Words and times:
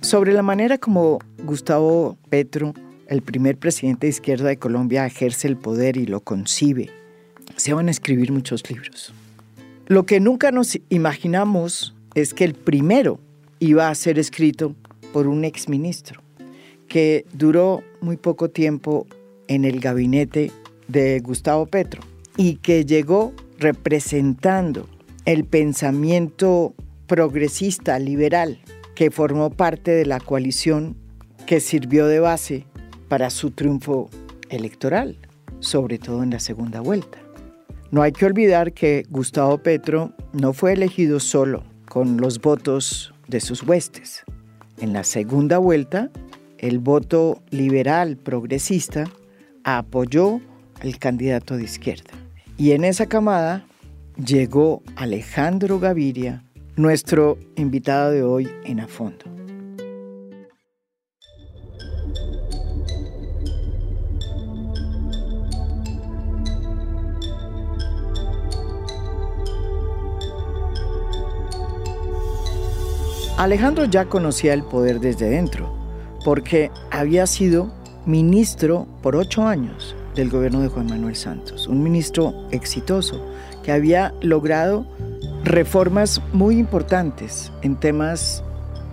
Sobre 0.00 0.32
la 0.32 0.42
manera 0.42 0.78
como 0.78 1.20
Gustavo 1.44 2.18
Petro, 2.28 2.74
el 3.06 3.22
primer 3.22 3.56
presidente 3.56 4.06
de 4.06 4.10
izquierda 4.10 4.48
de 4.48 4.58
Colombia, 4.58 5.06
ejerce 5.06 5.48
el 5.48 5.56
poder 5.56 5.96
y 5.96 6.06
lo 6.06 6.20
concibe, 6.20 6.90
se 7.56 7.72
van 7.72 7.88
a 7.88 7.92
escribir 7.92 8.32
muchos 8.32 8.68
libros. 8.68 9.14
Lo 9.86 10.04
que 10.04 10.20
nunca 10.20 10.50
nos 10.50 10.78
imaginamos 10.88 11.94
es 12.14 12.34
que 12.34 12.44
el 12.44 12.54
primero 12.54 13.20
iba 13.58 13.88
a 13.88 13.94
ser 13.94 14.18
escrito 14.18 14.74
por 15.12 15.28
un 15.28 15.44
exministro 15.44 16.20
que 16.88 17.24
duró 17.32 17.82
muy 18.00 18.16
poco 18.16 18.50
tiempo 18.50 19.06
en 19.48 19.64
el 19.64 19.80
gabinete 19.80 20.50
de 20.88 21.20
Gustavo 21.20 21.66
Petro 21.66 22.02
y 22.36 22.56
que 22.56 22.84
llegó 22.84 23.32
representando 23.58 24.88
el 25.24 25.44
pensamiento 25.44 26.74
progresista 27.06 27.98
liberal 27.98 28.60
que 28.94 29.10
formó 29.10 29.50
parte 29.50 29.90
de 29.90 30.06
la 30.06 30.20
coalición 30.20 30.96
que 31.46 31.60
sirvió 31.60 32.06
de 32.06 32.20
base 32.20 32.66
para 33.08 33.30
su 33.30 33.50
triunfo 33.50 34.08
electoral, 34.48 35.18
sobre 35.60 35.98
todo 35.98 36.22
en 36.22 36.30
la 36.30 36.40
segunda 36.40 36.80
vuelta. 36.80 37.18
No 37.90 38.02
hay 38.02 38.12
que 38.12 38.24
olvidar 38.24 38.72
que 38.72 39.04
Gustavo 39.10 39.58
Petro 39.58 40.12
no 40.32 40.52
fue 40.52 40.72
elegido 40.72 41.20
solo 41.20 41.62
con 41.88 42.16
los 42.16 42.40
votos 42.40 43.12
de 43.28 43.40
sus 43.40 43.62
huestes. 43.62 44.24
En 44.78 44.92
la 44.92 45.04
segunda 45.04 45.58
vuelta, 45.58 46.10
el 46.58 46.78
voto 46.78 47.42
liberal 47.50 48.16
progresista 48.16 49.04
apoyó 49.64 50.40
al 50.80 50.98
candidato 50.98 51.56
de 51.56 51.64
izquierda. 51.64 52.10
Y 52.56 52.72
en 52.72 52.84
esa 52.84 53.06
camada 53.06 53.66
llegó 54.16 54.82
Alejandro 54.96 55.78
Gaviria, 55.78 56.44
nuestro 56.76 57.38
invitado 57.56 58.10
de 58.12 58.22
hoy 58.22 58.50
en 58.64 58.80
A 58.80 58.86
Fondo. 58.86 59.26
Alejandro 73.36 73.86
ya 73.86 74.04
conocía 74.04 74.54
el 74.54 74.62
poder 74.62 75.00
desde 75.00 75.28
dentro, 75.28 75.74
porque 76.24 76.70
había 76.90 77.26
sido 77.26 77.74
ministro 78.06 78.86
por 79.02 79.16
ocho 79.16 79.46
años 79.46 79.96
del 80.14 80.30
gobierno 80.30 80.60
de 80.60 80.68
Juan 80.68 80.86
Manuel 80.86 81.16
Santos, 81.16 81.66
un 81.66 81.82
ministro 81.82 82.46
exitoso 82.50 83.20
que 83.62 83.72
había 83.72 84.14
logrado 84.20 84.86
reformas 85.44 86.20
muy 86.32 86.58
importantes 86.58 87.52
en 87.62 87.76
temas 87.76 88.42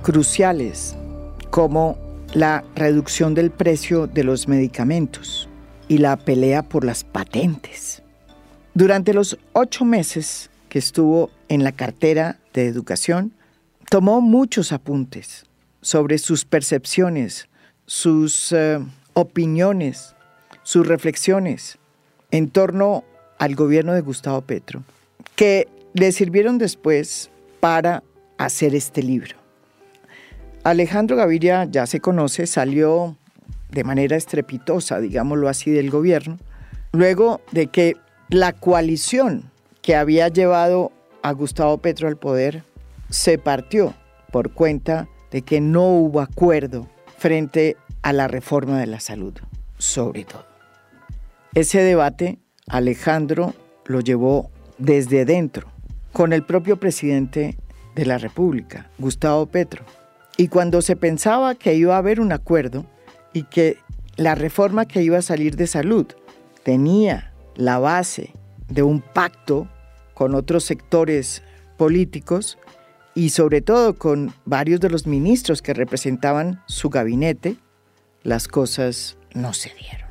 cruciales 0.01 0.95
como 1.49 1.97
la 2.33 2.63
reducción 2.75 3.33
del 3.33 3.51
precio 3.51 4.07
de 4.07 4.23
los 4.23 4.47
medicamentos 4.47 5.49
y 5.87 5.97
la 5.97 6.17
pelea 6.17 6.63
por 6.63 6.85
las 6.85 7.03
patentes. 7.03 8.03
Durante 8.73 9.13
los 9.13 9.37
ocho 9.53 9.83
meses 9.85 10.49
que 10.69 10.79
estuvo 10.79 11.31
en 11.47 11.63
la 11.63 11.71
cartera 11.71 12.37
de 12.53 12.67
educación, 12.67 13.33
tomó 13.89 14.21
muchos 14.21 14.71
apuntes 14.71 15.45
sobre 15.81 16.19
sus 16.19 16.45
percepciones, 16.45 17.49
sus 17.87 18.51
eh, 18.51 18.79
opiniones, 19.13 20.15
sus 20.63 20.87
reflexiones 20.87 21.79
en 22.31 22.49
torno 22.49 23.03
al 23.39 23.55
gobierno 23.55 23.93
de 23.93 24.01
Gustavo 24.01 24.41
Petro, 24.41 24.83
que 25.35 25.67
le 25.99 26.13
sirvieron 26.13 26.57
después 26.57 27.29
para 27.59 28.03
hacer 28.37 28.73
este 28.73 29.03
libro. 29.03 29.35
Alejandro 30.63 31.17
Gaviria 31.17 31.65
ya 31.65 31.85
se 31.87 31.99
conoce, 31.99 32.47
salió 32.47 33.17
de 33.69 33.83
manera 33.83 34.15
estrepitosa, 34.15 35.01
digámoslo 35.01 35.49
así, 35.49 35.71
del 35.71 35.89
gobierno, 35.89 36.37
luego 36.93 37.41
de 37.51 37.67
que 37.67 37.97
la 38.29 38.53
coalición 38.53 39.51
que 39.81 39.97
había 39.97 40.29
llevado 40.29 40.93
a 41.21 41.33
Gustavo 41.33 41.77
Petro 41.79 42.07
al 42.07 42.15
poder 42.15 42.63
se 43.09 43.37
partió 43.37 43.93
por 44.31 44.53
cuenta 44.53 45.09
de 45.31 45.41
que 45.41 45.59
no 45.59 45.85
hubo 45.85 46.21
acuerdo 46.21 46.87
frente 47.17 47.75
a 48.03 48.13
la 48.13 48.29
reforma 48.29 48.79
de 48.79 48.87
la 48.87 49.01
salud, 49.01 49.33
sobre 49.77 50.23
todo. 50.23 50.45
Ese 51.55 51.79
debate 51.83 52.39
Alejandro 52.67 53.53
lo 53.85 53.99
llevó 53.99 54.49
desde 54.77 55.25
dentro, 55.25 55.71
con 56.13 56.33
el 56.33 56.43
propio 56.43 56.79
presidente 56.79 57.57
de 57.95 58.05
la 58.05 58.17
República, 58.17 58.89
Gustavo 58.97 59.45
Petro. 59.47 59.85
Y 60.37 60.47
cuando 60.47 60.81
se 60.81 60.95
pensaba 60.95 61.55
que 61.55 61.75
iba 61.75 61.95
a 61.95 61.99
haber 61.99 62.19
un 62.19 62.31
acuerdo 62.31 62.85
y 63.33 63.43
que 63.43 63.77
la 64.15 64.35
reforma 64.35 64.85
que 64.85 65.01
iba 65.03 65.17
a 65.17 65.21
salir 65.21 65.55
de 65.55 65.67
salud 65.67 66.07
tenía 66.63 67.33
la 67.55 67.79
base 67.79 68.33
de 68.67 68.83
un 68.83 69.01
pacto 69.01 69.67
con 70.13 70.35
otros 70.35 70.63
sectores 70.63 71.43
políticos, 71.77 72.57
y 73.15 73.29
sobre 73.29 73.61
todo 73.61 73.97
con 73.97 74.33
varios 74.45 74.79
de 74.79 74.89
los 74.89 75.07
ministros 75.07 75.61
que 75.61 75.73
representaban 75.73 76.61
su 76.67 76.89
gabinete, 76.89 77.57
las 78.23 78.47
cosas 78.47 79.17
no 79.33 79.53
se 79.53 79.73
dieron. 79.75 80.09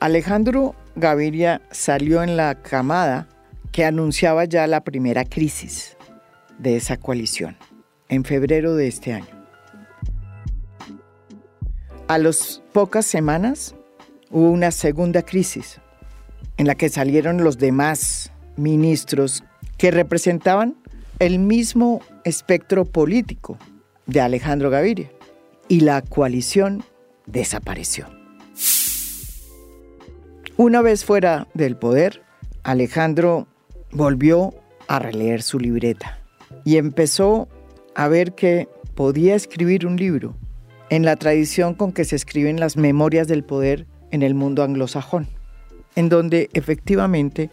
Alejandro 0.00 0.74
Gaviria 0.96 1.62
salió 1.70 2.22
en 2.22 2.36
la 2.36 2.56
camada 2.56 3.28
que 3.72 3.84
anunciaba 3.84 4.44
ya 4.44 4.66
la 4.66 4.84
primera 4.84 5.24
crisis 5.24 5.96
de 6.58 6.76
esa 6.76 6.98
coalición, 6.98 7.56
en 8.08 8.24
febrero 8.24 8.76
de 8.76 8.86
este 8.86 9.14
año. 9.14 9.46
A 12.06 12.18
las 12.18 12.62
pocas 12.72 13.06
semanas 13.06 13.74
hubo 14.30 14.50
una 14.50 14.70
segunda 14.70 15.22
crisis 15.22 15.80
en 16.58 16.66
la 16.66 16.74
que 16.74 16.90
salieron 16.90 17.42
los 17.42 17.56
demás 17.58 18.30
ministros 18.56 19.42
que 19.78 19.90
representaban 19.90 20.76
el 21.18 21.38
mismo 21.38 22.02
espectro 22.24 22.84
político 22.84 23.56
de 24.06 24.20
Alejandro 24.20 24.68
Gaviria 24.68 25.10
y 25.68 25.80
la 25.80 26.02
coalición 26.02 26.84
desapareció. 27.26 28.06
Una 30.58 30.82
vez 30.82 31.04
fuera 31.04 31.48
del 31.54 31.76
poder, 31.76 32.22
Alejandro 32.62 33.48
volvió 33.92 34.54
a 34.88 34.98
releer 34.98 35.42
su 35.42 35.58
libreta 35.58 36.18
y 36.64 36.76
empezó 36.76 37.48
a 37.94 38.08
ver 38.08 38.34
que 38.34 38.68
podía 38.94 39.34
escribir 39.34 39.86
un 39.86 39.96
libro 39.96 40.36
en 40.90 41.04
la 41.04 41.16
tradición 41.16 41.74
con 41.74 41.92
que 41.92 42.04
se 42.04 42.16
escriben 42.16 42.60
las 42.60 42.76
memorias 42.76 43.28
del 43.28 43.44
poder 43.44 43.86
en 44.10 44.22
el 44.22 44.34
mundo 44.34 44.62
anglosajón, 44.62 45.28
en 45.96 46.08
donde 46.08 46.50
efectivamente 46.52 47.50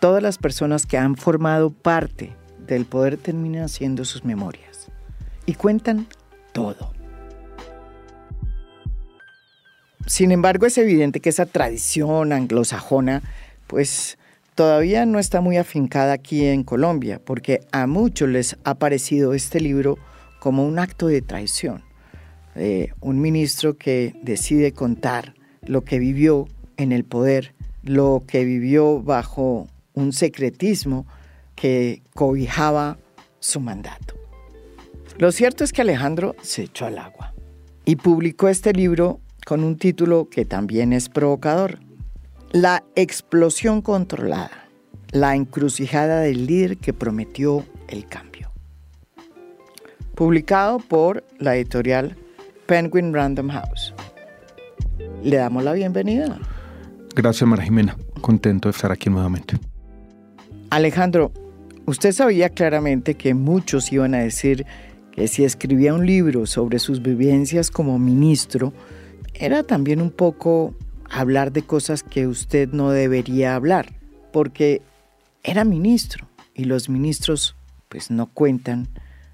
todas 0.00 0.22
las 0.22 0.38
personas 0.38 0.86
que 0.86 0.98
han 0.98 1.16
formado 1.16 1.70
parte 1.70 2.34
el 2.76 2.86
poder 2.86 3.16
termina 3.16 3.64
haciendo 3.64 4.04
sus 4.04 4.24
memorias 4.24 4.90
y 5.46 5.54
cuentan 5.54 6.06
todo. 6.52 6.92
Sin 10.06 10.32
embargo, 10.32 10.66
es 10.66 10.76
evidente 10.78 11.20
que 11.20 11.28
esa 11.28 11.46
tradición 11.46 12.32
anglosajona, 12.32 13.22
pues 13.66 14.18
todavía 14.60 15.06
no 15.06 15.18
está 15.18 15.40
muy 15.40 15.56
afincada 15.56 16.12
aquí 16.12 16.44
en 16.44 16.64
Colombia, 16.64 17.18
porque 17.24 17.60
a 17.72 17.86
muchos 17.86 18.28
les 18.28 18.58
ha 18.64 18.74
parecido 18.74 19.32
este 19.32 19.58
libro 19.58 19.96
como 20.38 20.66
un 20.66 20.78
acto 20.78 21.06
de 21.06 21.22
traición. 21.22 21.82
un 23.00 23.22
ministro 23.22 23.78
que 23.78 24.14
decide 24.22 24.72
contar 24.72 25.32
lo 25.62 25.82
que 25.82 25.98
vivió 25.98 26.46
en 26.76 26.92
el 26.92 27.04
poder, 27.04 27.54
lo 27.84 28.24
que 28.26 28.44
vivió 28.44 29.00
bajo 29.00 29.66
un 29.94 30.12
secretismo 30.12 31.06
que 31.54 32.02
cobijaba 32.14 32.98
su 33.38 33.60
mandato. 33.60 34.14
Lo 35.16 35.32
cierto 35.32 35.64
es 35.64 35.72
que 35.72 35.80
Alejandro 35.80 36.36
se 36.42 36.64
echó 36.64 36.84
al 36.84 36.98
agua 36.98 37.32
y 37.86 37.96
publicó 37.96 38.50
este 38.50 38.74
libro 38.74 39.20
con 39.46 39.64
un 39.64 39.78
título 39.78 40.28
que 40.28 40.44
también 40.44 40.92
es 40.92 41.08
provocador. 41.08 41.78
La 42.52 42.84
explosión 42.96 43.82
controlada, 43.82 44.68
la 45.12 45.34
encrucijada 45.36 46.20
del 46.20 46.46
líder 46.46 46.78
que 46.78 46.92
prometió 46.92 47.64
el 47.88 48.06
cambio. 48.06 48.50
Publicado 50.14 50.78
por 50.78 51.24
la 51.38 51.56
editorial 51.56 52.16
Penguin 52.66 53.14
Random 53.14 53.48
House. 53.48 53.94
Le 55.22 55.36
damos 55.36 55.64
la 55.64 55.72
bienvenida. 55.72 56.38
Gracias, 57.14 57.48
María 57.48 57.64
Jimena. 57.64 57.96
Contento 58.20 58.68
de 58.68 58.72
estar 58.72 58.92
aquí 58.92 59.08
nuevamente. 59.08 59.58
Alejandro, 60.70 61.32
Usted 61.90 62.12
sabía 62.12 62.50
claramente 62.50 63.16
que 63.16 63.34
muchos 63.34 63.92
iban 63.92 64.14
a 64.14 64.18
decir 64.18 64.64
que 65.10 65.26
si 65.26 65.42
escribía 65.42 65.92
un 65.92 66.06
libro 66.06 66.46
sobre 66.46 66.78
sus 66.78 67.02
vivencias 67.02 67.68
como 67.68 67.98
ministro, 67.98 68.72
era 69.34 69.64
también 69.64 70.00
un 70.00 70.12
poco 70.12 70.72
hablar 71.10 71.52
de 71.52 71.62
cosas 71.62 72.02
que 72.02 72.26
usted 72.26 72.70
no 72.70 72.90
debería 72.90 73.54
hablar, 73.54 73.92
porque 74.32 74.80
era 75.42 75.64
ministro 75.64 76.28
y 76.54 76.64
los 76.64 76.88
ministros 76.88 77.56
pues 77.88 78.10
no 78.10 78.26
cuentan 78.26 78.88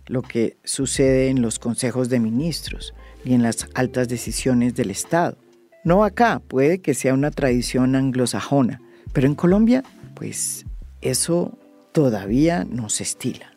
lo 0.06 0.23
que 0.23 0.56
sucede 0.64 1.28
en 1.28 1.43
los 1.43 1.58
consejos 1.58 2.08
de 2.08 2.20
ministros 2.20 2.94
y 3.25 3.34
en 3.34 3.43
las 3.43 3.69
altas 3.75 4.08
decisiones 4.08 4.75
del 4.75 4.90
Estado. 4.90 5.37
No 5.84 6.05
acá, 6.05 6.40
puede 6.49 6.81
que 6.81 6.94
sea 6.94 7.12
una 7.12 7.31
tradición 7.31 7.94
anglosajona, 7.94 8.81
pero 9.12 9.26
en 9.26 9.34
Colombia, 9.34 9.84
pues 10.14 10.64
eso 11.00 11.58
todavía 11.93 12.67
no 12.69 12.88
se 12.88 13.02
estila. 13.02 13.52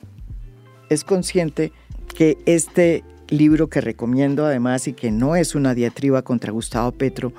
Es 0.90 1.04
consciente 1.04 1.72
que 2.16 2.38
este 2.46 3.04
libro 3.30 3.70
que 3.70 3.82
recomiendo 3.82 4.46
además 4.46 4.88
y 4.88 4.94
que 4.94 5.12
no 5.12 5.36
es 5.36 5.56
una 5.56 5.76
diatriba 5.76 6.24
contra 6.24 6.52
Gustavo 6.52 6.92
Petro, 6.92 7.32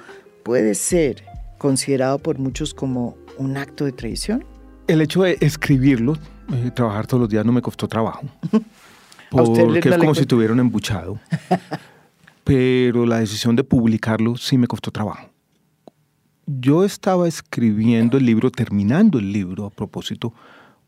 puede 0.42 0.74
ser 0.74 1.24
considerado 1.58 2.18
por 2.18 2.38
muchos 2.38 2.74
como 2.74 3.16
un 3.38 3.56
acto 3.56 3.84
de 3.84 3.92
traición? 3.92 4.44
El 4.86 5.00
hecho 5.00 5.22
de 5.22 5.38
escribirlo, 5.40 6.16
eh, 6.52 6.70
trabajar 6.74 7.06
todos 7.06 7.20
los 7.20 7.28
días 7.28 7.44
no 7.44 7.52
me 7.52 7.62
costó 7.62 7.86
trabajo. 7.86 8.26
Porque 9.30 9.88
es 9.88 9.96
como 9.98 10.14
si 10.14 10.26
tuviera 10.26 10.52
un 10.52 10.60
embuchado. 10.60 11.20
Pero 12.44 13.06
la 13.06 13.20
decisión 13.20 13.54
de 13.54 13.62
publicarlo 13.62 14.36
sí 14.36 14.58
me 14.58 14.66
costó 14.66 14.90
trabajo. 14.90 15.30
Yo 16.46 16.84
estaba 16.84 17.28
escribiendo 17.28 18.16
el 18.16 18.26
libro, 18.26 18.50
terminando 18.50 19.20
el 19.20 19.32
libro 19.32 19.66
a 19.66 19.70
propósito, 19.70 20.34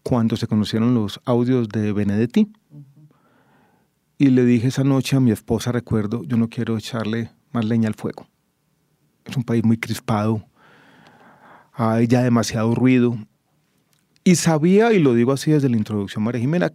cuando 0.03 0.37
se 0.37 0.49
conocieron 0.49 0.95
los 0.95 1.21
audios 1.25 1.69
de 1.69 1.93
Benedetti. 1.93 2.51
Y 4.19 4.27
le 4.31 4.45
dije 4.45 4.69
esa 4.69 4.83
noche 4.83 5.15
a 5.17 5.21
mi 5.21 5.31
esposa, 5.31 5.71
recuerdo, 5.71 6.25
yo 6.25 6.37
no 6.37 6.49
quiero 6.49 6.77
echarle 6.77 7.31
más 7.53 7.65
leña 7.65 7.87
al 7.89 7.95
fuego. 7.95 8.27
Es 9.25 9.37
un 9.37 9.45
país 9.45 9.65
muy 9.65 9.79
crispado, 9.79 10.45
hay 11.73 12.07
ya 12.07 12.23
demasiado 12.23 12.75
ruido. 12.75 13.17
Y 14.25 14.37
sabía, 14.37 14.93
y 14.93 15.01
lo 15.01 15.15
digo 15.15 15.33
así 15.33 15.51
desde 15.51 15.69
la 15.69 15.77
introducción, 15.77 16.23
María 16.23 16.41
Jimena, 16.41 16.73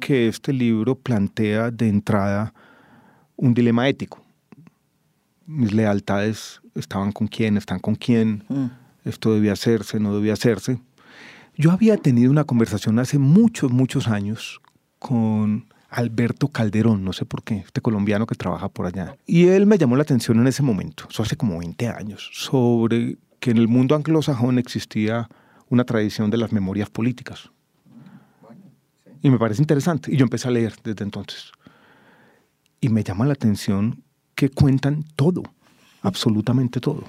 que 0.00 0.28
este 0.28 0.52
libro 0.52 0.96
plantea 0.96 1.70
de 1.70 1.88
entrada 1.88 2.52
un 3.36 3.54
dilema 3.54 3.88
ético. 3.88 4.24
Mis 5.46 5.72
lealtades 5.72 6.60
estaban 6.74 7.12
con 7.12 7.26
quién, 7.28 7.56
están 7.56 7.78
con 7.78 7.94
quién, 7.94 8.44
mm. 8.48 8.66
esto 9.04 9.32
debía 9.32 9.52
hacerse, 9.52 10.00
no 10.00 10.14
debía 10.14 10.32
hacerse. 10.32 10.80
Yo 11.56 11.72
había 11.72 11.96
tenido 11.96 12.30
una 12.30 12.44
conversación 12.44 12.98
hace 12.98 13.18
muchos, 13.18 13.72
muchos 13.72 14.08
años 14.08 14.60
con 14.98 15.67
Alberto 15.88 16.48
Calderón, 16.48 17.04
no 17.04 17.12
sé 17.12 17.24
por 17.24 17.42
qué, 17.42 17.58
este 17.58 17.80
colombiano 17.80 18.26
que 18.26 18.34
trabaja 18.34 18.68
por 18.68 18.86
allá. 18.86 19.16
Y 19.26 19.46
él 19.46 19.66
me 19.66 19.78
llamó 19.78 19.96
la 19.96 20.02
atención 20.02 20.38
en 20.38 20.46
ese 20.46 20.62
momento, 20.62 21.04
eso 21.10 21.22
hace 21.22 21.36
como 21.36 21.58
20 21.58 21.88
años, 21.88 22.30
sobre 22.32 23.16
que 23.40 23.50
en 23.50 23.56
el 23.56 23.68
mundo 23.68 23.94
anglosajón 23.94 24.58
existía 24.58 25.28
una 25.68 25.84
tradición 25.84 26.30
de 26.30 26.38
las 26.38 26.52
memorias 26.52 26.90
políticas. 26.90 27.50
Y 29.22 29.30
me 29.30 29.38
parece 29.38 29.62
interesante. 29.62 30.12
Y 30.12 30.16
yo 30.16 30.24
empecé 30.24 30.48
a 30.48 30.50
leer 30.50 30.74
desde 30.82 31.04
entonces. 31.04 31.50
Y 32.80 32.88
me 32.88 33.02
llama 33.02 33.26
la 33.26 33.32
atención 33.32 34.02
que 34.34 34.50
cuentan 34.50 35.04
todo, 35.16 35.42
absolutamente 36.02 36.80
todo, 36.80 37.04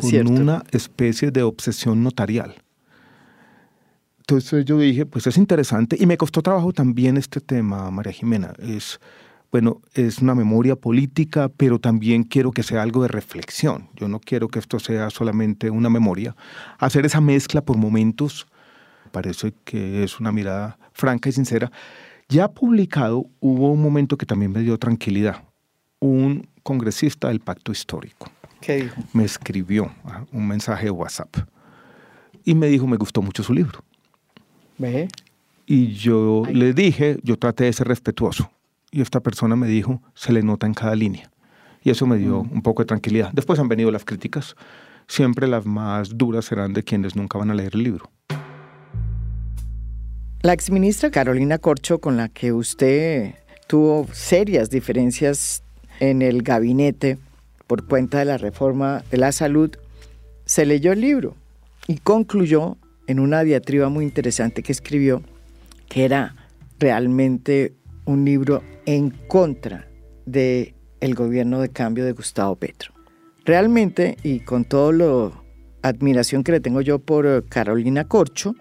con 0.00 0.28
una 0.28 0.62
especie 0.70 1.32
de 1.32 1.42
obsesión 1.42 2.02
notarial. 2.04 2.62
Entonces 4.22 4.64
yo 4.64 4.78
dije, 4.78 5.04
pues 5.04 5.26
es 5.26 5.36
interesante. 5.36 5.96
Y 5.98 6.06
me 6.06 6.16
costó 6.16 6.42
trabajo 6.42 6.72
también 6.72 7.16
este 7.16 7.40
tema, 7.40 7.90
María 7.90 8.12
Jimena. 8.12 8.52
Es 8.58 9.00
bueno, 9.50 9.82
es 9.94 10.20
una 10.20 10.34
memoria 10.34 10.76
política, 10.76 11.50
pero 11.50 11.78
también 11.78 12.22
quiero 12.22 12.52
que 12.52 12.62
sea 12.62 12.82
algo 12.82 13.02
de 13.02 13.08
reflexión. 13.08 13.90
Yo 13.96 14.08
no 14.08 14.18
quiero 14.18 14.48
que 14.48 14.60
esto 14.60 14.78
sea 14.78 15.10
solamente 15.10 15.68
una 15.68 15.90
memoria. 15.90 16.34
Hacer 16.78 17.04
esa 17.04 17.20
mezcla 17.20 17.60
por 17.62 17.76
momentos 17.76 18.46
parece 19.10 19.52
que 19.64 20.04
es 20.04 20.20
una 20.20 20.32
mirada 20.32 20.78
franca 20.92 21.28
y 21.28 21.32
sincera. 21.32 21.70
Ya 22.28 22.48
publicado, 22.48 23.26
hubo 23.40 23.72
un 23.72 23.82
momento 23.82 24.16
que 24.16 24.24
también 24.24 24.52
me 24.52 24.60
dio 24.60 24.78
tranquilidad. 24.78 25.42
Un 25.98 26.48
congresista 26.62 27.28
del 27.28 27.40
Pacto 27.40 27.72
Histórico. 27.72 28.30
¿Qué 28.60 28.84
dijo? 28.84 29.02
Me 29.12 29.24
escribió 29.24 29.92
ah, 30.04 30.24
un 30.32 30.46
mensaje 30.46 30.84
de 30.84 30.92
WhatsApp 30.92 31.36
y 32.44 32.54
me 32.54 32.68
dijo, 32.68 32.86
me 32.86 32.96
gustó 32.96 33.20
mucho 33.20 33.42
su 33.42 33.52
libro. 33.52 33.84
¿Ve? 34.90 35.08
Y 35.66 35.92
yo 35.92 36.42
le 36.52 36.72
dije, 36.74 37.18
yo 37.22 37.38
traté 37.38 37.64
de 37.64 37.72
ser 37.72 37.88
respetuoso 37.88 38.50
y 38.90 39.00
esta 39.00 39.20
persona 39.20 39.56
me 39.56 39.66
dijo, 39.66 40.02
se 40.14 40.32
le 40.32 40.42
nota 40.42 40.66
en 40.66 40.74
cada 40.74 40.94
línea. 40.94 41.30
Y 41.82 41.90
eso 41.90 42.06
me 42.06 42.18
dio 42.18 42.44
mm. 42.44 42.52
un 42.52 42.62
poco 42.62 42.82
de 42.82 42.86
tranquilidad. 42.86 43.30
Después 43.32 43.58
han 43.58 43.68
venido 43.68 43.90
las 43.90 44.04
críticas. 44.04 44.54
Siempre 45.08 45.48
las 45.48 45.64
más 45.64 46.16
duras 46.16 46.44
serán 46.44 46.72
de 46.74 46.82
quienes 46.82 47.16
nunca 47.16 47.38
van 47.38 47.50
a 47.50 47.54
leer 47.54 47.74
el 47.74 47.84
libro. 47.84 48.10
La 50.42 50.52
exministra 50.52 51.10
Carolina 51.10 51.58
Corcho, 51.58 52.00
con 52.00 52.16
la 52.16 52.28
que 52.28 52.52
usted 52.52 53.34
tuvo 53.66 54.06
serias 54.12 54.70
diferencias 54.70 55.62
en 56.00 56.20
el 56.20 56.42
gabinete 56.42 57.18
por 57.66 57.86
cuenta 57.86 58.18
de 58.18 58.24
la 58.26 58.38
reforma 58.38 59.02
de 59.10 59.18
la 59.18 59.32
salud, 59.32 59.70
se 60.44 60.66
leyó 60.66 60.92
el 60.92 61.00
libro 61.00 61.36
y 61.86 61.98
concluyó 61.98 62.76
en 63.12 63.20
una 63.20 63.44
diatriba 63.44 63.88
muy 63.88 64.04
interesante 64.04 64.62
que 64.62 64.72
escribió 64.72 65.22
que 65.88 66.04
era 66.04 66.34
realmente 66.78 67.74
un 68.06 68.24
libro 68.24 68.62
en 68.86 69.10
contra 69.10 69.86
del 70.26 70.74
el 71.00 71.14
gobierno 71.14 71.60
de 71.60 71.68
cambio 71.68 72.04
de 72.04 72.12
Gustavo 72.12 72.56
Petro. 72.56 72.94
Realmente, 73.44 74.16
y 74.22 74.40
con 74.40 74.64
toda 74.64 74.92
la 74.92 75.30
admiración 75.82 76.42
que 76.42 76.52
le 76.52 76.60
tengo 76.60 76.80
yo 76.80 77.00
por 77.00 77.26
eh, 77.26 77.42
Carolina 77.48 78.04
Corcho, 78.04 78.54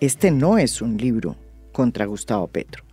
este 0.00 0.30
no 0.30 0.58
es 0.58 0.82
un 0.82 0.96
libro 0.96 1.36
contra 1.72 2.04
Gustavo 2.04 2.48
Petro. 2.48 2.84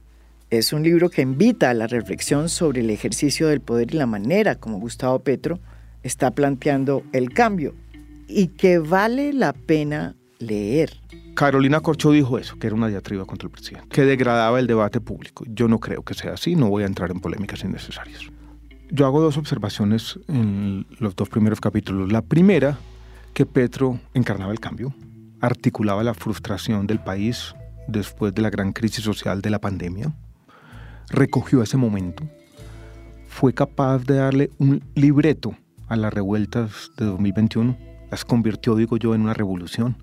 Es 0.50 0.72
un 0.72 0.84
libro 0.84 1.10
que 1.10 1.24
invita 1.24 1.72
a 1.72 1.74
la 1.74 1.88
reflexión 1.88 2.48
sobre 2.48 2.82
el 2.82 2.90
ejercicio 2.90 3.48
del 3.48 3.60
poder 3.60 3.94
y 3.94 3.98
la 3.98 4.06
manera 4.06 4.56
como 4.56 4.80
Gustavo 4.80 5.20
Petro 5.20 5.60
está 6.04 6.32
planteando 6.32 7.04
el 7.12 7.34
cambio 7.34 7.74
y 8.28 8.48
que 8.48 8.78
vale 8.78 9.34
la 9.34 9.52
pena 9.52 10.16
leer. 10.42 11.00
Carolina 11.36 11.80
Corcho 11.80 12.12
dijo 12.12 12.38
eso, 12.38 12.58
que 12.60 12.68
era 12.68 12.76
una 12.76 12.88
diatriba 12.88 13.26
contra 13.26 13.48
el 13.48 13.52
presidente, 13.52 13.88
que 13.90 14.04
degradaba 14.04 14.60
el 14.60 14.68
debate 14.68 15.00
público. 15.00 15.46
Yo 15.48 15.68
no 15.68 15.80
creo 15.80 16.04
que 16.04 16.14
sea 16.14 16.34
así, 16.34 16.56
no 16.56 16.70
voy 16.70 16.84
a 16.84 16.88
entrar 16.88 17.12
en 17.12 17.20
polémicas 17.20 17.64
innecesarias. 17.64 18.22
Yo 18.90 19.06
hago 19.06 19.22
dos 19.22 19.38
observaciones 19.38 20.20
en 20.28 20.86
los 21.00 21.16
dos 21.16 21.30
primeros 21.30 21.62
capítulos. 21.62 22.12
La 22.12 22.22
primera, 22.22 22.78
que 23.34 23.46
Petro 23.46 24.00
encarnaba 24.14 24.52
el 24.52 24.60
cambio, 24.60 24.94
articulaba 25.40 26.04
la 26.04 26.14
frustración 26.14 26.88
del 26.88 27.00
país 27.00 27.56
después 27.88 28.34
de 28.34 28.42
la 28.42 28.50
gran 28.50 28.74
crisis 28.74 29.04
social 29.04 29.42
de 29.42 29.50
la 29.50 29.60
pandemia, 29.60 30.14
recogió 31.10 31.64
ese 31.64 31.78
momento, 31.78 32.24
fue 33.28 33.54
capaz 33.54 34.00
de 34.00 34.16
darle 34.16 34.52
un 34.60 34.84
libreto 34.94 35.56
a 35.88 35.96
las 35.96 36.14
revueltas 36.14 36.92
de 36.98 37.06
2021, 37.06 37.78
las 38.12 38.26
convirtió, 38.26 38.76
digo 38.76 38.98
yo, 38.98 39.16
en 39.16 39.22
una 39.22 39.34
revolución 39.34 39.96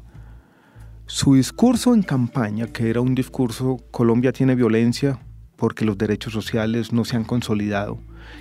su 1.11 1.37
discurso 1.37 1.95
en 1.95 2.03
campaña, 2.03 2.67
que 2.67 2.91
era 2.91 3.01
un 3.01 3.15
discurso 3.15 3.79
Colombia 3.91 4.31
tiene 4.31 4.55
violencia 4.55 5.19
porque 5.57 5.87
los 5.87 5.97
derechos 5.97 6.35
sociales 6.35 6.93
no 6.93 7.07
se 7.07 7.17
han 7.17 7.25
consolidado 7.25 7.99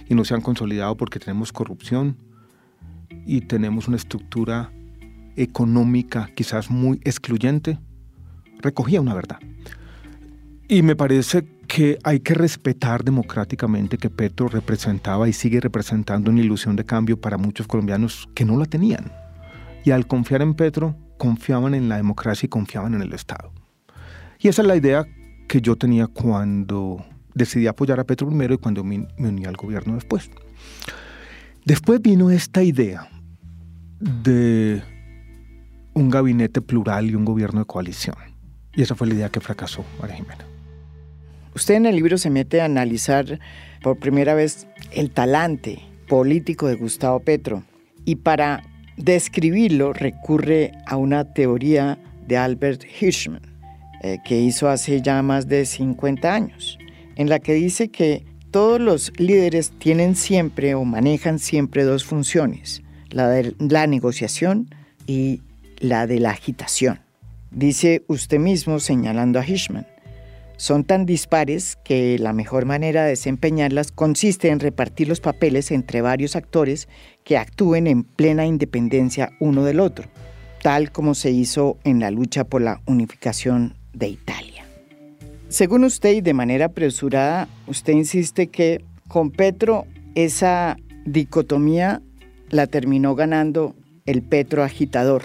y 0.09 0.15
no 0.15 0.25
se 0.25 0.33
han 0.33 0.41
consolidado 0.41 0.97
porque 0.97 1.17
tenemos 1.17 1.53
corrupción 1.53 2.17
y 3.25 3.39
tenemos 3.39 3.87
una 3.87 3.95
estructura 3.95 4.73
económica 5.37 6.29
quizás 6.35 6.69
muy 6.69 6.99
excluyente, 7.05 7.79
recogía 8.59 8.99
una 8.99 9.13
verdad. 9.13 9.39
Y 10.67 10.81
me 10.81 10.97
parece 10.97 11.47
que 11.67 11.97
hay 12.03 12.19
que 12.19 12.33
respetar 12.33 13.05
democráticamente 13.05 13.97
que 13.97 14.09
Petro 14.09 14.49
representaba 14.49 15.29
y 15.29 15.33
sigue 15.33 15.61
representando 15.61 16.31
una 16.31 16.41
ilusión 16.41 16.75
de 16.75 16.83
cambio 16.83 17.21
para 17.21 17.37
muchos 17.37 17.65
colombianos 17.65 18.27
que 18.35 18.43
no 18.43 18.57
la 18.57 18.65
tenían. 18.65 19.09
Y 19.85 19.91
al 19.91 20.05
confiar 20.05 20.41
en 20.41 20.53
Petro, 20.53 20.97
confiaban 21.17 21.73
en 21.73 21.89
la 21.89 21.97
democracia 21.97 22.45
y 22.45 22.49
confiaban 22.49 22.93
en 22.93 23.01
el 23.01 23.13
Estado. 23.13 23.51
Y 24.39 24.47
esa 24.47 24.61
es 24.61 24.67
la 24.67 24.75
idea 24.75 25.05
que 25.47 25.61
yo 25.61 25.75
tenía 25.75 26.07
cuando 26.07 27.03
decidí 27.33 27.67
apoyar 27.67 27.99
a 27.99 28.03
Petro 28.03 28.27
primero 28.27 28.53
y 28.53 28.57
cuando 28.57 28.83
me, 28.83 29.07
uní 29.17 29.45
al 29.45 29.55
gobierno 29.55 29.95
después. 29.95 30.29
Después 31.65 32.01
vino 32.01 32.29
esta 32.29 32.63
idea 32.63 33.09
de 33.99 34.81
un 35.93 36.09
gabinete 36.09 36.61
plural 36.61 37.09
y 37.09 37.15
un 37.15 37.25
gobierno 37.25 37.61
de 37.61 37.65
coalición. 37.65 38.15
Y 38.73 38.83
esa 38.83 38.95
fue 38.95 39.07
la 39.07 39.15
idea 39.15 39.29
que 39.29 39.39
fracasó, 39.39 39.83
María 39.99 40.15
Jimena. 40.17 40.45
Usted 41.55 41.75
en 41.75 41.87
el 41.87 41.95
libro 41.95 42.17
se 42.17 42.29
mete 42.29 42.61
a 42.61 42.65
analizar 42.65 43.39
por 43.81 43.97
primera 43.97 44.35
vez 44.35 44.67
el 44.91 45.09
talante 45.09 45.81
político 46.07 46.67
de 46.67 46.75
Gustavo 46.75 47.19
Petro. 47.19 47.63
Y 48.05 48.17
para 48.17 48.63
describirlo 48.97 49.93
recurre 49.93 50.71
a 50.85 50.97
una 50.97 51.23
teoría 51.23 51.97
de 52.27 52.37
Albert 52.37 52.83
Hirschman, 52.83 53.41
eh, 54.03 54.17
que 54.25 54.39
hizo 54.41 54.67
hace 54.69 55.01
ya 55.01 55.21
más 55.21 55.47
de 55.47 55.65
50 55.65 56.33
años, 56.33 56.77
en 57.15 57.29
la 57.29 57.39
que 57.39 57.53
dice 57.53 57.89
que 57.89 58.25
todos 58.51 58.79
los 58.81 59.11
líderes 59.17 59.71
tienen 59.77 60.15
siempre 60.15 60.75
o 60.75 60.83
manejan 60.83 61.39
siempre 61.39 61.83
dos 61.83 62.03
funciones, 62.03 62.81
la 63.09 63.29
de 63.29 63.55
la 63.59 63.87
negociación 63.87 64.69
y 65.05 65.41
la 65.79 66.07
de 66.07 66.19
la 66.19 66.31
agitación. 66.31 66.99
Dice 67.51 68.03
usted 68.07 68.39
mismo 68.39 68.79
señalando 68.79 69.39
a 69.39 69.47
Hirschman, 69.47 69.87
son 70.57 70.83
tan 70.83 71.05
dispares 71.05 71.77
que 71.83 72.17
la 72.19 72.33
mejor 72.33 72.65
manera 72.65 73.03
de 73.03 73.09
desempeñarlas 73.09 73.91
consiste 73.91 74.49
en 74.49 74.59
repartir 74.59 75.07
los 75.07 75.21
papeles 75.21 75.71
entre 75.71 76.01
varios 76.01 76.35
actores 76.35 76.87
que 77.23 77.37
actúen 77.37 77.87
en 77.87 78.03
plena 78.03 78.45
independencia 78.45 79.31
uno 79.39 79.63
del 79.63 79.79
otro, 79.79 80.07
tal 80.61 80.91
como 80.91 81.13
se 81.15 81.31
hizo 81.31 81.77
en 81.83 81.99
la 81.99 82.11
lucha 82.11 82.43
por 82.43 82.61
la 82.61 82.81
unificación 82.85 83.75
de 83.93 84.09
Italia. 84.09 84.65
Según 85.49 85.83
usted 85.83 86.13
y 86.13 86.21
de 86.21 86.33
manera 86.33 86.65
apresurada, 86.65 87.47
usted 87.67 87.93
insiste 87.93 88.47
que 88.47 88.83
con 89.07 89.31
Petro 89.31 89.85
esa 90.15 90.77
dicotomía 91.05 92.01
la 92.49 92.67
terminó 92.67 93.15
ganando 93.15 93.75
el 94.05 94.23
Petro 94.23 94.63
agitador 94.63 95.23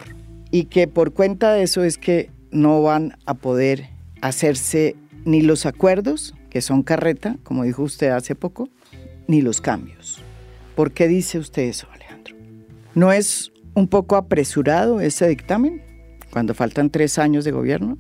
y 0.50 0.64
que 0.66 0.86
por 0.86 1.12
cuenta 1.12 1.52
de 1.52 1.62
eso 1.62 1.82
es 1.82 1.98
que 1.98 2.30
no 2.50 2.82
van 2.82 3.16
a 3.24 3.34
poder 3.34 3.88
hacerse 4.20 4.94
ni 5.24 5.42
los 5.42 5.66
acuerdos, 5.66 6.34
que 6.50 6.60
son 6.60 6.82
carreta, 6.82 7.36
como 7.42 7.64
dijo 7.64 7.82
usted 7.82 8.10
hace 8.10 8.34
poco, 8.34 8.68
ni 9.26 9.40
los 9.40 9.60
cambios. 9.60 10.20
¿Por 10.74 10.92
qué 10.92 11.08
dice 11.08 11.38
usted 11.38 11.62
eso, 11.62 11.86
Alejandro? 11.92 12.34
¿No 12.94 13.12
es 13.12 13.52
un 13.74 13.88
poco 13.88 14.16
apresurado 14.16 15.00
ese 15.00 15.28
dictamen 15.28 15.82
cuando 16.30 16.54
faltan 16.54 16.90
tres 16.90 17.18
años 17.18 17.44
de 17.44 17.52
gobierno? 17.52 17.98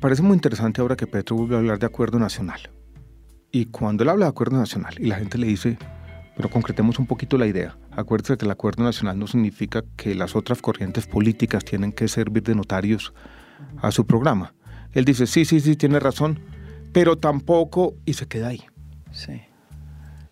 Parece 0.00 0.22
muy 0.22 0.34
interesante 0.34 0.80
ahora 0.80 0.96
que 0.96 1.06
Petro 1.06 1.36
vuelve 1.36 1.56
a 1.56 1.58
hablar 1.58 1.78
de 1.78 1.86
acuerdo 1.86 2.18
nacional. 2.18 2.60
Y 3.50 3.66
cuando 3.66 4.02
él 4.02 4.08
habla 4.08 4.26
de 4.26 4.30
acuerdo 4.30 4.56
nacional 4.56 4.94
y 4.98 5.06
la 5.06 5.16
gente 5.16 5.36
le 5.36 5.46
dice, 5.46 5.76
pero 6.36 6.48
concretemos 6.48 6.98
un 6.98 7.06
poquito 7.06 7.36
la 7.36 7.46
idea, 7.46 7.76
acuérdese 7.90 8.38
que 8.38 8.46
el 8.46 8.50
acuerdo 8.50 8.84
nacional 8.84 9.18
no 9.18 9.26
significa 9.26 9.84
que 9.96 10.14
las 10.14 10.34
otras 10.34 10.62
corrientes 10.62 11.06
políticas 11.06 11.64
tienen 11.64 11.92
que 11.92 12.08
servir 12.08 12.42
de 12.42 12.54
notarios 12.54 13.12
a 13.82 13.90
su 13.90 14.06
programa. 14.06 14.54
Él 14.92 15.04
dice, 15.04 15.26
sí, 15.26 15.44
sí, 15.44 15.60
sí, 15.60 15.76
tiene 15.76 15.98
razón, 15.98 16.38
pero 16.92 17.16
tampoco, 17.16 17.94
y 18.04 18.14
se 18.14 18.26
queda 18.26 18.48
ahí. 18.48 18.62
Sí. 19.12 19.40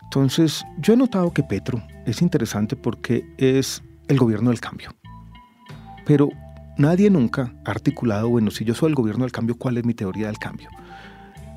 Entonces, 0.05 0.65
yo 0.79 0.95
he 0.95 0.97
notado 0.97 1.33
que 1.33 1.43
Petro 1.43 1.83
es 2.05 2.21
interesante 2.21 2.77
porque 2.77 3.25
es 3.39 3.83
el 4.09 4.19
gobierno 4.19 4.51
del 4.51 4.61
cambio. 4.61 4.95
Pero 6.05 6.29
nadie 6.77 7.09
nunca 7.11 7.55
ha 7.65 7.71
articulado, 7.71 8.29
bueno, 8.29 8.51
si 8.51 8.65
yo 8.65 8.75
soy 8.75 8.91
el 8.91 8.95
gobierno 8.95 9.25
del 9.25 9.33
cambio, 9.33 9.57
¿cuál 9.57 9.79
es 9.79 9.85
mi 9.85 9.95
teoría 9.95 10.27
del 10.27 10.39
cambio? 10.39 10.69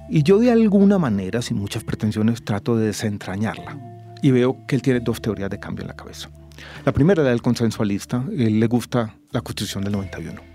Y 0.10 0.24
yo 0.24 0.38
de 0.38 0.52
alguna 0.52 0.98
manera, 0.98 1.42
sin 1.42 1.58
muchas 1.58 1.84
pretensiones, 1.84 2.44
trato 2.44 2.78
de 2.78 2.88
desentrañarla. 2.88 3.78
Y 4.22 4.32
veo 4.32 4.66
que 4.68 4.76
él 4.76 4.82
tiene 4.82 5.00
dos 5.00 5.22
teorías 5.22 5.50
de 5.50 5.60
cambio 5.60 5.84
en 5.84 5.88
la 5.88 5.96
cabeza. 5.96 6.30
La 6.86 6.92
primera 6.92 7.22
es 7.22 7.26
la 7.26 7.32
del 7.32 7.42
consensualista. 7.42 8.24
Él 8.32 8.60
le 8.60 8.68
gusta 8.68 9.16
la 9.32 9.42
Constitución 9.42 9.84
del 9.84 9.94
91 9.94 10.53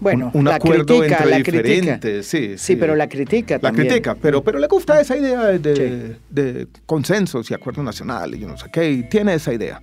bueno, 0.00 0.30
un, 0.34 0.44
la 0.44 0.56
acuerdo 0.56 0.84
critica, 0.84 1.16
entre 1.18 1.30
la 1.30 1.36
diferentes. 1.38 1.98
critica. 2.00 2.22
Sí, 2.22 2.48
Sí, 2.48 2.58
sí, 2.58 2.76
pero 2.76 2.94
la 2.94 3.08
critica 3.08 3.54
La 3.54 3.60
también. 3.60 3.88
critica, 3.88 4.14
pero, 4.20 4.42
pero 4.42 4.58
le 4.58 4.66
gusta 4.66 5.00
esa 5.00 5.16
idea 5.16 5.44
de, 5.46 5.76
Sí. 5.76 6.16
de 6.30 6.68
consensos 6.86 7.50
y 7.50 7.54
acuerdos 7.54 7.84
nacionales 7.84 8.38
y 8.38 8.42
yo 8.42 8.48
no 8.48 8.56
sé 8.58 8.66
qué, 8.72 8.90
y 8.90 9.02
tiene 9.08 9.34
esa 9.34 9.52
idea. 9.52 9.80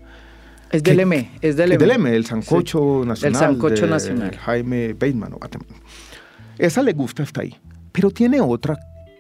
Es 0.72 0.82
del 0.84 0.96
que- 0.98 1.02
M, 1.04 1.32
es 1.42 1.56
del 1.56 1.72
M. 1.74 1.78
del 1.78 1.92
M, 1.92 2.16
el 2.16 2.26
Sancocho 2.26 3.04
Nacional. 3.06 3.40
Sancocho 3.40 3.86
de 3.86 3.92
Nacional. 3.92 4.36
Jaime 4.38 4.94
Bateman 4.94 5.34
o 5.34 5.40
Bateman. 5.40 5.68
Esa 6.58 6.82
le 6.84 6.94
gusta, 6.94 7.24
está 7.24 7.42
ahí. 7.42 7.56
Pero 7.92 8.10
tiene 8.12 8.42
otra 8.42 8.78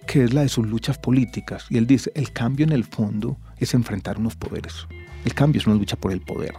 que 0.08 0.24
es 0.24 0.34
la 0.34 0.42
de 0.42 0.50
sus 0.50 0.68
luchas 0.68 0.98
políticas. 0.98 1.66
Y 1.70 1.78
él 1.78 1.88
dice, 1.88 2.12
el 2.16 2.32
cambio 2.34 2.66
en 2.66 2.72
el 2.74 2.84
fondo 2.84 3.38
es 3.58 3.74
enfrentar 3.74 4.18
unos 4.18 4.36
poderes. 4.36 4.88
El 5.26 5.34
cambio 5.34 5.60
es 5.62 5.68
una 5.68 5.76
lucha 5.76 5.96
por 5.96 6.12
el 6.12 6.22
poder. 6.22 6.54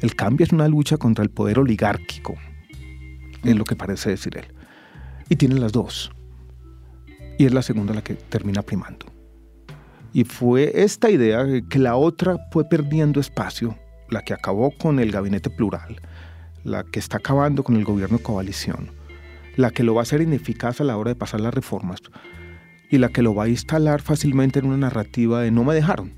El 0.00 0.14
cambio 0.16 0.44
es 0.44 0.52
una 0.52 0.68
lucha 0.68 0.96
contra 0.96 1.22
el 1.24 1.30
poder 1.30 1.58
oligárquico. 1.58 2.34
Es 3.44 3.56
lo 3.56 3.64
que 3.64 3.76
parece 3.76 4.10
decir 4.10 4.36
él. 4.36 4.46
Y 5.28 5.36
tiene 5.36 5.56
las 5.56 5.72
dos. 5.72 6.10
Y 7.38 7.46
es 7.46 7.52
la 7.52 7.62
segunda 7.62 7.94
la 7.94 8.02
que 8.02 8.14
termina 8.14 8.62
primando. 8.62 9.06
Y 10.12 10.24
fue 10.24 10.72
esta 10.82 11.10
idea 11.10 11.44
que 11.68 11.78
la 11.78 11.96
otra 11.96 12.38
fue 12.52 12.64
perdiendo 12.68 13.20
espacio, 13.20 13.76
la 14.10 14.22
que 14.22 14.32
acabó 14.32 14.70
con 14.70 15.00
el 15.00 15.10
gabinete 15.10 15.50
plural, 15.50 16.00
la 16.62 16.84
que 16.84 17.00
está 17.00 17.18
acabando 17.18 17.64
con 17.64 17.76
el 17.76 17.84
gobierno 17.84 18.18
de 18.18 18.22
coalición, 18.22 18.90
la 19.56 19.70
que 19.70 19.82
lo 19.82 19.94
va 19.94 20.02
a 20.02 20.04
hacer 20.04 20.22
ineficaz 20.22 20.80
a 20.80 20.84
la 20.84 20.96
hora 20.96 21.10
de 21.10 21.16
pasar 21.16 21.40
las 21.40 21.52
reformas 21.52 22.00
y 22.90 22.98
la 22.98 23.08
que 23.08 23.22
lo 23.22 23.34
va 23.34 23.44
a 23.44 23.48
instalar 23.48 24.02
fácilmente 24.02 24.60
en 24.60 24.66
una 24.66 24.76
narrativa 24.76 25.40
de 25.42 25.50
no 25.50 25.64
me 25.64 25.74
dejaron. 25.74 26.12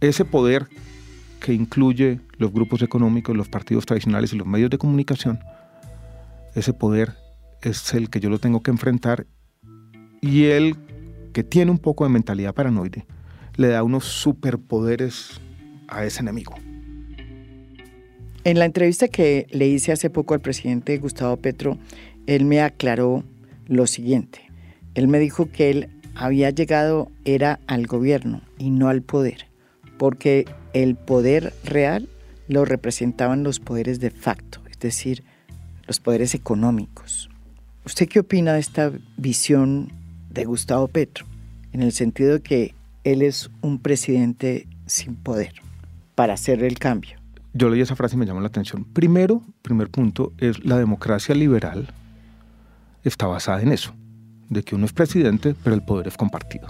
Ese 0.00 0.26
poder 0.26 0.68
que 1.40 1.54
incluye 1.54 2.20
los 2.36 2.52
grupos 2.52 2.82
económicos, 2.82 3.36
los 3.36 3.48
partidos 3.48 3.86
tradicionales 3.86 4.32
y 4.32 4.36
los 4.36 4.46
medios 4.46 4.68
de 4.68 4.78
comunicación, 4.78 5.40
ese 6.54 6.72
poder 6.72 7.14
es 7.62 7.94
el 7.94 8.10
que 8.10 8.20
yo 8.20 8.30
lo 8.30 8.38
tengo 8.38 8.62
que 8.62 8.70
enfrentar 8.70 9.26
y 10.20 10.44
él, 10.44 10.76
que 11.32 11.42
tiene 11.42 11.70
un 11.70 11.78
poco 11.78 12.04
de 12.04 12.10
mentalidad 12.10 12.54
paranoide, 12.54 13.06
le 13.56 13.68
da 13.68 13.82
unos 13.82 14.04
superpoderes 14.04 15.40
a 15.88 16.04
ese 16.04 16.20
enemigo. 16.20 16.54
En 18.44 18.58
la 18.58 18.64
entrevista 18.64 19.08
que 19.08 19.46
le 19.50 19.68
hice 19.68 19.92
hace 19.92 20.10
poco 20.10 20.34
al 20.34 20.40
presidente 20.40 20.98
Gustavo 20.98 21.36
Petro, 21.36 21.78
él 22.26 22.44
me 22.44 22.60
aclaró 22.60 23.24
lo 23.66 23.86
siguiente. 23.86 24.50
Él 24.94 25.08
me 25.08 25.18
dijo 25.18 25.50
que 25.50 25.70
él 25.70 25.88
había 26.14 26.50
llegado 26.50 27.10
era 27.24 27.60
al 27.66 27.86
gobierno 27.86 28.42
y 28.58 28.70
no 28.70 28.88
al 28.88 29.02
poder, 29.02 29.46
porque 29.98 30.44
el 30.72 30.96
poder 30.96 31.52
real 31.64 32.08
lo 32.48 32.64
representaban 32.64 33.44
los 33.44 33.60
poderes 33.60 34.00
de 34.00 34.10
facto, 34.10 34.60
es 34.70 34.78
decir, 34.78 35.24
los 35.86 36.00
poderes 36.00 36.34
económicos. 36.34 37.30
¿Usted 37.84 38.08
qué 38.08 38.20
opina 38.20 38.54
de 38.54 38.60
esta 38.60 38.92
visión 39.16 39.92
de 40.30 40.44
Gustavo 40.44 40.88
Petro? 40.88 41.26
En 41.72 41.82
el 41.82 41.92
sentido 41.92 42.34
de 42.34 42.40
que 42.40 42.74
él 43.04 43.22
es 43.22 43.50
un 43.60 43.78
presidente 43.78 44.66
sin 44.86 45.16
poder 45.16 45.54
para 46.14 46.34
hacer 46.34 46.62
el 46.62 46.78
cambio. 46.78 47.18
Yo 47.54 47.68
leí 47.68 47.80
esa 47.80 47.96
frase 47.96 48.16
y 48.16 48.18
me 48.18 48.26
llamó 48.26 48.40
la 48.40 48.46
atención. 48.46 48.84
Primero, 48.84 49.42
primer 49.62 49.90
punto, 49.90 50.32
es 50.38 50.64
la 50.64 50.78
democracia 50.78 51.34
liberal 51.34 51.92
está 53.04 53.26
basada 53.26 53.62
en 53.62 53.72
eso, 53.72 53.94
de 54.48 54.62
que 54.62 54.74
uno 54.74 54.86
es 54.86 54.92
presidente, 54.92 55.54
pero 55.62 55.74
el 55.74 55.82
poder 55.82 56.08
es 56.08 56.16
compartido. 56.16 56.68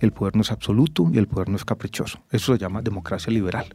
El 0.00 0.12
poder 0.12 0.36
no 0.36 0.42
es 0.42 0.52
absoluto 0.52 1.10
y 1.12 1.18
el 1.18 1.26
poder 1.26 1.48
no 1.48 1.56
es 1.56 1.64
caprichoso. 1.64 2.20
Eso 2.30 2.52
se 2.52 2.58
llama 2.58 2.82
democracia 2.82 3.32
liberal. 3.32 3.74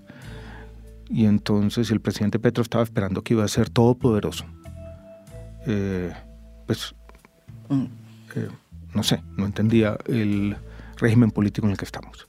Y 1.09 1.25
entonces 1.25 1.91
el 1.91 2.01
presidente 2.01 2.39
Petro 2.39 2.61
estaba 2.61 2.83
esperando 2.83 3.21
que 3.23 3.33
iba 3.33 3.43
a 3.43 3.47
ser 3.47 3.69
todopoderoso. 3.69 4.45
Eh, 5.67 6.11
pues, 6.65 6.95
Mm. 7.69 7.85
eh, 8.35 8.47
no 8.93 9.03
sé, 9.03 9.23
no 9.37 9.45
entendía 9.45 9.97
el 10.07 10.55
régimen 10.97 11.31
político 11.31 11.67
en 11.67 11.71
el 11.71 11.77
que 11.77 11.85
estamos. 11.85 12.27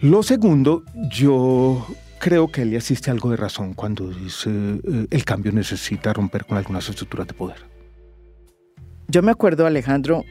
Lo 0.00 0.22
segundo, 0.22 0.82
yo 1.10 1.86
creo 2.18 2.48
que 2.48 2.62
él 2.62 2.70
le 2.70 2.76
asiste 2.78 3.10
algo 3.10 3.30
de 3.30 3.36
razón 3.36 3.74
cuando 3.74 4.08
dice 4.08 4.50
eh, 4.50 5.06
el 5.10 5.24
cambio 5.24 5.52
necesita 5.52 6.12
romper 6.12 6.44
con 6.44 6.58
algunas 6.58 6.88
estructuras 6.88 7.26
de 7.26 7.34
poder. 7.34 7.58
Yo 9.08 9.22
me 9.22 9.30
acuerdo, 9.30 9.66
Alejandro, 9.66 10.24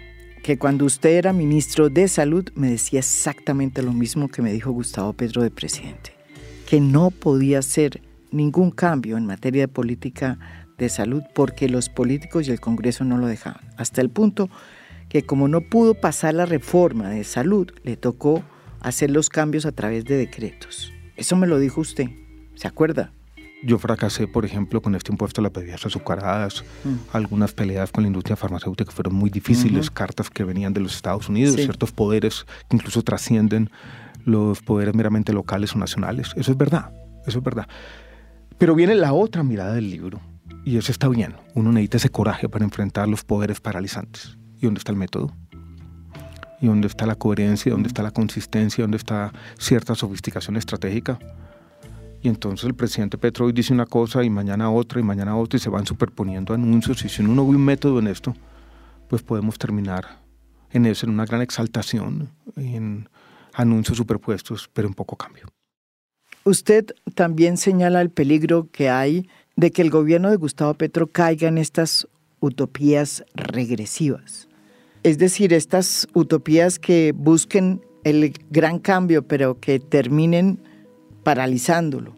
que 0.43 0.57
cuando 0.57 0.85
usted 0.85 1.11
era 1.11 1.33
ministro 1.33 1.89
de 1.89 2.07
Salud 2.07 2.49
me 2.55 2.69
decía 2.69 2.99
exactamente 2.99 3.81
lo 3.81 3.93
mismo 3.93 4.27
que 4.27 4.41
me 4.41 4.51
dijo 4.51 4.71
Gustavo 4.71 5.13
Petro 5.13 5.41
de 5.41 5.49
presidente, 5.49 6.13
que 6.67 6.79
no 6.81 7.11
podía 7.11 7.59
hacer 7.59 8.01
ningún 8.31 8.71
cambio 8.71 9.17
en 9.17 9.25
materia 9.25 9.63
de 9.63 9.67
política 9.67 10.39
de 10.77 10.89
salud 10.89 11.23
porque 11.33 11.69
los 11.69 11.89
políticos 11.89 12.47
y 12.47 12.51
el 12.51 12.59
Congreso 12.59 13.03
no 13.05 13.17
lo 13.17 13.27
dejaban. 13.27 13.61
Hasta 13.77 14.01
el 14.01 14.09
punto 14.09 14.49
que 15.09 15.23
como 15.23 15.47
no 15.47 15.61
pudo 15.61 15.93
pasar 15.93 16.33
la 16.33 16.45
reforma 16.45 17.09
de 17.09 17.23
salud, 17.23 17.71
le 17.83 17.95
tocó 17.95 18.43
hacer 18.81 19.09
los 19.11 19.29
cambios 19.29 19.65
a 19.65 19.71
través 19.71 20.03
de 20.05 20.17
decretos. 20.17 20.91
Eso 21.15 21.35
me 21.37 21.47
lo 21.47 21.59
dijo 21.59 21.79
usted, 21.81 22.09
¿se 22.55 22.67
acuerda? 22.67 23.11
Yo 23.63 23.79
fracasé, 23.79 24.27
por 24.27 24.45
ejemplo, 24.45 24.81
con 24.81 24.93
este 24.95 25.11
impuesto 25.11 25.39
a 25.41 25.43
las 25.43 25.53
bebidas 25.53 25.85
azucaradas, 25.85 26.63
Mm. 26.83 26.95
algunas 27.13 27.53
peleas 27.53 27.91
con 27.91 28.03
la 28.03 28.07
industria 28.07 28.35
farmacéutica 28.35 28.91
fueron 28.91 29.15
muy 29.15 29.29
difíciles, 29.29 29.85
Ujú. 29.87 29.93
cartas 29.93 30.29
que 30.29 30.43
venían 30.43 30.73
de 30.73 30.81
los 30.81 30.95
Estados 30.95 31.29
Unidos, 31.29 31.55
Sí. 31.55 31.63
ciertos 31.63 31.91
poderes 31.91 32.45
que 32.69 32.75
incluso 32.75 33.01
trascienden 33.01 33.69
los 34.25 34.61
poderes 34.61 34.93
meramente 34.93 35.31
locales 35.31 35.73
o 35.75 35.79
nacionales. 35.79 36.33
Eso 36.35 36.51
es 36.51 36.57
verdad, 36.57 36.91
eso 37.25 37.39
es 37.39 37.43
verdad. 37.43 37.67
Pero 38.57 38.75
viene 38.75 38.95
la 38.95 39.13
otra 39.13 39.43
mirada 39.43 39.73
del 39.73 39.89
libro, 39.89 40.19
y 40.65 40.77
eso 40.77 40.91
está 40.91 41.07
bien. 41.07 41.35
Uno 41.53 41.71
necesita 41.71 41.97
ese 41.97 42.09
coraje 42.09 42.49
para 42.49 42.65
enfrentar 42.65 43.07
los 43.07 43.23
poderes 43.23 43.61
paralizantes. 43.61 44.37
¿Y 44.57 44.65
dónde 44.65 44.79
está 44.79 44.91
el 44.91 44.97
método? 44.97 45.31
¿Y 46.59 46.67
dónde 46.67 46.87
está 46.87 47.05
la 47.05 47.15
coherencia? 47.15 47.71
¿Dónde 47.71 47.87
está 47.87 48.01
la 48.01 48.11
consistencia? 48.11 48.83
¿Dónde 48.83 48.97
está 48.97 49.31
cierta 49.59 49.93
sofisticación 49.93 50.57
estratégica? 50.57 51.19
Y 52.23 52.29
entonces 52.29 52.65
el 52.65 52.73
presidente 52.73 53.19
Petro 53.19 53.45
hoy 53.45 53.53
dice 53.53 53.73
una 53.73 53.85
cosa 53.85 54.23
y 54.23 54.29
mañana 54.31 54.71
otra 54.71 54.99
y 54.99 55.03
mañana 55.03 55.37
otra 55.37 55.57
y 55.57 55.59
se 55.59 55.69
van 55.69 55.85
superponiendo 55.85 56.55
anuncios. 56.55 57.05
Y 57.05 57.09
si 57.09 57.21
uno 57.21 57.35
no 57.35 57.47
ve 57.47 57.55
un 57.55 57.63
método 57.63 57.99
en 57.99 58.07
esto, 58.07 58.35
pues 59.07 59.21
podemos 59.21 59.59
terminar 59.59 60.23
en 60.71 60.87
eso, 60.87 61.05
en 61.05 61.13
una 61.13 61.25
gran 61.25 61.41
exaltación, 61.41 62.29
en 62.55 63.07
anuncios 63.55 63.97
superpuestos, 63.97 64.69
pero 64.73 64.87
en 64.87 64.93
poco 64.93 65.15
cambio. 65.15 65.45
Usted 66.43 66.85
también 67.15 67.57
señala 67.57 68.01
el 68.01 68.11
peligro 68.11 68.69
que 68.71 68.89
hay 68.89 69.27
de 69.55 69.71
que 69.71 69.81
el 69.81 69.89
gobierno 69.89 70.29
de 70.29 70.35
Gustavo 70.35 70.73
Petro 70.75 71.07
caiga 71.07 71.47
en 71.47 71.57
estas 71.57 72.07
utopías 72.39 73.25
regresivas. 73.33 74.47
Es 75.03 75.17
decir, 75.17 75.53
estas 75.53 76.07
utopías 76.13 76.77
que 76.77 77.13
busquen 77.15 77.81
el 78.03 78.33
gran 78.51 78.79
cambio, 78.79 79.27
pero 79.27 79.59
que 79.59 79.79
terminen 79.79 80.59
paralizándolo. 81.23 82.15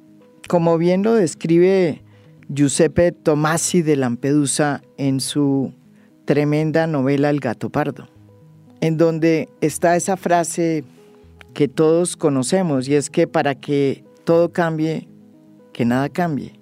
Como 0.47 0.77
bien 0.77 1.03
lo 1.03 1.13
describe 1.13 2.01
Giuseppe 2.49 3.11
Tomasi 3.11 3.81
de 3.81 3.95
Lampedusa 3.95 4.81
en 4.97 5.19
su 5.19 5.73
tremenda 6.25 6.87
novela 6.87 7.29
El 7.29 7.39
gato 7.39 7.69
pardo, 7.69 8.09
en 8.81 8.97
donde 8.97 9.49
está 9.61 9.95
esa 9.95 10.17
frase 10.17 10.83
que 11.57 11.67
todos 11.67 12.17
conocemos 12.17 12.87
y 12.87 12.93
es 12.93 13.09
que 13.09 13.25
para 13.25 13.55
que 13.55 14.05
todo 14.25 14.51
cambie, 14.51 15.09
que 15.73 15.85
nada 15.85 16.07
cambie. 16.07 16.53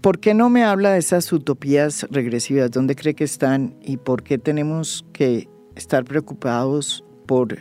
¿Por 0.00 0.20
qué 0.20 0.32
no 0.32 0.48
me 0.48 0.62
habla 0.62 0.92
de 0.92 1.00
esas 1.00 1.32
utopías 1.32 2.06
regresivas? 2.08 2.70
¿Dónde 2.70 2.94
cree 2.94 3.14
que 3.14 3.24
están 3.24 3.74
y 3.82 3.96
por 3.96 4.22
qué 4.22 4.38
tenemos 4.38 5.04
que 5.12 5.48
estar 5.74 6.04
preocupados 6.04 7.04
por 7.26 7.58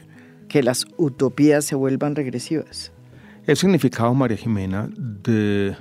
que 0.49 0.61
las 0.61 0.85
utopías 0.97 1.65
se 1.65 1.73
vuelvan 1.73 2.15
regresivas? 2.15 2.91
El 3.47 3.57
significado, 3.57 4.13
María 4.13 4.37
Jimena, 4.37 4.91
de 4.95 5.75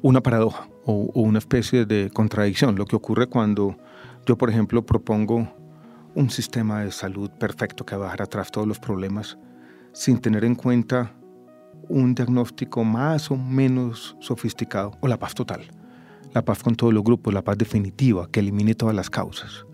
una 0.00 0.22
paradoja 0.22 0.70
o, 0.86 1.10
una 1.12 1.38
especie 1.38 1.84
de 1.84 2.08
contradicción. 2.14 2.76
Lo 2.76 2.86
que 2.86 2.96
ocurre 2.96 3.26
cuando 3.26 3.76
yo, 4.24 4.38
por 4.38 4.48
ejemplo, 4.48 4.86
propongo 4.86 5.52
un 6.14 6.30
sistema 6.30 6.80
de 6.80 6.92
salud 6.92 7.30
perfecto 7.38 7.84
que 7.84 7.94
va 7.94 8.04
a 8.04 8.06
dejar 8.06 8.22
atrás 8.22 8.50
todos 8.50 8.66
los 8.66 8.78
problemas 8.78 9.36
sin 9.96 10.18
tener 10.18 10.44
en 10.44 10.54
cuenta 10.54 11.10
un 11.88 12.14
diagnóstico 12.14 12.84
más 12.84 13.30
o 13.30 13.36
menos 13.36 14.14
sofisticado, 14.20 14.92
o 15.00 15.08
la 15.08 15.18
paz 15.18 15.34
total, 15.34 15.62
la 16.34 16.44
paz 16.44 16.62
con 16.62 16.74
todos 16.74 16.92
los 16.92 17.02
grupos, 17.02 17.32
la 17.32 17.42
paz 17.42 17.56
definitiva, 17.56 18.28
que 18.30 18.40
elimine 18.40 18.74
todas 18.74 18.94
las 18.94 19.08
causas. 19.08 19.64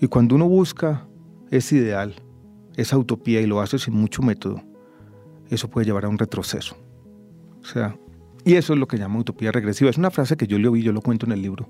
Y 0.00 0.08
cuando 0.08 0.34
uno 0.34 0.48
busca 0.48 1.06
ese 1.52 1.76
ideal, 1.76 2.16
esa 2.74 2.98
utopía, 2.98 3.40
y 3.40 3.46
lo 3.46 3.60
hace 3.60 3.78
sin 3.78 3.94
mucho 3.94 4.22
método, 4.22 4.60
eso 5.50 5.70
puede 5.70 5.86
llevar 5.86 6.06
a 6.06 6.08
un 6.08 6.18
retroceso. 6.18 6.76
O 7.62 7.64
sea, 7.64 7.96
y 8.44 8.54
eso 8.54 8.72
es 8.72 8.80
lo 8.80 8.88
que 8.88 8.98
llama 8.98 9.20
utopía 9.20 9.52
regresiva. 9.52 9.88
Es 9.88 9.98
una 9.98 10.10
frase 10.10 10.36
que 10.36 10.48
yo 10.48 10.58
le 10.58 10.66
oí, 10.66 10.82
yo 10.82 10.92
lo 10.92 11.00
cuento 11.00 11.26
en 11.26 11.32
el 11.32 11.42
libro, 11.42 11.68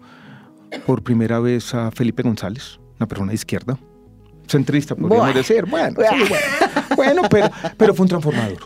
por 0.87 1.03
primera 1.03 1.39
vez 1.39 1.75
a 1.75 1.91
Felipe 1.91 2.23
González, 2.23 2.81
una 2.97 3.07
persona 3.07 3.33
de 3.33 3.35
izquierda, 3.35 3.79
centrista, 4.49 4.95
podríamos 4.95 5.35
decir. 5.35 5.65
Bueno, 5.67 5.97
bueno, 6.97 7.23
pero, 7.31 7.51
pero 7.77 7.95
fue 7.95 8.05
un 8.05 8.09
transformador. 8.09 8.59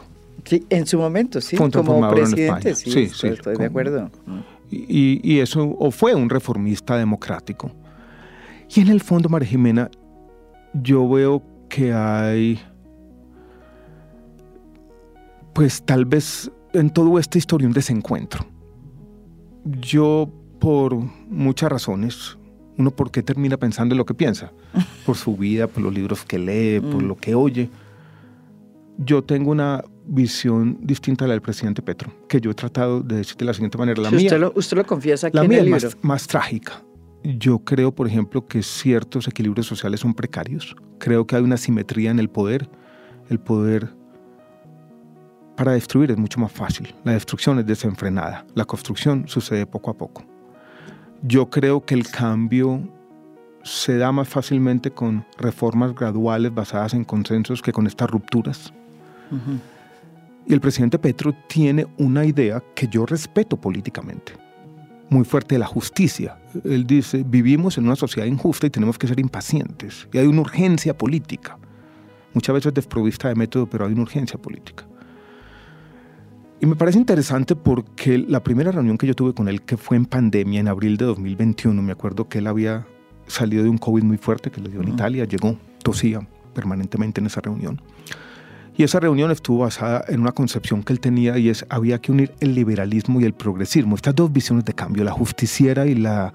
Sí, 0.44 0.66
en 0.70 0.86
su 0.86 0.98
momento, 0.98 1.40
sí, 1.40 1.56
fue 1.56 1.66
un 1.66 1.72
como 1.72 2.10
presidente, 2.10 2.74
sí, 2.74 2.90
sí, 2.90 3.08
sí, 3.08 3.26
estoy 3.28 3.56
de 3.56 3.66
acuerdo. 3.66 4.10
Y, 4.70 5.20
y, 5.22 5.40
eso 5.40 5.76
o 5.78 5.90
fue 5.90 6.14
un 6.14 6.30
reformista 6.30 6.96
democrático. 6.96 7.70
Y 8.74 8.80
en 8.80 8.88
el 8.88 9.00
fondo, 9.02 9.28
María 9.28 9.48
Jimena, 9.48 9.90
yo 10.72 11.08
veo 11.08 11.42
que 11.68 11.92
hay, 11.92 12.60
pues 15.52 15.82
tal 15.82 16.06
vez 16.06 16.50
en 16.72 16.90
toda 16.90 17.20
esta 17.20 17.38
historia 17.38 17.68
un 17.68 17.74
desencuentro. 17.74 18.46
Yo, 19.64 20.28
por 20.58 20.94
muchas 20.94 21.70
razones, 21.70 22.38
uno 22.78 22.90
por 22.90 23.10
qué 23.10 23.22
termina 23.22 23.56
pensando 23.56 23.94
en 23.94 23.98
lo 23.98 24.04
que 24.04 24.14
piensa, 24.14 24.52
por 25.06 25.16
su 25.16 25.36
vida, 25.36 25.66
por 25.66 25.82
los 25.82 25.92
libros 25.92 26.24
que 26.24 26.38
lee, 26.38 26.80
por 26.80 27.02
mm. 27.02 27.06
lo 27.06 27.16
que 27.16 27.34
oye. 27.34 27.70
Yo 28.98 29.22
tengo 29.22 29.50
una 29.50 29.82
visión 30.06 30.78
distinta 30.82 31.24
a 31.24 31.28
la 31.28 31.34
del 31.34 31.42
presidente 31.42 31.82
Petro, 31.82 32.12
que 32.28 32.40
yo 32.40 32.50
he 32.50 32.54
tratado 32.54 33.00
de 33.00 33.16
decir 33.16 33.36
de 33.36 33.44
la 33.44 33.54
siguiente 33.54 33.78
manera. 33.78 34.02
La 34.02 34.10
mía, 34.10 34.26
usted, 34.26 34.38
lo, 34.38 34.52
usted 34.54 34.76
lo 34.76 34.84
confiesa 34.84 35.28
aquí 35.28 35.36
la 35.36 35.44
mía 35.44 35.62
es 35.62 35.68
Más, 35.68 35.96
más 36.02 36.26
trágica. 36.26 36.82
Yo 37.24 37.60
creo, 37.60 37.94
por 37.94 38.08
ejemplo, 38.08 38.46
que 38.46 38.62
ciertos 38.62 39.28
equilibrios 39.28 39.66
sociales 39.66 40.00
son 40.00 40.12
precarios. 40.12 40.74
Creo 40.98 41.26
que 41.26 41.36
hay 41.36 41.42
una 41.42 41.56
simetría 41.56 42.10
en 42.10 42.18
el 42.18 42.28
poder. 42.28 42.68
El 43.28 43.38
poder 43.38 43.88
para 45.56 45.72
destruir 45.72 46.10
es 46.10 46.16
mucho 46.16 46.40
más 46.40 46.50
fácil. 46.50 46.94
La 47.04 47.12
destrucción 47.12 47.58
es 47.60 47.66
desenfrenada. 47.66 48.44
La 48.54 48.64
construcción 48.64 49.28
sucede 49.28 49.66
poco 49.66 49.90
a 49.90 49.96
poco. 49.96 50.24
Yo 51.22 51.50
creo 51.50 51.84
que 51.84 51.94
el 51.94 52.08
cambio 52.08 52.82
se 53.62 53.96
da 53.96 54.10
más 54.10 54.28
fácilmente 54.28 54.90
con 54.90 55.24
reformas 55.38 55.94
graduales 55.94 56.52
basadas 56.52 56.94
en 56.94 57.04
consensos 57.04 57.62
que 57.62 57.72
con 57.72 57.86
estas 57.86 58.10
rupturas. 58.10 58.72
Y 60.44 60.52
el 60.52 60.60
presidente 60.60 60.98
Petro 60.98 61.32
tiene 61.48 61.86
una 61.96 62.24
idea 62.24 62.62
que 62.74 62.88
yo 62.88 63.06
respeto 63.06 63.56
políticamente, 63.56 64.32
muy 65.10 65.24
fuerte 65.24 65.54
de 65.54 65.60
la 65.60 65.66
justicia. 65.66 66.38
Él 66.64 66.86
dice, 66.86 67.22
vivimos 67.24 67.78
en 67.78 67.86
una 67.86 67.96
sociedad 67.96 68.26
injusta 68.26 68.66
y 68.66 68.70
tenemos 68.70 68.98
que 68.98 69.06
ser 69.06 69.20
impacientes. 69.20 70.08
Y 70.12 70.18
hay 70.18 70.26
una 70.26 70.40
urgencia 70.40 70.98
política, 70.98 71.56
muchas 72.34 72.54
veces 72.54 72.74
desprovista 72.74 73.28
de 73.28 73.36
método, 73.36 73.66
pero 73.66 73.86
hay 73.86 73.92
una 73.92 74.02
urgencia 74.02 74.42
política. 74.42 74.84
Y 76.62 76.66
me 76.66 76.76
parece 76.76 76.96
interesante 76.96 77.56
porque 77.56 78.18
la 78.18 78.40
primera 78.40 78.70
reunión 78.70 78.96
que 78.96 79.04
yo 79.04 79.14
tuve 79.14 79.34
con 79.34 79.48
él, 79.48 79.62
que 79.62 79.76
fue 79.76 79.96
en 79.96 80.06
pandemia, 80.06 80.60
en 80.60 80.68
abril 80.68 80.96
de 80.96 81.06
2021, 81.06 81.82
me 81.82 81.90
acuerdo 81.90 82.28
que 82.28 82.38
él 82.38 82.46
había 82.46 82.86
salido 83.26 83.64
de 83.64 83.68
un 83.68 83.78
COVID 83.78 84.04
muy 84.04 84.16
fuerte 84.16 84.52
que 84.52 84.60
le 84.60 84.70
dio 84.70 84.80
en 84.80 84.90
Italia, 84.90 85.24
llegó, 85.24 85.56
tosía 85.82 86.20
permanentemente 86.54 87.20
en 87.20 87.26
esa 87.26 87.40
reunión. 87.40 87.82
Y 88.76 88.84
esa 88.84 89.00
reunión 89.00 89.32
estuvo 89.32 89.58
basada 89.58 90.04
en 90.06 90.20
una 90.20 90.30
concepción 90.30 90.84
que 90.84 90.92
él 90.92 91.00
tenía 91.00 91.36
y 91.36 91.48
es, 91.48 91.66
había 91.68 92.00
que 92.00 92.12
unir 92.12 92.32
el 92.38 92.54
liberalismo 92.54 93.20
y 93.20 93.24
el 93.24 93.34
progresismo, 93.34 93.96
estas 93.96 94.14
dos 94.14 94.32
visiones 94.32 94.64
de 94.64 94.72
cambio, 94.72 95.02
la 95.02 95.10
justiciera 95.10 95.88
y 95.88 95.96
la 95.96 96.32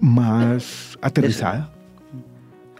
más 0.00 0.98
aterrizada, 1.00 1.72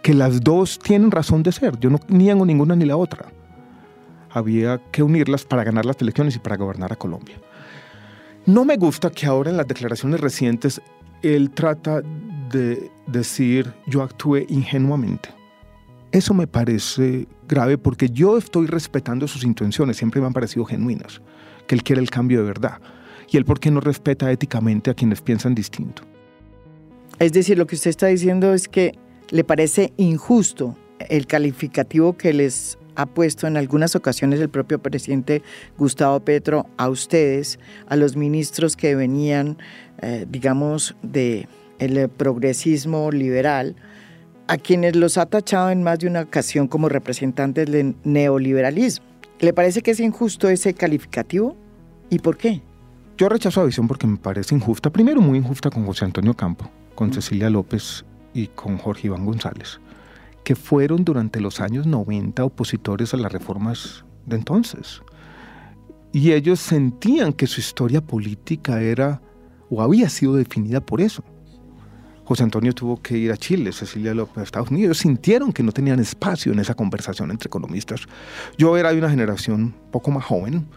que 0.01 0.13
las 0.13 0.41
dos 0.41 0.79
tienen 0.79 1.11
razón 1.11 1.43
de 1.43 1.53
ser, 1.53 1.79
yo 1.79 1.89
no 1.89 2.01
niego 2.09 2.45
ninguna 2.45 2.75
ni 2.75 2.83
la 2.83 2.97
otra 2.97 3.27
había 4.33 4.81
que 4.91 5.03
unirlas 5.03 5.45
para 5.45 5.63
ganar 5.63 5.85
las 5.85 6.01
elecciones 6.01 6.35
y 6.35 6.39
para 6.39 6.57
gobernar 6.57 6.91
a 6.91 6.95
Colombia. 6.95 7.39
No 8.45 8.65
me 8.65 8.75
gusta 8.75 9.09
que 9.09 9.25
ahora 9.25 9.51
en 9.51 9.57
las 9.57 9.67
declaraciones 9.67 10.19
recientes 10.19 10.81
él 11.21 11.51
trata 11.51 12.01
de 12.51 12.91
decir 13.07 13.73
yo 13.87 14.01
actué 14.01 14.45
ingenuamente. 14.49 15.29
Eso 16.11 16.33
me 16.33 16.45
parece 16.45 17.27
grave 17.47 17.77
porque 17.77 18.09
yo 18.09 18.37
estoy 18.37 18.67
respetando 18.67 19.27
sus 19.27 19.43
intenciones, 19.43 19.97
siempre 19.97 20.21
me 20.21 20.27
han 20.27 20.33
parecido 20.33 20.65
genuinas, 20.65 21.21
que 21.65 21.75
él 21.75 21.83
quiere 21.83 22.01
el 22.01 22.09
cambio 22.09 22.39
de 22.39 22.45
verdad. 22.45 22.79
Y 23.31 23.37
él 23.37 23.45
por 23.45 23.59
qué 23.59 23.71
no 23.71 23.79
respeta 23.79 24.31
éticamente 24.31 24.91
a 24.91 24.93
quienes 24.93 25.21
piensan 25.21 25.55
distinto. 25.55 26.03
Es 27.19 27.31
decir, 27.31 27.57
lo 27.57 27.65
que 27.65 27.75
usted 27.75 27.89
está 27.89 28.07
diciendo 28.07 28.53
es 28.53 28.67
que 28.67 28.93
le 29.29 29.43
parece 29.43 29.93
injusto 29.97 30.75
el 30.99 31.25
calificativo 31.25 32.17
que 32.17 32.33
les 32.33 32.77
ha 32.95 33.05
puesto 33.05 33.47
en 33.47 33.57
algunas 33.57 33.95
ocasiones 33.95 34.39
el 34.39 34.49
propio 34.49 34.79
presidente 34.79 35.41
Gustavo 35.77 36.19
Petro 36.19 36.67
a 36.77 36.89
ustedes, 36.89 37.59
a 37.87 37.95
los 37.95 38.15
ministros 38.15 38.75
que 38.75 38.95
venían, 38.95 39.57
eh, 40.01 40.25
digamos, 40.29 40.95
de 41.01 41.47
el 41.79 42.09
progresismo 42.09 43.11
liberal, 43.11 43.75
a 44.47 44.57
quienes 44.57 44.95
los 44.95 45.17
ha 45.17 45.25
tachado 45.25 45.69
en 45.69 45.83
más 45.83 45.99
de 45.99 46.07
una 46.07 46.21
ocasión 46.21 46.67
como 46.67 46.89
representantes 46.89 47.69
del 47.71 47.95
neoliberalismo. 48.03 49.05
¿Le 49.39 49.53
parece 49.53 49.81
que 49.81 49.91
es 49.91 49.99
injusto 49.99 50.49
ese 50.49 50.73
calificativo? 50.73 51.55
¿Y 52.09 52.19
por 52.19 52.37
qué? 52.37 52.61
Yo 53.17 53.29
rechazo 53.29 53.61
la 53.61 53.67
visión 53.67 53.87
porque 53.87 54.07
me 54.07 54.17
parece 54.17 54.55
injusta. 54.55 54.89
Primero, 54.89 55.21
muy 55.21 55.37
injusta 55.37 55.69
con 55.69 55.85
José 55.85 56.05
Antonio 56.05 56.33
Campo, 56.33 56.69
con 56.95 57.11
Cecilia 57.13 57.49
López 57.49 58.05
y 58.33 58.47
con 58.47 58.77
Jorge 58.77 59.07
Iván 59.07 59.25
González 59.25 59.79
que 60.43 60.55
fueron 60.55 61.03
durante 61.03 61.39
los 61.39 61.59
años 61.59 61.85
90 61.85 62.43
opositores 62.43 63.13
a 63.13 63.17
las 63.17 63.31
reformas 63.31 64.05
de 64.25 64.35
entonces. 64.35 65.01
Y 66.11 66.31
ellos 66.31 66.59
sentían 66.59 67.33
que 67.33 67.47
su 67.47 67.59
historia 67.59 68.01
política 68.01 68.81
era 68.81 69.21
o 69.69 69.81
había 69.81 70.09
sido 70.09 70.35
definida 70.35 70.79
por 70.79 71.01
eso. 71.01 71.23
José 72.25 72.43
Antonio 72.43 72.73
tuvo 72.73 73.01
que 73.01 73.17
ir 73.17 73.31
a 73.31 73.37
Chile, 73.37 73.73
Cecilia 73.73 74.13
López 74.13 74.37
a 74.37 74.43
Estados 74.43 74.71
Unidos. 74.71 74.99
Sintieron 74.99 75.51
que 75.51 75.63
no 75.63 75.71
tenían 75.71 75.99
espacio 75.99 76.53
en 76.53 76.59
esa 76.59 76.73
conversación 76.73 77.31
entre 77.31 77.47
economistas. 77.47 78.01
Yo 78.57 78.77
era 78.77 78.91
de 78.91 78.99
una 78.99 79.09
generación 79.09 79.75
poco 79.91 80.11
más 80.11 80.23
joven, 80.23 80.67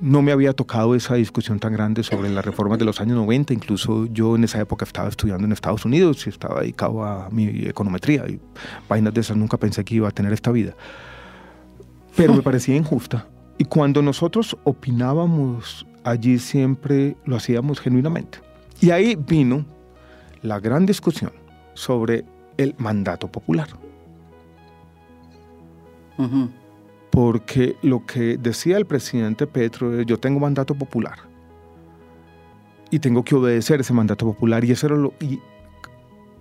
no 0.00 0.22
me 0.22 0.32
había 0.32 0.52
tocado 0.52 0.94
esa 0.94 1.14
discusión 1.14 1.58
tan 1.58 1.72
grande 1.72 2.02
sobre 2.02 2.28
las 2.28 2.44
reformas 2.44 2.78
de 2.78 2.84
los 2.84 3.00
años 3.00 3.16
90. 3.16 3.54
Incluso 3.54 4.06
yo 4.06 4.36
en 4.36 4.44
esa 4.44 4.60
época 4.60 4.84
estaba 4.84 5.08
estudiando 5.08 5.44
en 5.44 5.52
Estados 5.52 5.84
Unidos 5.84 6.26
y 6.26 6.30
estaba 6.30 6.60
dedicado 6.60 7.04
a 7.04 7.28
mi 7.30 7.46
econometría 7.66 8.26
y 8.28 8.40
vainas 8.88 9.14
de 9.14 9.20
esas 9.20 9.36
nunca 9.36 9.56
pensé 9.56 9.84
que 9.84 9.94
iba 9.96 10.08
a 10.08 10.10
tener 10.10 10.32
esta 10.32 10.50
vida. 10.50 10.74
Pero 12.16 12.34
me 12.34 12.42
parecía 12.42 12.76
injusta. 12.76 13.26
Y 13.58 13.64
cuando 13.64 14.02
nosotros 14.02 14.56
opinábamos 14.64 15.86
allí 16.04 16.38
siempre 16.38 17.16
lo 17.24 17.36
hacíamos 17.36 17.80
genuinamente. 17.80 18.38
Y 18.80 18.90
ahí 18.90 19.16
vino 19.16 19.64
la 20.42 20.60
gran 20.60 20.86
discusión 20.86 21.32
sobre 21.74 22.24
el 22.56 22.74
mandato 22.78 23.28
popular 23.28 23.68
porque 27.16 27.78
lo 27.80 28.04
que 28.04 28.36
decía 28.36 28.76
el 28.76 28.84
presidente 28.84 29.46
Petro 29.46 29.98
es 29.98 30.04
yo 30.04 30.20
tengo 30.20 30.38
mandato 30.38 30.74
popular 30.74 31.18
y 32.90 32.98
tengo 32.98 33.24
que 33.24 33.34
obedecer 33.34 33.80
ese 33.80 33.94
mandato 33.94 34.26
popular 34.26 34.62
y 34.66 34.72
eso 34.72 35.14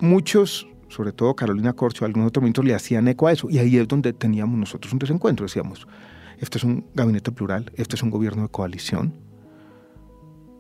muchos, 0.01 0.67
sobre 0.89 1.13
todo 1.13 1.33
Carolina 1.33 1.71
Corcho, 1.71 2.03
algunos 2.03 2.27
otros 2.27 2.43
ministros 2.43 2.65
le 2.65 2.75
hacían 2.75 3.07
eco 3.07 3.27
a 3.27 3.31
eso. 3.31 3.47
Y 3.49 3.57
ahí 3.59 3.77
es 3.77 3.88
donde 3.88 4.11
teníamos 4.11 4.59
nosotros 4.59 4.91
un 4.91 4.99
desencuentro. 4.99 5.45
Decíamos, 5.45 5.88
este 6.39 6.57
es 6.57 6.65
un 6.65 6.85
gabinete 6.93 7.31
plural, 7.31 7.71
este 7.75 7.95
es 7.95 8.03
un 8.03 8.09
gobierno 8.09 8.41
de 8.41 8.49
coalición. 8.49 9.13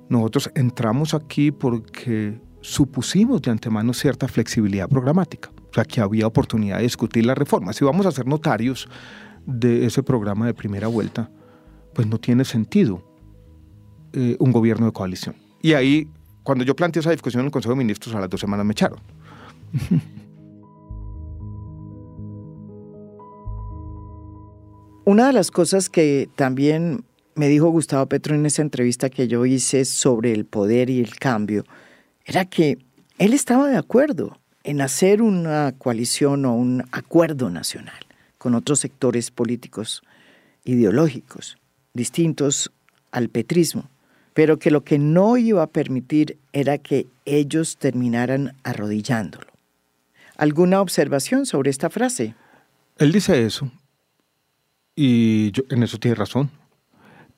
Nosotros 0.07 0.49
entramos 0.55 1.13
aquí 1.13 1.51
porque 1.51 2.39
supusimos 2.61 3.41
de 3.41 3.51
antemano 3.51 3.93
cierta 3.93 4.29
flexibilidad 4.29 4.87
programática, 4.87 5.51
o 5.69 5.73
sea, 5.73 5.83
que 5.83 5.99
había 5.99 6.25
oportunidad 6.25 6.77
de 6.77 6.83
discutir 6.83 7.25
la 7.25 7.35
reforma. 7.35 7.73
Si 7.73 7.83
vamos 7.83 8.05
a 8.05 8.11
ser 8.11 8.25
notarios 8.25 8.87
de 9.45 9.85
ese 9.85 10.03
programa 10.03 10.45
de 10.45 10.53
primera 10.53 10.87
vuelta, 10.87 11.29
pues 11.93 12.07
no 12.07 12.19
tiene 12.19 12.45
sentido 12.45 13.03
eh, 14.13 14.35
un 14.39 14.51
gobierno 14.51 14.85
de 14.87 14.91
coalición. 14.91 15.35
Y 15.61 15.73
ahí, 15.73 16.07
cuando 16.43 16.63
yo 16.63 16.75
planteé 16.75 16.99
esa 16.99 17.11
discusión 17.11 17.41
en 17.41 17.47
el 17.47 17.51
Consejo 17.51 17.73
de 17.73 17.77
Ministros, 17.79 18.15
a 18.15 18.19
las 18.19 18.29
dos 18.29 18.39
semanas 18.39 18.65
me 18.65 18.71
echaron. 18.73 18.99
Una 25.05 25.27
de 25.27 25.33
las 25.33 25.51
cosas 25.51 25.87
que 25.89 26.29
también 26.35 27.05
me 27.35 27.47
dijo 27.47 27.69
Gustavo 27.69 28.07
Petro 28.07 28.33
en 28.33 28.45
esa 28.45 28.63
entrevista 28.63 29.09
que 29.09 29.27
yo 29.27 29.45
hice 29.45 29.85
sobre 29.85 30.31
el 30.31 30.45
poder 30.45 30.89
y 30.89 30.99
el 30.99 31.17
cambio 31.17 31.63
era 32.25 32.45
que 32.45 32.79
él 33.19 33.33
estaba 33.33 33.67
de 33.67 33.77
acuerdo 33.77 34.39
en 34.63 34.81
hacer 34.81 35.21
una 35.21 35.73
coalición 35.77 36.45
o 36.45 36.55
un 36.55 36.85
acuerdo 36.91 37.51
nacional 37.51 38.04
con 38.45 38.53
otros 38.53 38.77
sectores 38.77 39.31
políticos 39.31 40.03
ideológicos 40.65 41.57
distintos 41.95 42.71
al 43.09 43.29
petrismo, 43.29 43.89
pero 44.35 44.59
que 44.59 44.69
lo 44.69 44.83
que 44.83 44.99
no 44.99 45.35
iba 45.35 45.63
a 45.63 45.67
permitir 45.67 46.37
era 46.53 46.77
que 46.77 47.07
ellos 47.25 47.77
terminaran 47.77 48.53
arrodillándolo. 48.61 49.47
¿Alguna 50.37 50.79
observación 50.79 51.47
sobre 51.47 51.71
esta 51.71 51.89
frase? 51.89 52.35
Él 52.99 53.11
dice 53.11 53.43
eso, 53.43 53.71
y 54.95 55.51
en 55.71 55.81
eso 55.81 55.97
tiene 55.97 56.13
razón. 56.13 56.51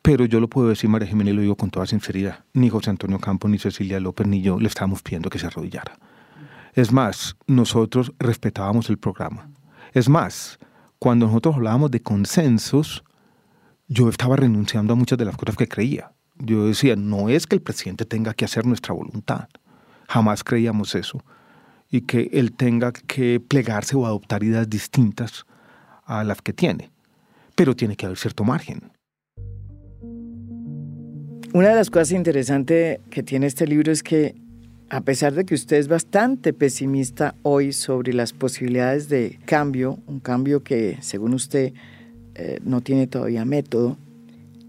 Pero 0.01 0.25
yo 0.25 0.41
lo 0.41 0.49
puedo 0.49 0.67
decir, 0.67 0.89
María 0.89 1.07
Jiménez, 1.07 1.35
lo 1.35 1.41
digo 1.41 1.55
con 1.55 1.69
toda 1.69 1.85
sinceridad. 1.85 2.43
Ni 2.51 2.67
José 2.67 2.89
Antonio 2.89 3.19
Campos, 3.19 3.49
ni 3.49 3.59
Cecilia 3.59 4.01
López, 4.01 4.27
ni 4.27 4.41
yo 4.41 4.59
le 4.59 4.67
estábamos 4.67 5.01
pidiendo 5.03 5.29
que 5.29 5.39
se 5.39 5.47
arrodillara. 5.47 5.97
Es 6.73 6.91
más, 6.91 7.37
nosotros 7.47 8.11
respetábamos 8.19 8.89
el 8.89 8.97
programa. 8.97 9.49
Es 9.93 10.09
más, 10.09 10.59
cuando 10.99 11.27
nosotros 11.27 11.55
hablábamos 11.55 11.91
de 11.91 12.01
consensos, 12.01 13.03
yo 13.87 14.09
estaba 14.09 14.35
renunciando 14.35 14.93
a 14.93 14.95
muchas 14.95 15.17
de 15.17 15.25
las 15.25 15.37
cosas 15.37 15.55
que 15.55 15.67
creía. 15.67 16.11
Yo 16.35 16.67
decía, 16.67 16.95
no 16.95 17.29
es 17.29 17.47
que 17.47 17.55
el 17.55 17.61
presidente 17.61 18.05
tenga 18.05 18.33
que 18.33 18.45
hacer 18.45 18.65
nuestra 18.65 18.93
voluntad. 18.93 19.47
Jamás 20.07 20.43
creíamos 20.43 20.95
eso. 20.95 21.23
Y 21.89 22.01
que 22.01 22.29
él 22.33 22.51
tenga 22.51 22.91
que 22.91 23.39
plegarse 23.39 23.95
o 23.95 24.05
adoptar 24.05 24.43
ideas 24.43 24.69
distintas 24.69 25.45
a 26.05 26.23
las 26.23 26.41
que 26.41 26.53
tiene 26.53 26.91
pero 27.57 27.75
tiene 27.75 27.95
que 27.95 28.05
haber 28.05 28.19
cierto 28.19 28.43
margen. 28.43 28.91
Una 31.53 31.69
de 31.69 31.75
las 31.75 31.89
cosas 31.89 32.11
interesantes 32.11 32.99
que 33.09 33.23
tiene 33.23 33.47
este 33.47 33.65
libro 33.65 33.91
es 33.91 34.03
que 34.03 34.35
a 34.89 35.01
pesar 35.01 35.33
de 35.33 35.45
que 35.45 35.55
usted 35.55 35.77
es 35.77 35.87
bastante 35.87 36.53
pesimista 36.53 37.35
hoy 37.43 37.73
sobre 37.73 38.13
las 38.13 38.31
posibilidades 38.33 39.09
de 39.09 39.39
cambio, 39.45 39.99
un 40.07 40.19
cambio 40.19 40.63
que 40.63 40.97
según 41.01 41.33
usted 41.33 41.73
eh, 42.35 42.59
no 42.63 42.81
tiene 42.81 43.07
todavía 43.07 43.43
método 43.43 43.97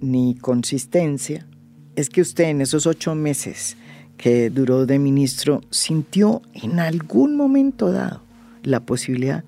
ni 0.01 0.35
consistencia, 0.35 1.47
es 1.95 2.11
que 2.11 2.21
usted 2.21 2.45
en 2.45 2.61
esos 2.61 2.87
ocho 2.87 3.15
meses 3.15 3.77
que 4.17 4.51
duró 4.51 4.87
de 4.87 4.99
ministro 4.99 5.61
sintió 5.71 6.43
en 6.53 6.81
algún 6.81 7.37
momento 7.37 7.93
dado 7.93 8.23
la 8.63 8.81
posibilidad 8.81 9.45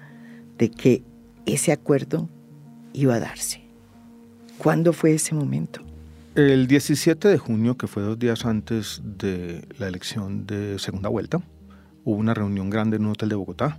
de 0.59 0.71
que 0.71 1.03
ese 1.47 1.73
acuerdo 1.73 2.29
iba 2.93 3.17
a 3.17 3.21
darse. 3.21 3.63
¿Cuándo 4.59 4.93
fue 4.93 5.15
ese 5.15 5.35
momento? 5.35 5.90
El 6.49 6.69
17 6.69 7.29
de 7.29 7.37
junio, 7.37 7.77
que 7.77 7.87
fue 7.87 8.03
dos 8.03 8.19
días 8.19 8.47
antes 8.47 9.03
de 9.05 9.63
la 9.79 9.89
elección 9.89 10.47
de 10.47 10.79
segunda 10.79 11.11
vuelta, 11.11 11.43
hubo 12.03 12.17
una 12.17 12.33
reunión 12.33 12.71
grande 12.71 12.97
en 12.97 13.05
un 13.05 13.11
hotel 13.11 13.29
de 13.29 13.35
Bogotá. 13.35 13.79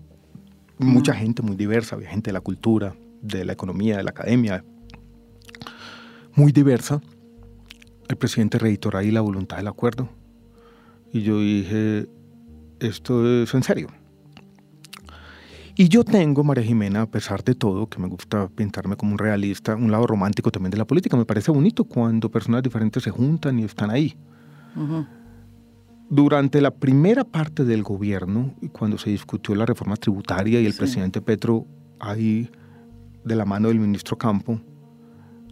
Mucha 0.78 1.16
gente 1.16 1.42
muy 1.42 1.56
diversa, 1.56 1.96
había 1.96 2.10
gente 2.12 2.30
de 2.30 2.34
la 2.34 2.42
cultura, 2.42 2.96
de 3.24 3.46
la 3.46 3.54
economía, 3.54 3.98
de 3.98 4.04
la 4.04 4.12
academia, 4.12 4.64
muy 6.36 6.52
diversa. 6.52 7.02
El 8.08 8.18
presidente 8.18 8.60
reiteró 8.60 9.00
ahí 9.00 9.10
la 9.10 9.22
voluntad 9.22 9.58
del 9.58 9.68
acuerdo. 9.68 10.10
Y 11.12 11.24
yo 11.24 11.40
dije, 11.40 12.08
esto 12.80 13.42
es 13.42 13.52
en 13.56 13.64
serio. 13.64 13.88
Y 15.82 15.90
yo 15.90 16.04
tengo, 16.04 16.44
María 16.44 16.64
Jimena, 16.64 17.02
a 17.02 17.06
pesar 17.08 17.44
de 17.44 17.56
todo, 17.56 17.90
que 17.90 17.98
me 17.98 18.08
gusta 18.08 18.48
pintarme 18.50 18.96
como 18.96 19.14
un 19.14 19.18
realista, 19.18 19.76
un 19.76 19.92
lado 19.92 20.06
romántico 20.06 20.52
también 20.52 20.70
de 20.70 20.78
la 20.78 20.86
política. 20.86 21.18
Me 21.18 21.26
parece 21.26 21.50
bonito 21.50 21.86
cuando 21.86 22.30
personas 22.30 22.62
diferentes 22.62 23.02
se 23.02 23.10
juntan 23.10 23.58
y 23.58 23.64
están 23.64 23.90
ahí. 23.90 24.16
Durante 26.08 26.62
la 26.62 26.70
primera 26.70 27.24
parte 27.24 27.66
del 27.66 27.82
gobierno, 27.82 28.54
cuando 28.74 29.00
se 29.00 29.10
discutió 29.10 29.56
la 29.56 29.66
reforma 29.66 29.96
tributaria 29.96 30.62
y 30.62 30.68
el 30.68 30.76
presidente 30.76 31.20
Petro 31.20 31.66
ahí 32.00 32.48
de 33.26 33.36
la 33.36 33.46
mano 33.46 33.70
del 33.70 33.80
ministro 33.80 34.20
Campo, 34.20 34.62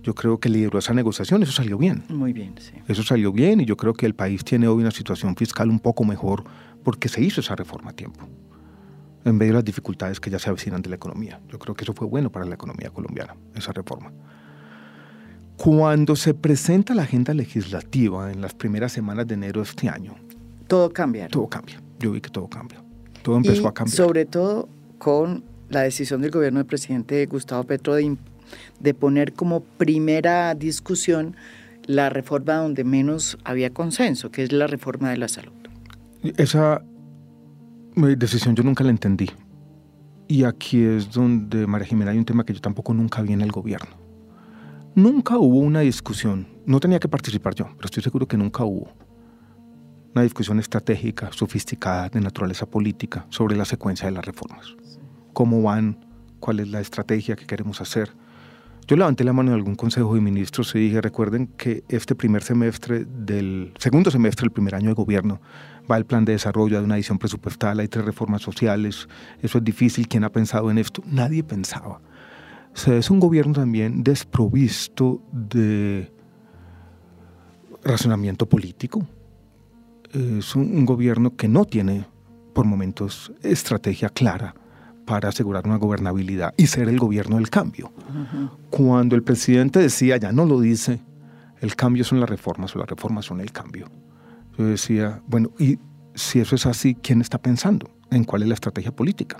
yo 0.03 0.13
creo 0.13 0.39
que 0.39 0.47
lideró 0.47 0.77
esa 0.77 0.93
negociación, 0.93 1.41
eso 1.41 1.53
salió 1.53 1.79
bien. 1.79 2.03
Muy 2.07 2.33
bien, 2.33 2.53
sí. 2.59 2.73
Eso 2.87 3.01
salió 3.01 3.31
bien 3.31 3.61
y 3.61 3.65
yo 3.65 3.75
creo 3.75 3.93
que 3.95 4.05
el 4.05 4.13
país 4.13 4.43
tiene 4.43 4.67
hoy 4.67 4.81
una 4.83 4.91
situación 4.91 5.35
fiscal 5.35 5.71
un 5.71 5.79
poco 5.79 6.05
mejor 6.05 6.43
porque 6.83 7.09
se 7.09 7.19
hizo 7.19 7.41
esa 7.41 7.55
reforma 7.55 7.89
a 7.89 7.93
tiempo 7.93 8.27
en 9.25 9.38
medio 9.38 9.53
de 9.53 9.55
las 9.55 9.65
dificultades 9.65 10.19
que 10.19 10.29
ya 10.29 10.39
se 10.39 10.49
avecinan 10.49 10.82
de 10.82 10.89
la 10.89 10.95
economía. 10.95 11.39
Yo 11.49 11.60
creo 11.60 11.75
que 11.75 11.84
eso 11.84 11.93
fue 11.93 12.08
bueno 12.08 12.32
para 12.32 12.45
la 12.45 12.55
economía 12.55 12.89
colombiana, 12.89 13.36
esa 13.55 13.71
reforma. 13.71 14.12
Cuando 15.58 16.15
se 16.15 16.34
presenta 16.34 16.93
la 16.93 17.03
agenda 17.03 17.34
legislativa 17.34 18.32
en 18.32 18.41
las 18.41 18.53
primeras 18.53 18.93
semanas 18.93 19.27
de 19.27 19.34
enero 19.34 19.62
de 19.62 19.69
este 19.69 19.89
año, 19.89 20.15
todo 20.67 20.89
cambia. 20.91 21.27
Todo 21.27 21.47
cambia. 21.47 21.82
Yo 21.99 22.12
vi 22.12 22.21
que 22.21 22.29
todo 22.29 22.47
cambia. 22.47 22.82
Todo 23.23 23.38
empezó 23.38 23.67
a 23.67 23.73
cambiar. 23.73 23.95
Sobre 23.95 24.25
todo 24.25 24.69
con 24.99 25.43
la 25.69 25.82
decisión 25.82 26.21
del 26.21 26.32
gobierno 26.32 26.60
del 26.60 26.65
presidente 26.65 27.25
Gustavo 27.25 27.63
Petro 27.63 27.95
de, 27.95 28.15
de 28.79 28.93
poner 28.93 29.34
como 29.34 29.62
primera 29.62 30.55
discusión 30.55 31.36
la 31.86 32.10
reforma 32.10 32.55
donde 32.55 32.84
menos 32.84 33.38
había 33.43 33.71
consenso, 33.71 34.32
que 34.32 34.43
es 34.43 34.51
la 34.51 34.67
reforma 34.67 35.10
de 35.10 35.17
la 35.17 35.27
salud. 35.27 35.51
Esa 36.38 36.84
mi 37.99 38.15
decisión 38.15 38.55
yo 38.55 38.63
nunca 38.63 38.83
la 38.83 38.91
entendí. 38.91 39.29
Y 40.27 40.43
aquí 40.43 40.83
es 40.83 41.12
donde, 41.12 41.67
María 41.67 41.88
Jimena, 41.88 42.12
hay 42.12 42.17
un 42.17 42.25
tema 42.25 42.45
que 42.45 42.53
yo 42.53 42.62
tampoco 42.62 42.93
nunca 42.93 43.21
vi 43.21 43.33
en 43.33 43.41
el 43.41 43.51
gobierno. 43.51 43.97
Nunca 44.95 45.38
hubo 45.38 45.59
una 45.59 45.81
discusión, 45.81 46.47
no 46.65 46.79
tenía 46.79 46.99
que 46.99 47.07
participar 47.07 47.55
yo, 47.55 47.65
pero 47.75 47.85
estoy 47.85 48.03
seguro 48.03 48.27
que 48.27 48.38
nunca 48.38 48.63
hubo 48.63 48.91
una 50.13 50.23
discusión 50.23 50.59
estratégica, 50.59 51.29
sofisticada, 51.31 52.09
de 52.09 52.19
naturaleza 52.19 52.65
política, 52.65 53.25
sobre 53.29 53.55
la 53.55 53.65
secuencia 53.65 54.07
de 54.07 54.12
las 54.12 54.25
reformas. 54.25 54.75
¿Cómo 55.33 55.62
van? 55.62 56.05
¿Cuál 56.39 56.59
es 56.62 56.67
la 56.69 56.79
estrategia 56.79 57.35
que 57.35 57.45
queremos 57.45 57.79
hacer? 57.81 58.12
Yo 58.87 58.95
levanté 58.95 59.23
la 59.23 59.33
mano 59.33 59.51
en 59.51 59.55
algún 59.55 59.75
consejo 59.75 60.15
de 60.15 60.21
ministros 60.21 60.73
y 60.73 60.79
dije, 60.79 60.99
recuerden 60.99 61.47
que 61.47 61.83
este 61.89 62.15
primer 62.15 62.41
semestre 62.41 63.05
del, 63.05 63.71
segundo 63.77 64.09
semestre 64.09 64.45
del 64.45 64.51
primer 64.51 64.73
año 64.73 64.89
de 64.89 64.95
gobierno, 64.95 65.39
va 65.89 65.97
el 65.97 66.05
plan 66.05 66.25
de 66.25 66.33
desarrollo, 66.33 66.79
de 66.79 66.85
una 66.85 66.95
edición 66.95 67.19
presupuestal, 67.19 67.79
hay 67.79 67.87
tres 67.87 68.05
reformas 68.05 68.41
sociales, 68.41 69.07
eso 69.41 69.57
es 69.59 69.63
difícil, 69.63 70.07
¿quién 70.07 70.23
ha 70.23 70.31
pensado 70.31 70.71
en 70.71 70.79
esto? 70.79 71.03
Nadie 71.05 71.43
pensaba. 71.43 72.01
O 72.73 72.77
sea, 72.77 72.95
es 72.95 73.09
un 73.09 73.19
gobierno 73.19 73.53
también 73.53 74.03
desprovisto 74.03 75.21
de 75.31 76.11
razonamiento 77.83 78.47
político. 78.47 79.05
Es 80.13 80.55
un, 80.55 80.85
gobierno 80.85 81.35
que 81.35 81.47
no 81.47 81.65
tiene 81.65 82.05
por 82.53 82.65
momentos 82.65 83.31
estrategia 83.43 84.09
clara 84.09 84.55
para 85.09 85.29
asegurar 85.29 85.65
una 85.65 85.77
gobernabilidad 85.77 86.53
y 86.55 86.67
ser 86.67 86.87
el 86.87 86.99
gobierno 86.99 87.37
del 87.37 87.49
cambio. 87.49 87.91
Cuando 88.69 89.15
el 89.15 89.23
presidente 89.23 89.79
decía, 89.79 90.17
ya 90.17 90.31
no 90.31 90.45
lo 90.45 90.61
dice, 90.61 90.99
el 91.61 91.75
cambio 91.75 92.03
son 92.03 92.19
las 92.19 92.29
reformas 92.29 92.75
o 92.75 92.79
las 92.79 92.87
reformas 92.87 93.25
son 93.25 93.41
el 93.41 93.51
cambio 93.51 93.87
yo 94.59 94.65
decía, 94.65 95.21
bueno, 95.25 95.51
y 95.57 95.79
si 96.15 96.41
eso 96.41 96.55
es 96.55 96.65
así, 96.65 96.93
¿quién 96.93 97.21
está 97.21 97.37
pensando 97.37 97.89
en 98.11 98.25
cuál 98.25 98.41
es 98.41 98.49
la 98.49 98.55
estrategia 98.55 98.91
política? 98.91 99.37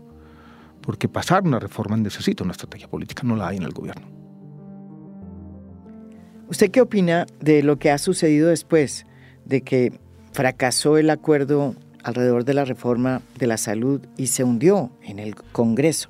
Porque 0.82 1.10
pasar 1.10 1.44
una 1.44 1.60
reforma 1.60 1.98
necesita 1.98 2.46
una 2.46 2.54
estrategia 2.54 2.88
política, 2.88 3.24
no 3.26 3.36
la 3.36 3.50
hay 3.50 3.58
en 3.58 3.64
el 3.64 3.74
gobierno. 3.74 4.08
¿Usted 6.48 6.72
qué 6.72 6.80
opina 6.80 7.26
de 7.42 7.64
lo 7.64 7.78
que 7.80 7.92
ha 7.92 7.98
sucedido 7.98 8.48
después 8.48 9.06
de 9.44 9.62
que 9.62 10.00
fracasó 10.32 10.98
el 10.98 11.10
acuerdo 11.10 11.76
alrededor 12.04 12.46
de 12.46 12.54
la 12.54 12.66
reforma 12.66 13.22
de 13.38 13.48
la 13.48 13.58
salud 13.58 14.02
y 14.18 14.28
se 14.28 14.44
hundió 14.44 14.92
en 15.04 15.20
el 15.20 15.36
Congreso 15.36 16.10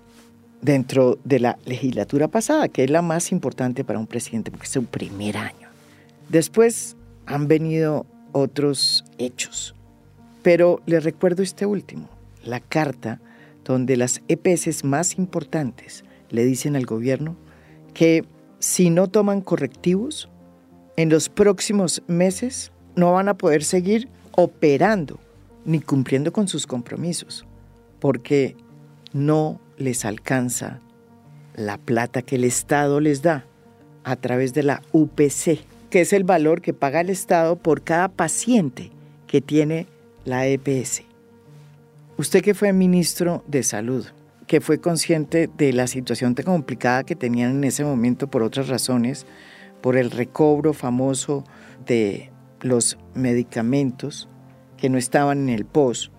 dentro 0.61 1.17
de 1.23 1.39
la 1.39 1.57
legislatura 1.65 2.27
pasada, 2.27 2.67
que 2.67 2.83
es 2.83 2.89
la 2.89 3.01
más 3.01 3.31
importante 3.31 3.83
para 3.83 3.99
un 3.99 4.07
presidente 4.07 4.51
porque 4.51 4.65
es 4.65 4.71
su 4.71 4.85
primer 4.85 5.37
año? 5.37 5.69
Después 6.29 6.95
han 7.25 7.47
venido 7.47 8.05
otros 8.31 9.05
hechos. 9.17 9.75
Pero 10.41 10.81
les 10.85 11.03
recuerdo 11.03 11.43
este 11.43 11.65
último. 11.65 12.09
la 12.45 12.61
carta 12.61 13.19
donde 13.65 13.97
las 13.97 14.21
EPS 14.29 14.85
más 14.85 15.17
importantes 15.17 16.05
le 16.29 16.45
dicen 16.45 16.77
al 16.77 16.85
gobierno 16.85 17.35
que 17.93 18.23
si 18.59 18.89
no 18.89 19.09
toman 19.09 19.41
correctivos, 19.41 20.29
en 20.95 21.09
los 21.09 21.29
próximos 21.29 22.01
meses 22.07 22.71
no 22.95 23.13
van 23.13 23.29
a 23.29 23.37
poder 23.37 23.63
seguir 23.63 24.09
operando 24.31 25.19
ni 25.69 25.81
cumpliendo 25.81 26.33
con 26.33 26.47
sus 26.47 26.65
compromisos, 26.65 27.45
porque 27.99 28.55
no 29.13 29.61
les 29.77 30.03
alcanza 30.03 30.79
la 31.53 31.77
plata 31.77 32.23
que 32.23 32.37
el 32.37 32.43
Estado 32.43 32.99
les 32.99 33.21
da 33.21 33.45
a 34.03 34.15
través 34.15 34.55
de 34.55 34.63
la 34.63 34.81
UPC, 34.93 35.59
que 35.91 36.01
es 36.01 36.11
el 36.11 36.23
valor 36.23 36.61
que 36.61 36.73
paga 36.73 37.01
el 37.01 37.11
Estado 37.11 37.55
por 37.55 37.83
cada 37.83 38.07
paciente 38.07 38.89
que 39.27 39.41
tiene 39.41 39.85
la 40.25 40.47
EPS. 40.47 41.03
Usted 42.17 42.41
que 42.41 42.55
fue 42.55 42.73
ministro 42.73 43.43
de 43.45 43.61
Salud, 43.61 44.07
que 44.47 44.61
fue 44.61 44.81
consciente 44.81 45.51
de 45.55 45.71
la 45.71 45.85
situación 45.85 46.33
tan 46.33 46.45
complicada 46.45 47.03
que 47.03 47.15
tenían 47.15 47.51
en 47.57 47.63
ese 47.63 47.83
momento 47.83 48.27
por 48.27 48.41
otras 48.41 48.69
razones, 48.69 49.27
por 49.81 49.97
el 49.97 50.09
recobro 50.09 50.73
famoso 50.73 51.43
de 51.85 52.31
los 52.61 52.97
medicamentos 53.13 54.27
que 54.79 54.89
no 54.89 54.97
estaban 54.97 55.39
en 55.39 55.49
el 55.49 55.65
POS, 55.65 56.11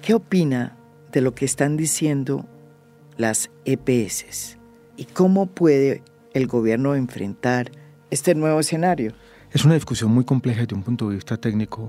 ¿qué 0.00 0.14
opina 0.14 0.76
de 1.12 1.20
lo 1.20 1.34
que 1.34 1.44
están 1.44 1.76
diciendo 1.76 2.46
las 3.16 3.50
EPS? 3.64 4.56
¿Y 4.96 5.04
cómo 5.04 5.46
puede 5.46 6.02
el 6.32 6.46
gobierno 6.46 6.94
enfrentar 6.94 7.72
este 8.10 8.34
nuevo 8.34 8.60
escenario? 8.60 9.12
Es 9.50 9.64
una 9.64 9.74
discusión 9.74 10.12
muy 10.12 10.24
compleja 10.24 10.60
desde 10.60 10.76
un 10.76 10.82
punto 10.82 11.08
de 11.08 11.16
vista 11.16 11.36
técnico, 11.36 11.88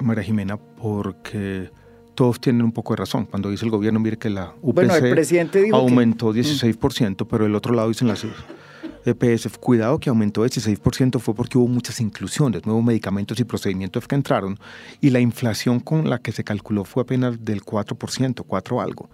María 0.00 0.22
Jimena, 0.22 0.56
porque 0.56 1.70
todos 2.14 2.40
tienen 2.40 2.62
un 2.62 2.72
poco 2.72 2.94
de 2.94 2.98
razón. 2.98 3.26
Cuando 3.26 3.50
dice 3.50 3.64
el 3.64 3.70
gobierno, 3.70 4.00
mire 4.00 4.16
que 4.16 4.30
la 4.30 4.54
UPC 4.62 5.72
aumentó 5.72 6.32
16%, 6.32 7.26
pero 7.28 7.44
el 7.44 7.54
otro 7.54 7.74
lado 7.74 7.88
dicen 7.88 8.08
las 8.08 8.24
EPS, 9.04 9.48
cuidado 9.58 9.98
que 9.98 10.10
aumentó 10.10 10.44
16% 10.44 11.18
fue 11.20 11.34
porque 11.34 11.58
hubo 11.58 11.68
muchas 11.68 12.00
inclusiones, 12.00 12.66
nuevos 12.66 12.84
medicamentos 12.84 13.40
y 13.40 13.44
procedimientos 13.44 14.06
que 14.06 14.14
entraron, 14.14 14.58
y 15.00 15.10
la 15.10 15.20
inflación 15.20 15.80
con 15.80 16.08
la 16.08 16.18
que 16.18 16.32
se 16.32 16.44
calculó 16.44 16.84
fue 16.84 17.02
apenas 17.02 17.44
del 17.44 17.62
4%, 17.62 18.44
4 18.46 18.80
algo, 18.80 19.08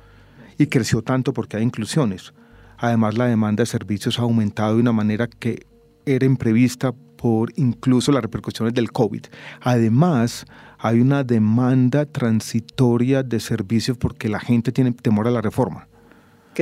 y 0.58 0.66
creció 0.66 1.02
tanto 1.02 1.32
porque 1.32 1.56
hay 1.56 1.62
inclusiones. 1.62 2.32
Además, 2.78 3.16
la 3.16 3.26
demanda 3.26 3.62
de 3.62 3.66
servicios 3.66 4.18
ha 4.18 4.22
aumentado 4.22 4.74
de 4.74 4.80
una 4.80 4.92
manera 4.92 5.26
que 5.26 5.66
era 6.04 6.26
imprevista 6.26 6.92
por 7.16 7.52
incluso 7.56 8.12
las 8.12 8.22
repercusiones 8.22 8.74
del 8.74 8.92
COVID. 8.92 9.24
Además, 9.62 10.44
hay 10.78 11.00
una 11.00 11.24
demanda 11.24 12.04
transitoria 12.04 13.22
de 13.22 13.40
servicios 13.40 13.96
porque 13.96 14.28
la 14.28 14.38
gente 14.38 14.72
tiene 14.72 14.92
temor 14.92 15.26
a 15.26 15.30
la 15.30 15.40
reforma. 15.40 15.88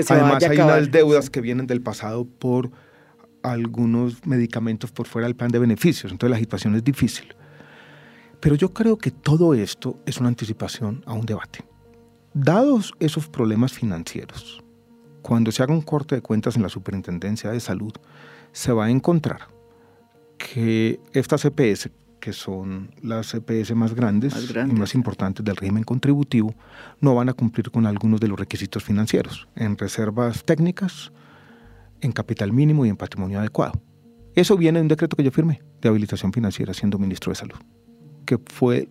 Además, 0.09 0.43
hay 0.45 0.59
unas 0.59 0.91
deudas 0.91 1.31
que 1.31 1.41
vienen 1.41 1.67
del 1.67 1.81
pasado 1.81 2.25
por 2.25 2.71
algunos 3.45 4.27
medicamentos 4.27 4.91
por 4.91 5.07
fuera 5.07 5.29
del 5.29 5.37
plan 5.37 5.51
de 5.51 5.59
beneficios, 5.59 6.11
entonces 6.11 6.31
la 6.31 6.41
situación 6.41 6.75
es 6.75 6.83
difícil. 6.83 7.35
Pero 8.41 8.57
yo 8.57 8.73
creo 8.73 8.99
que 8.99 9.11
todo 9.11 9.55
esto 9.55 10.01
es 10.07 10.19
una 10.19 10.29
anticipación 10.29 11.03
a 11.07 11.13
un 11.13 11.27
debate. 11.27 11.65
Dados 12.33 12.93
esos 12.99 13.29
problemas 13.29 13.73
financieros, 13.73 14.63
cuando 15.23 15.53
se 15.53 15.63
haga 15.63 15.73
un 15.73 15.83
corte 15.83 16.17
de 16.17 16.23
cuentas 16.23 16.57
en 16.57 16.63
la 16.63 16.69
Superintendencia 16.69 17.51
de 17.51 17.61
Salud, 17.61 17.93
se 18.53 18.73
va 18.73 18.87
a 18.87 18.91
encontrar 18.91 19.49
que 20.37 21.01
estas 21.13 21.45
EPS, 21.45 21.91
que 22.21 22.33
son 22.33 22.91
las 23.03 23.35
EPS 23.35 23.75
más 23.75 23.95
grandes, 23.95 24.35
y 24.51 24.73
más 24.73 24.95
importantes 24.95 25.45
del 25.45 25.57
régimen 25.57 25.85
contributivo, 25.85 26.55
no 27.01 27.15
van 27.15 27.29
a 27.29 27.35
cumplir 27.35 27.71
con 27.71 27.87
algunos 27.87 28.21
de 28.21 28.29
los 28.29 28.39
requisitos 28.39 28.83
financieros, 28.83 29.47
en 29.55 29.77
reservas 29.77 30.45
técnicas, 30.45 31.13
en 32.05 32.13
capital 32.13 32.53
mínimo 32.53 32.85
y 32.87 32.91
en 32.91 32.97
patrimonio 32.97 33.41
adecuado. 33.41 33.81
Eso 34.35 34.57
viene 34.57 34.79
de 34.79 34.83
un 34.83 34.89
decreto 34.89 35.17
que 35.17 35.23
yo 35.23 35.31
firmé 35.31 35.63
de 35.81 35.89
habilitación 35.89 36.33
financiera 36.33 36.75
siendo 36.75 36.99
ministro 36.99 37.31
de 37.31 37.37
Salud, 37.37 37.57
que 38.27 38.39
fue 38.47 38.89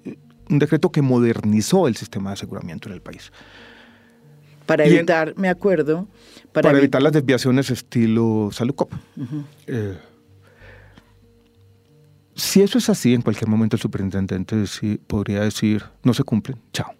un 0.49 0.59
decreto 0.59 0.91
que 0.91 1.01
modernizó 1.01 1.87
el 1.87 1.95
sistema 1.95 2.31
de 2.31 2.33
aseguramiento 2.35 2.89
en 2.89 2.95
el 2.95 3.01
país. 3.01 3.31
Para 4.65 4.85
evitar, 4.85 5.33
me 5.37 5.49
acuerdo, 5.49 6.07
para, 6.53 6.71
evitar 6.71 7.01
las 7.01 7.11
desviaciones 7.11 7.69
estilo 7.69 8.49
Salud 8.51 8.75
Cop. 8.75 8.93
Si 12.35 12.61
eso 12.61 12.77
es 12.77 12.89
así, 12.89 13.13
en 13.13 13.21
cualquier 13.21 13.49
momento 13.49 13.75
el 13.75 13.81
superintendente 13.81 14.55
podría 15.05 15.41
decir, 15.41 15.83
no 16.03 16.13
se 16.13 16.23
cumplen, 16.23 16.57
chao. 16.71 16.95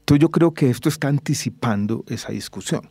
Entonces 0.00 0.20
yo 0.20 0.30
creo 0.30 0.52
que 0.52 0.68
esto 0.68 0.90
está 0.90 1.08
anticipando 1.08 2.04
esa 2.08 2.30
discusión. 2.30 2.90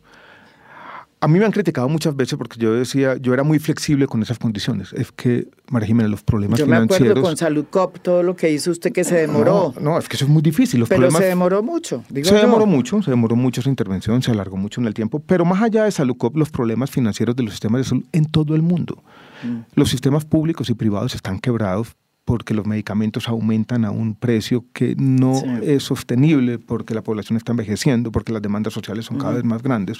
A 1.24 1.26
mí 1.26 1.38
me 1.38 1.46
han 1.46 1.52
criticado 1.52 1.88
muchas 1.88 2.14
veces 2.14 2.36
porque 2.36 2.58
yo 2.58 2.74
decía, 2.74 3.16
yo 3.16 3.32
era 3.32 3.42
muy 3.44 3.58
flexible 3.58 4.06
con 4.06 4.20
esas 4.20 4.38
condiciones. 4.38 4.92
Es 4.92 5.10
que, 5.10 5.48
María 5.70 5.86
Jiménez, 5.86 6.10
los 6.10 6.22
problemas 6.22 6.60
financieros... 6.60 6.98
Yo 6.98 7.04
me 7.04 7.10
acuerdo 7.12 7.22
con 7.22 7.36
Salud 7.38 7.64
Cop, 7.70 7.98
todo 8.00 8.22
lo 8.22 8.36
que 8.36 8.52
hizo 8.52 8.70
usted 8.70 8.92
que 8.92 9.04
se 9.04 9.14
demoró. 9.16 9.72
No, 9.80 9.98
es 9.98 10.06
que 10.06 10.16
eso 10.16 10.26
es 10.26 10.30
muy 10.30 10.42
difícil. 10.42 10.80
Los 10.80 10.90
pero 10.90 11.10
se 11.10 11.24
demoró 11.24 11.62
mucho. 11.62 12.04
se 12.12 12.34
demoró 12.34 12.66
mucho, 12.66 13.00
se 13.00 13.10
demoró 13.10 13.36
mucho 13.36 13.62
esa 13.62 13.70
intervención, 13.70 14.20
se 14.20 14.32
alargó 14.32 14.58
mucho 14.58 14.82
en 14.82 14.86
el 14.86 14.92
tiempo. 14.92 15.18
Pero 15.20 15.46
más 15.46 15.62
allá 15.62 15.84
de 15.84 15.92
Salud 15.92 16.16
Cop, 16.18 16.36
los 16.36 16.50
problemas 16.50 16.90
financieros 16.90 17.34
de 17.34 17.42
los 17.42 17.52
sistemas 17.54 17.78
de 17.78 17.84
salud 17.84 18.04
en 18.12 18.26
todo 18.26 18.54
el 18.54 18.60
mundo. 18.60 19.02
Mm. 19.42 19.60
Los 19.76 19.88
sistemas 19.88 20.26
públicos 20.26 20.68
y 20.68 20.74
privados 20.74 21.14
están 21.14 21.40
quebrados 21.40 21.96
porque 22.24 22.54
los 22.54 22.66
medicamentos 22.66 23.28
aumentan 23.28 23.84
a 23.84 23.90
un 23.90 24.14
precio 24.14 24.64
que 24.72 24.94
no 24.96 25.34
es 25.62 25.82
sostenible, 25.82 26.58
porque 26.58 26.94
la 26.94 27.02
población 27.02 27.36
está 27.36 27.52
envejeciendo, 27.52 28.10
porque 28.12 28.32
las 28.32 28.40
demandas 28.40 28.72
sociales 28.72 29.04
son 29.04 29.18
cada 29.18 29.34
vez 29.34 29.44
más 29.44 29.62
grandes. 29.62 29.98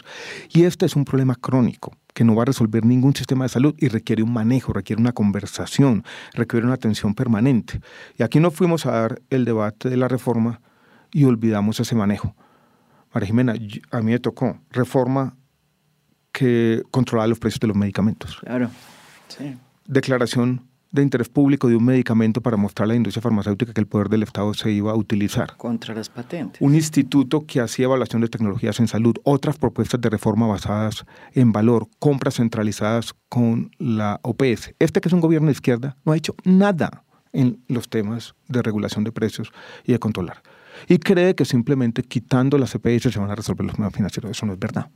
Y 0.50 0.62
este 0.62 0.86
es 0.86 0.96
un 0.96 1.04
problema 1.04 1.34
crónico 1.34 1.92
que 2.14 2.24
no 2.24 2.34
va 2.34 2.42
a 2.42 2.46
resolver 2.46 2.84
ningún 2.84 3.14
sistema 3.14 3.44
de 3.44 3.50
salud 3.50 3.74
y 3.78 3.88
requiere 3.88 4.22
un 4.22 4.32
manejo, 4.32 4.72
requiere 4.72 5.02
una 5.02 5.12
conversación, 5.12 6.02
requiere 6.32 6.64
una 6.64 6.74
atención 6.74 7.14
permanente. 7.14 7.80
Y 8.18 8.22
aquí 8.22 8.40
no 8.40 8.50
fuimos 8.50 8.86
a 8.86 8.92
dar 8.92 9.22
el 9.28 9.44
debate 9.44 9.90
de 9.90 9.96
la 9.98 10.08
reforma 10.08 10.60
y 11.12 11.24
olvidamos 11.24 11.78
ese 11.80 11.94
manejo. 11.94 12.34
María 13.12 13.26
Jimena, 13.26 13.54
a 13.90 14.00
mí 14.00 14.12
me 14.12 14.18
tocó 14.18 14.58
reforma 14.70 15.36
que 16.32 16.82
controlaba 16.90 17.28
los 17.28 17.38
precios 17.38 17.60
de 17.60 17.68
los 17.68 17.76
medicamentos. 17.76 18.38
Claro, 18.40 18.70
sí. 19.28 19.56
Declaración 19.86 20.62
de 20.94 21.02
interés 21.02 21.28
público 21.28 21.68
de 21.68 21.74
un 21.74 21.84
medicamento 21.84 22.40
para 22.40 22.56
mostrar 22.56 22.84
a 22.84 22.88
la 22.88 22.94
industria 22.94 23.20
farmacéutica 23.20 23.72
que 23.72 23.80
el 23.80 23.88
poder 23.88 24.08
del 24.08 24.22
Estado 24.22 24.54
se 24.54 24.70
iba 24.70 24.92
a 24.92 24.94
utilizar. 24.94 25.56
Contra 25.56 25.92
las 25.92 26.08
patentes. 26.08 26.60
Un 26.60 26.76
instituto 26.76 27.44
que 27.46 27.60
hacía 27.60 27.86
evaluación 27.86 28.22
de 28.22 28.28
tecnologías 28.28 28.78
en 28.78 28.86
salud, 28.86 29.16
otras 29.24 29.58
propuestas 29.58 30.00
de 30.00 30.08
reforma 30.08 30.46
basadas 30.46 31.04
en 31.32 31.50
valor, 31.50 31.88
compras 31.98 32.36
centralizadas 32.36 33.12
con 33.28 33.72
la 33.78 34.20
OPS. 34.22 34.74
Este 34.78 35.00
que 35.00 35.08
es 35.08 35.12
un 35.12 35.20
gobierno 35.20 35.46
de 35.46 35.52
izquierda 35.52 35.96
no 36.04 36.12
ha 36.12 36.16
hecho 36.16 36.36
nada 36.44 37.02
en 37.32 37.64
los 37.66 37.88
temas 37.88 38.36
de 38.46 38.62
regulación 38.62 39.02
de 39.02 39.10
precios 39.10 39.50
y 39.84 39.92
de 39.92 39.98
controlar. 39.98 40.42
Y 40.88 40.98
cree 40.98 41.34
que 41.34 41.44
simplemente 41.44 42.04
quitando 42.04 42.56
las 42.56 42.72
EPS 42.72 43.12
se 43.12 43.18
van 43.18 43.32
a 43.32 43.34
resolver 43.34 43.66
los 43.66 43.74
problemas 43.74 43.96
financieros. 43.96 44.30
Eso 44.30 44.46
no 44.46 44.52
es 44.52 44.60
verdad. 44.60 44.88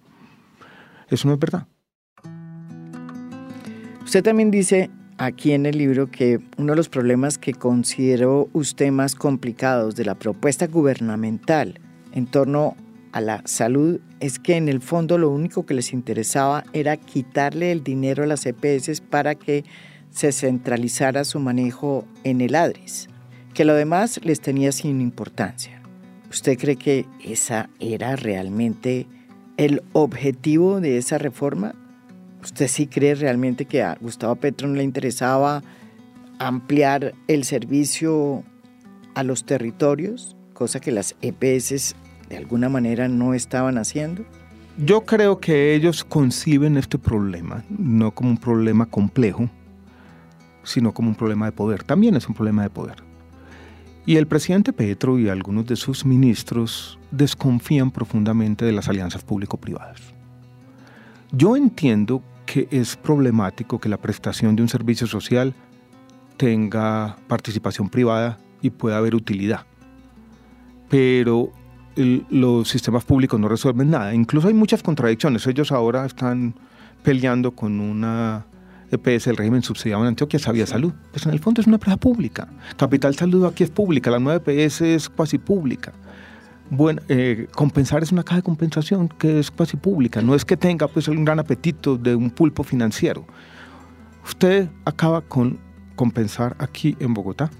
Eso 1.08 1.26
no 1.26 1.34
es 1.34 1.40
verdad. 1.40 1.66
Usted 4.04 4.22
también 4.22 4.52
dice 4.52 4.90
aquí 5.18 5.52
en 5.52 5.66
el 5.66 5.76
libro 5.76 6.10
que 6.10 6.40
uno 6.56 6.72
de 6.72 6.76
los 6.76 6.88
problemas 6.88 7.38
que 7.38 7.52
consideró 7.52 8.48
usted 8.52 8.90
más 8.90 9.14
complicados 9.14 9.96
de 9.96 10.04
la 10.04 10.14
propuesta 10.14 10.66
gubernamental 10.66 11.80
en 12.12 12.26
torno 12.26 12.76
a 13.12 13.20
la 13.20 13.42
salud 13.44 14.00
es 14.20 14.38
que 14.38 14.56
en 14.56 14.68
el 14.68 14.80
fondo 14.80 15.18
lo 15.18 15.30
único 15.30 15.66
que 15.66 15.74
les 15.74 15.92
interesaba 15.92 16.64
era 16.72 16.96
quitarle 16.96 17.72
el 17.72 17.82
dinero 17.82 18.22
a 18.22 18.26
las 18.26 18.46
EPS 18.46 19.00
para 19.00 19.34
que 19.34 19.64
se 20.10 20.32
centralizara 20.32 21.24
su 21.24 21.40
manejo 21.40 22.06
en 22.24 22.40
el 22.40 22.54
ADRIS, 22.54 23.08
que 23.54 23.64
lo 23.64 23.74
demás 23.74 24.20
les 24.24 24.40
tenía 24.40 24.72
sin 24.72 25.00
importancia. 25.00 25.82
¿Usted 26.30 26.58
cree 26.58 26.76
que 26.76 27.06
esa 27.24 27.70
era 27.80 28.16
realmente 28.16 29.06
el 29.56 29.82
objetivo 29.92 30.80
de 30.80 30.98
esa 30.98 31.18
reforma? 31.18 31.74
¿Usted 32.42 32.68
sí 32.68 32.86
cree 32.86 33.14
realmente 33.14 33.64
que 33.64 33.82
a 33.82 33.96
Gustavo 34.00 34.36
Petro 34.36 34.68
no 34.68 34.74
le 34.74 34.84
interesaba 34.84 35.62
ampliar 36.38 37.14
el 37.26 37.44
servicio 37.44 38.44
a 39.14 39.22
los 39.22 39.44
territorios, 39.44 40.36
cosa 40.54 40.80
que 40.80 40.92
las 40.92 41.16
EPS 41.20 41.96
de 42.28 42.36
alguna 42.36 42.68
manera 42.68 43.08
no 43.08 43.34
estaban 43.34 43.78
haciendo? 43.78 44.24
Yo 44.76 45.04
creo 45.04 45.40
que 45.40 45.74
ellos 45.74 46.04
conciben 46.04 46.76
este 46.76 46.98
problema 46.98 47.64
no 47.68 48.14
como 48.14 48.30
un 48.30 48.38
problema 48.38 48.86
complejo, 48.86 49.50
sino 50.62 50.94
como 50.94 51.08
un 51.08 51.16
problema 51.16 51.46
de 51.46 51.52
poder. 51.52 51.82
También 51.82 52.14
es 52.14 52.28
un 52.28 52.34
problema 52.34 52.62
de 52.62 52.70
poder. 52.70 53.02
Y 54.06 54.16
el 54.16 54.26
presidente 54.26 54.72
Petro 54.72 55.18
y 55.18 55.28
algunos 55.28 55.66
de 55.66 55.76
sus 55.76 56.06
ministros 56.06 56.98
desconfían 57.10 57.90
profundamente 57.90 58.64
de 58.64 58.72
las 58.72 58.88
alianzas 58.88 59.24
público-privadas. 59.24 60.14
Yo 61.32 61.56
entiendo 61.56 62.22
que 62.46 62.68
es 62.70 62.96
problemático 62.96 63.78
que 63.78 63.88
la 63.88 63.98
prestación 63.98 64.56
de 64.56 64.62
un 64.62 64.68
servicio 64.68 65.06
social 65.06 65.54
tenga 66.38 67.16
participación 67.26 67.90
privada 67.90 68.38
y 68.62 68.70
pueda 68.70 68.96
haber 68.96 69.14
utilidad. 69.14 69.66
Pero 70.88 71.52
los 71.96 72.68
sistemas 72.68 73.04
públicos 73.04 73.38
no 73.38 73.48
resuelven 73.48 73.90
nada. 73.90 74.14
Incluso 74.14 74.48
hay 74.48 74.54
muchas 74.54 74.82
contradicciones. 74.82 75.46
Ellos 75.46 75.72
ahora 75.72 76.06
están 76.06 76.54
peleando 77.02 77.50
con 77.50 77.80
una 77.80 78.46
EPS, 78.90 79.26
el 79.26 79.36
régimen 79.36 79.62
subsidiado 79.62 80.02
en 80.02 80.08
Antioquia, 80.08 80.38
Sabía 80.38 80.66
Salud. 80.66 80.92
Pues 81.10 81.26
en 81.26 81.32
el 81.32 81.40
fondo 81.40 81.60
es 81.60 81.66
una 81.66 81.76
empresa 81.76 81.98
pública. 81.98 82.48
Capital 82.78 83.14
Salud 83.14 83.44
aquí 83.44 83.64
es 83.64 83.70
pública, 83.70 84.10
la 84.10 84.18
nueva 84.18 84.42
EPS 84.42 84.80
es 84.80 85.08
cuasi 85.10 85.36
pública. 85.36 85.92
Bueno, 86.70 87.00
eh, 87.08 87.48
compensar 87.54 88.02
es 88.02 88.12
una 88.12 88.22
caja 88.22 88.36
de 88.36 88.42
compensación 88.42 89.08
que 89.08 89.38
es 89.38 89.50
cuasi 89.50 89.76
pública. 89.78 90.20
No 90.20 90.34
es 90.34 90.44
que 90.44 90.56
tenga 90.56 90.86
pues 90.86 91.08
un 91.08 91.24
gran 91.24 91.38
apetito 91.38 91.96
de 91.96 92.14
un 92.14 92.30
pulpo 92.30 92.62
financiero. 92.62 93.26
Usted 94.24 94.68
acaba 94.84 95.22
con 95.22 95.58
compensar 95.96 96.54
aquí 96.58 96.94
en 97.00 97.14
Bogotá 97.14 97.50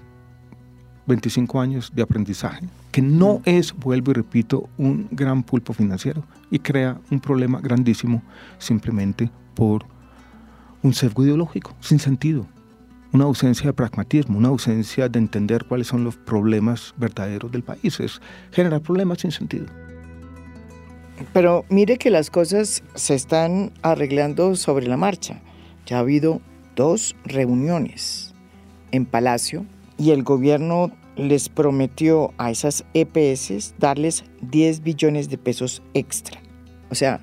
25 1.07 1.59
años 1.59 1.91
de 1.93 2.03
aprendizaje, 2.03 2.67
que 2.91 3.01
no 3.01 3.41
es, 3.45 3.73
vuelvo 3.73 4.11
y 4.11 4.13
repito, 4.13 4.69
un 4.77 5.07
gran 5.09 5.41
pulpo 5.41 5.73
financiero 5.73 6.23
y 6.51 6.59
crea 6.59 7.01
un 7.09 7.19
problema 7.19 7.59
grandísimo 7.59 8.21
simplemente 8.59 9.31
por 9.55 9.85
un 10.83 10.93
sesgo 10.93 11.23
ideológico, 11.23 11.75
sin 11.79 11.97
sentido, 11.97 12.45
una 13.11 13.25
ausencia 13.25 13.67
de 13.67 13.73
pragmatismo, 13.73 14.37
una 14.37 14.49
ausencia 14.49 15.09
de 15.09 15.19
entender 15.19 15.65
cuáles 15.65 15.87
son 15.87 16.03
los 16.03 16.15
problemas 16.15 16.93
verdaderos 16.97 17.51
del 17.51 17.63
país, 17.63 17.99
es 17.99 18.21
generar 18.51 18.81
problemas 18.81 19.19
sin 19.19 19.31
sentido. 19.31 19.65
Pero 21.33 21.65
mire 21.69 21.97
que 21.97 22.09
las 22.09 22.29
cosas 22.29 22.83
se 22.95 23.15
están 23.15 23.71
arreglando 23.81 24.55
sobre 24.55 24.87
la 24.87 24.97
marcha. 24.97 25.41
Ya 25.85 25.97
ha 25.97 25.99
habido 25.99 26.41
dos 26.75 27.15
reuniones 27.25 28.33
en 28.91 29.05
Palacio 29.05 29.65
y 29.97 30.11
el 30.11 30.23
gobierno 30.23 30.91
les 31.17 31.49
prometió 31.49 32.33
a 32.37 32.51
esas 32.51 32.85
EPS 32.93 33.75
darles 33.77 34.23
10 34.41 34.81
billones 34.81 35.29
de 35.29 35.37
pesos 35.37 35.81
extra. 35.93 36.39
O 36.89 36.95
sea, 36.95 37.19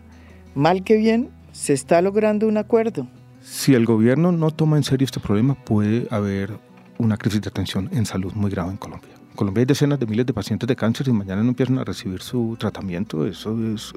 mal 0.55 0.85
que 0.85 0.96
bien, 0.96 1.31
se 1.53 1.72
está 1.72 2.03
logrando 2.03 2.46
un 2.46 2.59
acuerdo. 2.59 3.09
Si 3.48 3.74
el 3.74 3.87
gobierno 3.87 4.32
no 4.32 4.50
toma 4.50 4.76
en 4.76 4.82
serio 4.82 5.04
este 5.04 5.20
problema, 5.20 5.54
puede 5.54 6.09
haber 6.11 6.59
una 6.98 7.16
crisis 7.16 7.40
de 7.42 7.48
atención 7.48 7.88
en 7.92 8.04
salud 8.04 8.32
muy 8.32 8.50
grave 8.50 8.70
en 8.72 8.76
Colombia. 8.76 9.12
En 9.14 9.37
Colombia 9.37 9.61
hay 9.61 9.66
decenas 9.66 10.00
de 10.00 10.06
miles 10.06 10.26
de 10.26 10.32
pacientes 10.32 10.66
de 10.66 10.74
cáncer 10.74 11.06
y 11.06 11.12
mañana 11.12 11.44
no 11.44 11.50
empiezan 11.50 11.78
a 11.78 11.85
recibir 11.85 12.22
su 12.22 12.56
tratamiento. 12.59 13.24
Eso 13.24 13.56
es 13.72 13.92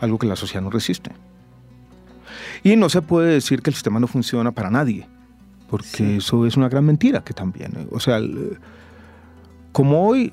algo 0.00 0.18
que 0.18 0.26
la 0.26 0.34
sociedad 0.34 0.62
no 0.62 0.70
resiste. 0.70 1.12
Y 2.64 2.74
no 2.74 2.88
se 2.88 3.02
puede 3.02 3.34
decir 3.34 3.62
que 3.62 3.70
el 3.70 3.74
sistema 3.74 4.00
no 4.00 4.08
funciona 4.08 4.50
para 4.50 4.68
nadie, 4.68 5.06
porque 5.68 6.16
eso 6.16 6.44
es 6.44 6.56
una 6.56 6.68
gran 6.68 6.84
mentira 6.84 7.22
que 7.22 7.32
también. 7.32 7.86
O 7.92 8.00
sea, 8.00 8.18
como 9.70 10.08
hoy 10.08 10.32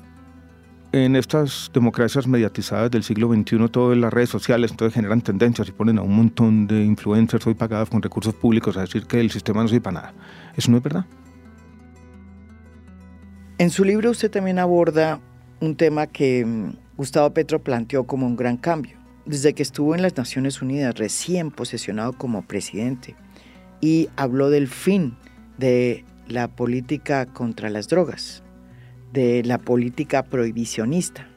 en 0.92 1.16
estas 1.16 1.70
democracias 1.72 2.26
mediatizadas 2.26 2.90
del 2.90 3.02
siglo 3.02 3.32
XXI, 3.32 3.68
todo 3.70 3.92
en 3.92 4.00
las 4.00 4.12
redes 4.12 4.30
sociales, 4.30 4.70
entonces 4.70 4.94
generan 4.94 5.20
tendencias 5.20 5.68
y 5.68 5.72
ponen 5.72 5.98
a 5.98 6.02
un 6.02 6.14
montón 6.14 6.66
de 6.66 6.82
influencers 6.82 7.46
hoy 7.46 7.54
pagados 7.54 7.90
con 7.90 8.00
recursos 8.00 8.34
públicos 8.34 8.76
a 8.76 8.82
decir 8.82 9.04
que 9.04 9.20
el 9.20 9.30
sistema 9.30 9.62
no 9.62 9.68
sirve 9.68 9.82
para 9.82 10.00
nada. 10.00 10.14
Eso 10.56 10.70
no 10.70 10.78
es 10.78 10.82
verdad. 10.82 11.04
En 13.58 13.70
su 13.70 13.84
libro 13.84 14.10
usted 14.10 14.30
también 14.30 14.58
aborda 14.58 15.20
un 15.60 15.76
tema 15.76 16.06
que 16.06 16.44
mm, 16.44 16.96
Gustavo 16.96 17.34
Petro 17.34 17.62
planteó 17.62 18.04
como 18.04 18.26
un 18.26 18.36
gran 18.36 18.56
cambio. 18.56 18.96
Desde 19.26 19.52
que 19.52 19.62
estuvo 19.62 19.94
en 19.94 20.00
las 20.00 20.16
Naciones 20.16 20.62
Unidas, 20.62 20.96
recién 20.96 21.50
posesionado 21.50 22.14
como 22.14 22.46
presidente, 22.46 23.14
y 23.80 24.08
habló 24.16 24.48
del 24.48 24.68
fin 24.68 25.16
de 25.58 26.04
la 26.26 26.48
política 26.48 27.26
contra 27.26 27.68
las 27.68 27.88
drogas 27.88 28.42
de 29.12 29.42
la 29.44 29.58
política 29.58 30.22
prohibicionista 30.24 31.28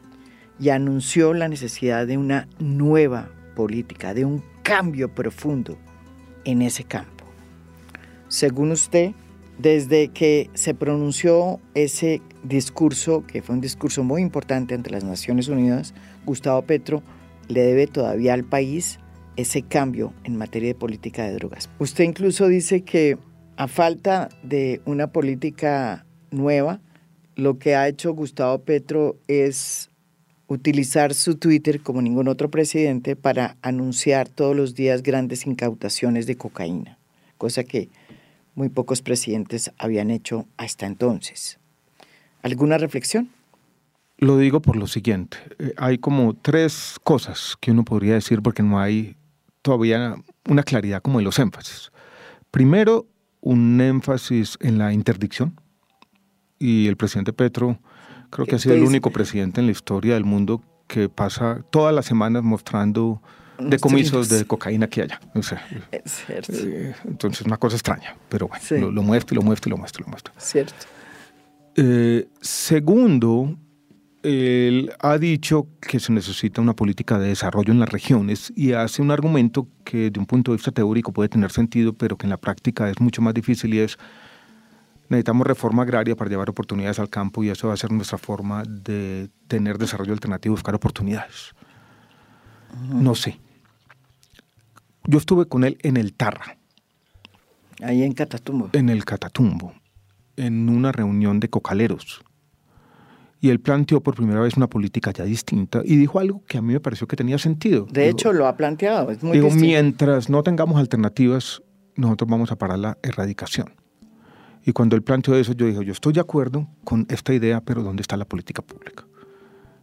y 0.60 0.70
anunció 0.70 1.34
la 1.34 1.48
necesidad 1.48 2.06
de 2.06 2.18
una 2.18 2.48
nueva 2.60 3.30
política, 3.56 4.14
de 4.14 4.26
un 4.26 4.44
cambio 4.64 5.14
profundo 5.14 5.78
en 6.46 6.62
ese 6.62 6.84
campo. 6.84 7.26
Según 8.28 8.72
usted, 8.72 9.12
desde 9.58 10.10
que 10.10 10.50
se 10.54 10.74
pronunció 10.74 11.60
ese 11.74 12.22
discurso, 12.44 13.26
que 13.26 13.42
fue 13.42 13.56
un 13.56 13.62
discurso 13.62 14.04
muy 14.04 14.22
importante 14.22 14.74
ante 14.74 14.90
las 14.90 15.04
Naciones 15.04 15.48
Unidas, 15.48 15.94
Gustavo 16.26 16.62
Petro 16.62 17.04
le 17.48 17.62
debe 17.62 17.88
todavía 17.88 18.34
al 18.34 18.44
país 18.44 19.00
ese 19.36 19.62
cambio 19.62 20.14
en 20.24 20.38
materia 20.38 20.70
de 20.70 20.76
política 20.76 21.26
de 21.26 21.34
drogas. 21.34 21.70
Usted 21.80 22.04
incluso 22.04 22.48
dice 22.48 22.82
que 22.84 23.18
a 23.58 23.68
falta 23.68 24.30
de 24.44 24.82
una 24.86 25.12
política 25.12 26.06
nueva, 26.32 26.80
lo 27.36 27.60
que 27.60 27.76
ha 27.76 27.88
hecho 27.88 28.14
Gustavo 28.14 28.60
Petro 28.60 29.18
es 29.28 29.90
utilizar 30.48 31.14
su 31.14 31.36
Twitter 31.36 31.82
como 31.82 32.02
ningún 32.02 32.28
otro 32.28 32.52
presidente 32.52 33.16
para 33.16 33.56
anunciar 33.62 34.28
todos 34.28 34.56
los 34.56 34.76
días 34.76 35.02
grandes 35.02 35.46
incautaciones 35.48 36.26
de 36.28 36.36
cocaína, 36.36 36.98
cosa 37.38 37.64
que 37.64 37.90
muy 38.56 38.70
pocos 38.70 39.02
presidentes 39.02 39.72
habían 39.78 40.12
hecho 40.12 40.46
hasta 40.58 40.86
entonces. 40.86 41.58
¿Alguna 42.42 42.78
reflexión? 42.78 43.30
Lo 44.18 44.38
digo 44.38 44.62
por 44.62 44.76
lo 44.76 44.88
siguiente, 44.88 45.38
eh, 45.58 45.74
hay 45.78 45.98
como 45.98 46.36
tres 46.36 46.98
cosas 47.04 47.56
que 47.60 47.72
uno 47.72 47.84
podría 47.84 48.16
decir 48.16 48.42
porque 48.42 48.62
no 48.62 48.80
hay 48.80 49.16
todavía 49.62 50.16
una 50.48 50.64
claridad 50.64 51.02
como 51.02 51.20
en 51.20 51.26
los 51.26 51.40
énfasis. 51.40 51.92
Primero, 52.52 53.08
un 53.40 53.80
énfasis 53.80 54.58
en 54.60 54.78
la 54.78 54.94
interdicción, 54.94 55.60
y 56.62 56.88
el 56.88 56.96
presidente 56.96 57.34
Petro 57.34 57.80
creo 58.30 58.46
que 58.46 58.56
ha 58.56 58.60
sido 58.60 58.76
el 58.76 58.84
único 58.84 59.12
presidente 59.12 59.60
en 59.60 59.66
la 59.66 59.72
historia 59.72 60.14
del 60.14 60.26
mundo 60.26 60.62
que 60.88 61.10
pasa 61.10 61.66
todas 61.72 61.94
las 61.94 62.06
semanas 62.06 62.44
mostrando 62.44 63.22
decomisos 63.58 64.30
de 64.30 64.46
cocaína 64.46 64.88
que 64.88 65.02
haya. 65.02 65.20
O 65.34 65.42
sea, 65.42 65.66
es 65.92 66.24
cierto. 66.26 66.54
Eh, 66.54 66.94
entonces, 67.06 67.46
una 67.46 67.58
cosa 67.58 67.76
extraña, 67.76 68.16
pero 68.30 68.48
bueno, 68.48 68.92
lo, 68.92 69.02
muestra 69.02 69.34
y 69.34 69.38
lo 69.38 69.42
muestra 69.42 69.70
y 69.70 69.72
lo 69.72 69.78
muestra 69.78 70.02
y 70.02 70.04
lo 70.04 70.10
muestra. 70.10 70.34
Cierto. 70.38 70.74
Eh, 71.76 72.28
segundo, 72.42 73.58
él 74.22 74.92
ha 75.00 75.18
dicho 75.18 75.68
que 75.80 76.00
se 76.00 76.12
necesita 76.12 76.62
una 76.62 76.76
política 76.76 77.18
de 77.18 77.30
desarrollo 77.30 77.72
en 77.72 77.80
las 77.80 77.90
regiones 77.90 78.54
y 78.56 78.74
hace 78.74 79.02
un 79.02 79.10
argumento 79.10 79.68
que 79.84 80.12
de 80.12 80.20
un 80.20 80.26
punto 80.26 80.52
de 80.52 80.58
vista 80.58 80.72
teórico 80.72 81.12
puede 81.12 81.30
tener 81.30 81.52
sentido, 81.52 81.94
pero 81.94 82.18
que 82.18 82.28
en 82.28 82.32
la 82.32 82.38
práctica 82.38 82.90
es 82.90 83.00
mucho 83.00 83.22
más 83.22 83.34
difícil 83.34 83.74
y 83.74 83.80
es 83.80 83.98
necesitamos 85.12 85.46
reforma 85.46 85.84
agraria 85.84 86.16
para 86.16 86.30
llevar 86.30 86.50
oportunidades 86.50 86.98
al 86.98 87.10
campo 87.10 87.44
y 87.44 87.50
eso 87.50 87.68
va 87.68 87.74
a 87.74 87.78
ser 87.78 87.92
nuestra 87.92 88.18
forma 88.18 88.64
de 88.64 89.30
tener 89.48 89.78
desarrollo 89.78 90.14
alternativo, 90.14 90.54
buscar 90.54 90.74
oportunidades. 90.74 91.54
No 92.90 93.14
sé. 93.14 93.38
Yo 95.06 95.18
estuve 95.18 95.48
con 95.48 95.66
él 95.66 95.78
en 95.82 95.98
el 95.98 96.14
Tarra. 96.14 96.58
Ahí 97.84 98.04
en 98.04 98.14
Catatumbo. 98.14 98.70
En 98.72 98.90
el 98.90 99.04
Catatumbo, 99.04 99.74
en 100.38 100.70
una 100.70 100.94
reunión 100.94 101.42
de 101.42 101.50
cocaleros. 101.50 102.24
Y 103.42 103.50
él 103.50 103.60
planteó 103.60 104.02
por 104.02 104.16
primera 104.16 104.40
vez 104.40 104.56
una 104.56 104.68
política 104.68 105.12
ya 105.12 105.26
distinta 105.26 105.82
y 105.84 105.98
dijo 105.98 106.20
algo 106.20 106.42
que 106.48 106.58
a 106.58 106.62
mí 106.62 106.72
me 106.72 106.80
pareció 106.80 107.06
que 107.08 107.18
tenía 107.18 107.38
sentido. 107.38 107.86
De 107.92 108.08
hecho, 108.08 108.32
lo 108.32 108.48
ha 108.48 108.56
planteado. 108.56 109.12
Es 109.12 109.22
muy 109.22 109.34
digo, 109.34 109.50
mientras 109.50 110.30
no 110.30 110.42
tengamos 110.42 110.80
alternativas, 110.80 111.62
nosotros 111.96 112.30
vamos 112.30 112.52
a 112.54 112.56
parar 112.56 112.80
la 112.80 112.98
erradicación. 113.04 113.81
Y 114.64 114.74
cuando 114.74 114.96
él 114.96 115.02
planteó 115.02 115.36
eso, 115.36 115.54
yo 115.54 115.66
dije, 115.66 115.84
yo 115.84 115.92
estoy 115.92 116.14
de 116.14 116.20
acuerdo 116.20 116.68
con 116.84 117.08
esta 117.10 117.34
idea, 117.34 117.62
pero 117.62 117.82
¿dónde 117.82 118.02
está 118.02 118.16
la 118.16 118.26
política 118.26 118.62
pública? 118.62 119.06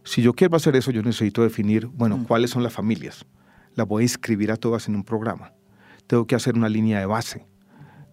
Si 0.03 0.21
yo 0.21 0.33
quiero 0.33 0.55
hacer 0.55 0.75
eso, 0.75 0.91
yo 0.91 1.03
necesito 1.03 1.43
definir, 1.43 1.87
bueno, 1.87 2.17
mm. 2.17 2.23
cuáles 2.25 2.51
son 2.51 2.63
las 2.63 2.73
familias. 2.73 3.25
Las 3.75 3.87
voy 3.87 4.01
a 4.01 4.05
inscribir 4.05 4.51
a 4.51 4.55
todas 4.57 4.87
en 4.87 4.95
un 4.95 5.03
programa. 5.03 5.53
Tengo 6.07 6.25
que 6.25 6.35
hacer 6.35 6.55
una 6.55 6.69
línea 6.69 6.99
de 6.99 7.05
base. 7.05 7.45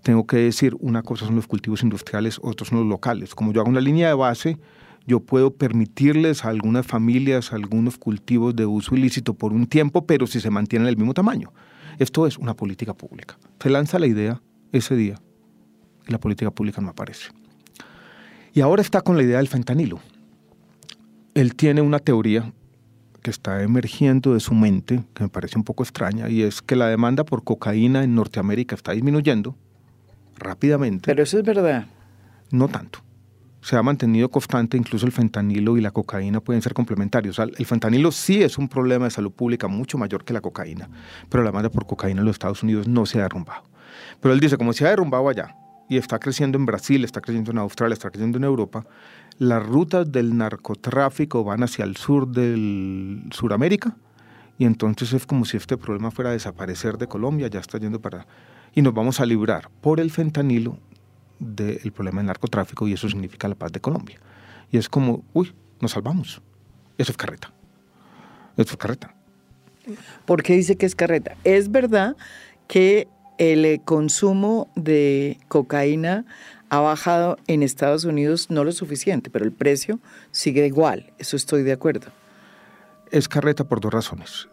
Tengo 0.02 0.26
que 0.26 0.36
decir, 0.38 0.76
una 0.80 1.02
cosa 1.02 1.26
son 1.26 1.36
los 1.36 1.46
cultivos 1.46 1.82
industriales, 1.82 2.38
otros 2.42 2.68
son 2.68 2.80
los 2.80 2.88
locales. 2.88 3.34
Como 3.34 3.52
yo 3.52 3.60
hago 3.60 3.70
una 3.70 3.80
línea 3.80 4.08
de 4.08 4.14
base, 4.14 4.58
yo 5.06 5.20
puedo 5.20 5.54
permitirles 5.54 6.44
a 6.44 6.48
algunas 6.48 6.86
familias 6.86 7.52
algunos 7.52 7.96
cultivos 7.96 8.54
de 8.56 8.66
uso 8.66 8.96
ilícito 8.96 9.34
por 9.34 9.52
un 9.52 9.66
tiempo, 9.66 10.04
pero 10.04 10.26
si 10.26 10.40
se 10.40 10.50
mantienen 10.50 10.88
el 10.88 10.96
mismo 10.96 11.14
tamaño. 11.14 11.52
Esto 11.98 12.26
es 12.26 12.38
una 12.38 12.54
política 12.54 12.92
pública. 12.92 13.38
Se 13.60 13.70
lanza 13.70 13.98
la 13.98 14.06
idea 14.08 14.42
ese 14.72 14.96
día 14.96 15.20
la 16.06 16.18
política 16.18 16.50
pública 16.50 16.80
no 16.80 16.90
aparece. 16.90 17.30
Y 18.52 18.60
ahora 18.60 18.82
está 18.82 19.02
con 19.02 19.16
la 19.16 19.22
idea 19.22 19.38
del 19.38 19.48
fentanilo. 19.48 20.00
Él 21.34 21.54
tiene 21.54 21.82
una 21.82 21.98
teoría 21.98 22.52
que 23.22 23.30
está 23.30 23.62
emergiendo 23.62 24.34
de 24.34 24.40
su 24.40 24.54
mente, 24.54 25.02
que 25.12 25.24
me 25.24 25.28
parece 25.28 25.58
un 25.58 25.64
poco 25.64 25.82
extraña, 25.82 26.28
y 26.28 26.42
es 26.42 26.62
que 26.62 26.76
la 26.76 26.86
demanda 26.86 27.24
por 27.24 27.44
cocaína 27.44 28.04
en 28.04 28.14
Norteamérica 28.14 28.74
está 28.74 28.92
disminuyendo 28.92 29.56
rápidamente. 30.36 31.02
Pero 31.06 31.22
eso 31.22 31.38
es 31.38 31.44
verdad. 31.44 31.86
No 32.50 32.68
tanto. 32.68 33.00
Se 33.60 33.76
ha 33.76 33.82
mantenido 33.82 34.30
constante, 34.30 34.76
incluso 34.76 35.06
el 35.06 35.12
fentanilo 35.12 35.76
y 35.76 35.80
la 35.80 35.90
cocaína 35.90 36.40
pueden 36.40 36.62
ser 36.62 36.72
complementarios. 36.72 37.38
el 37.40 37.66
fentanilo 37.66 38.12
sí 38.12 38.42
es 38.42 38.58
un 38.58 38.68
problema 38.68 39.06
de 39.06 39.10
salud 39.10 39.32
pública 39.32 39.66
mucho 39.66 39.98
mayor 39.98 40.24
que 40.24 40.32
la 40.32 40.40
cocaína, 40.40 40.88
pero 41.28 41.42
la 41.42 41.50
demanda 41.50 41.68
por 41.68 41.84
cocaína 41.84 42.20
en 42.20 42.26
los 42.26 42.36
Estados 42.36 42.62
Unidos 42.62 42.86
no 42.86 43.06
se 43.06 43.18
ha 43.18 43.22
derrumbado. 43.22 43.64
Pero 44.20 44.32
él 44.32 44.40
dice, 44.40 44.56
como 44.56 44.72
se 44.72 44.86
ha 44.86 44.90
derrumbado 44.90 45.28
allá, 45.28 45.56
y 45.88 45.96
está 45.98 46.18
creciendo 46.18 46.58
en 46.58 46.66
Brasil, 46.66 47.04
está 47.04 47.20
creciendo 47.20 47.50
en 47.50 47.58
Australia, 47.58 47.94
está 47.94 48.10
creciendo 48.10 48.38
en 48.38 48.44
Europa, 48.44 48.84
las 49.38 49.64
rutas 49.64 50.10
del 50.10 50.36
narcotráfico 50.36 51.44
van 51.44 51.62
hacia 51.62 51.84
el 51.84 51.96
sur 51.96 52.26
del 52.26 53.24
Suramérica 53.30 53.96
y 54.58 54.64
entonces 54.64 55.12
es 55.12 55.26
como 55.26 55.44
si 55.44 55.56
este 55.56 55.76
problema 55.76 56.10
fuera 56.10 56.30
a 56.30 56.32
desaparecer 56.32 56.96
de 56.98 57.06
Colombia, 57.06 57.48
ya 57.48 57.60
está 57.60 57.78
yendo 57.78 58.00
para... 58.00 58.26
Y 58.74 58.82
nos 58.82 58.94
vamos 58.94 59.20
a 59.20 59.26
librar 59.26 59.70
por 59.80 60.00
el 60.00 60.10
fentanilo 60.10 60.78
del 61.38 61.92
problema 61.92 62.20
del 62.20 62.26
narcotráfico 62.26 62.88
y 62.88 62.94
eso 62.94 63.08
significa 63.08 63.48
la 63.48 63.54
paz 63.54 63.72
de 63.72 63.80
Colombia. 63.80 64.18
Y 64.70 64.78
es 64.78 64.88
como, 64.88 65.24
uy, 65.32 65.52
nos 65.80 65.92
salvamos. 65.92 66.40
Eso 66.98 67.12
es 67.12 67.16
carreta. 67.18 67.52
Eso 68.56 68.72
es 68.72 68.76
carreta. 68.76 69.14
¿Por 70.24 70.42
qué 70.42 70.54
dice 70.54 70.76
que 70.76 70.86
es 70.86 70.94
carreta? 70.94 71.36
Es 71.44 71.70
verdad 71.70 72.16
que 72.66 73.08
el 73.38 73.80
consumo 73.84 74.68
de 74.74 75.38
cocaína 75.48 76.24
ha 76.68 76.80
bajado 76.80 77.38
en 77.46 77.62
Estados 77.62 78.04
Unidos 78.04 78.50
no 78.50 78.64
lo 78.64 78.72
suficiente, 78.72 79.30
pero 79.30 79.44
el 79.44 79.52
precio 79.52 80.00
sigue 80.30 80.66
igual. 80.66 81.12
Eso 81.18 81.36
estoy 81.36 81.62
de 81.62 81.72
acuerdo. 81.72 82.08
Es 83.10 83.28
carreta 83.28 83.64
por 83.64 83.80
dos 83.80 83.92
razones. 83.92 84.48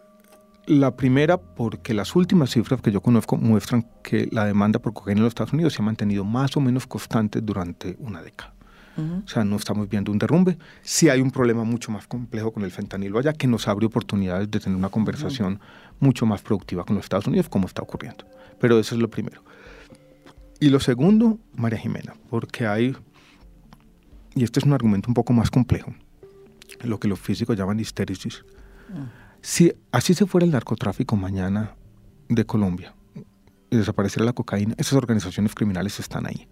La 0.65 0.95
primera, 0.95 1.38
porque 1.38 1.93
las 1.93 2.15
últimas 2.15 2.51
cifras 2.51 2.81
que 2.81 2.91
yo 2.91 3.01
conozco 3.01 3.36
muestran 3.36 3.86
que 4.01 4.29
la 4.31 4.45
demanda 4.45 4.79
por 4.79 4.93
cocaína 4.93 5.19
en 5.19 5.23
los 5.23 5.31
Estados 5.31 5.53
Unidos 5.53 5.73
se 5.73 5.81
ha 5.81 5.86
mantenido 5.86 6.23
más 6.23 6.55
o 6.55 6.61
menos 6.61 6.88
constante 6.88 7.41
durante 7.41 7.95
una 7.99 8.21
década. 8.21 8.53
O 8.95 9.27
sea, 9.27 9.43
no 9.43 9.55
estamos 9.55 9.89
viendo 9.89 10.11
un 10.11 10.19
derrumbe. 10.19 10.55
Sí 10.84 11.09
hay 11.09 11.19
un 11.19 11.31
problema 11.31 11.63
mucho 11.63 11.91
más 11.91 12.05
complejo 12.05 12.51
con 12.51 12.63
el 12.63 12.69
fentanilo 12.69 13.17
allá 13.17 13.34
que 13.34 13.47
nos 13.47 13.67
abre 13.67 13.88
oportunidades 13.88 14.51
de 14.51 14.59
tener 14.59 14.77
una 14.77 14.89
conversación 14.89 15.59
mucho 15.99 16.27
más 16.27 16.43
productiva 16.43 16.84
con 16.84 16.95
los 16.95 17.05
Estados 17.05 17.25
Unidos, 17.25 17.49
como 17.49 17.65
está 17.65 17.81
ocurriendo. 17.81 18.23
Pero 18.64 18.80
eso 18.80 18.95
es 18.95 19.01
lo 19.01 19.09
primero. 19.09 19.43
Y 20.61 20.70
lo 20.70 20.80
segundo, 20.80 21.38
María 21.53 21.78
Jimena, 21.78 22.16
porque 22.30 22.66
hay, 22.66 22.95
y 24.36 24.45
este 24.45 24.61
es 24.61 24.66
un 24.66 24.72
argumento 24.72 25.09
un 25.09 25.14
poco 25.14 25.34
más 25.34 25.51
complejo, 25.51 25.93
lo 26.82 26.97
que 26.97 27.09
los 27.09 27.20
físicos 27.20 27.57
llaman 27.57 27.82
histéresis. 27.82 28.45
Si 29.41 29.74
así 29.91 30.14
se 30.14 30.26
fuera 30.26 30.45
el 30.45 30.53
narcotráfico 30.53 31.18
mañana 31.18 31.76
de 32.30 32.45
Colombia 32.45 32.95
y 33.70 33.76
desapareciera 33.76 34.24
la 34.24 34.32
cocaína, 34.32 34.76
esas 34.78 34.93
organizaciones 34.93 35.53
criminales 35.53 35.99
están 35.99 36.26
ahí. 36.26 36.47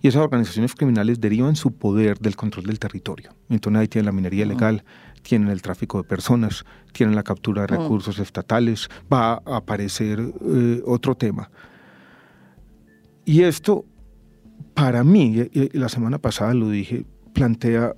Y 0.00 0.08
esas 0.08 0.22
organizaciones 0.22 0.74
criminales 0.74 1.20
derivan 1.20 1.56
su 1.56 1.72
poder 1.72 2.18
del 2.18 2.36
control 2.36 2.66
del 2.66 2.78
territorio. 2.78 3.34
Entonces 3.48 3.80
ahí 3.80 3.88
tienen 3.88 4.06
la 4.06 4.12
minería 4.12 4.44
ilegal, 4.44 4.84
tienen 5.22 5.48
el 5.48 5.62
tráfico 5.62 5.98
de 5.98 6.04
personas, 6.04 6.64
tienen 6.92 7.16
la 7.16 7.22
captura 7.22 7.62
de 7.62 7.68
recursos 7.68 8.18
estatales, 8.18 8.88
va 9.12 9.34
a 9.34 9.56
aparecer 9.56 10.20
eh, 10.20 10.82
otro 10.86 11.14
tema. 11.14 11.50
Y 13.24 13.42
esto, 13.42 13.86
para 14.74 15.02
mí, 15.02 15.48
y 15.52 15.78
la 15.78 15.88
semana 15.88 16.18
pasada 16.18 16.52
lo 16.52 16.68
dije, 16.68 17.06
plantea 17.32 17.94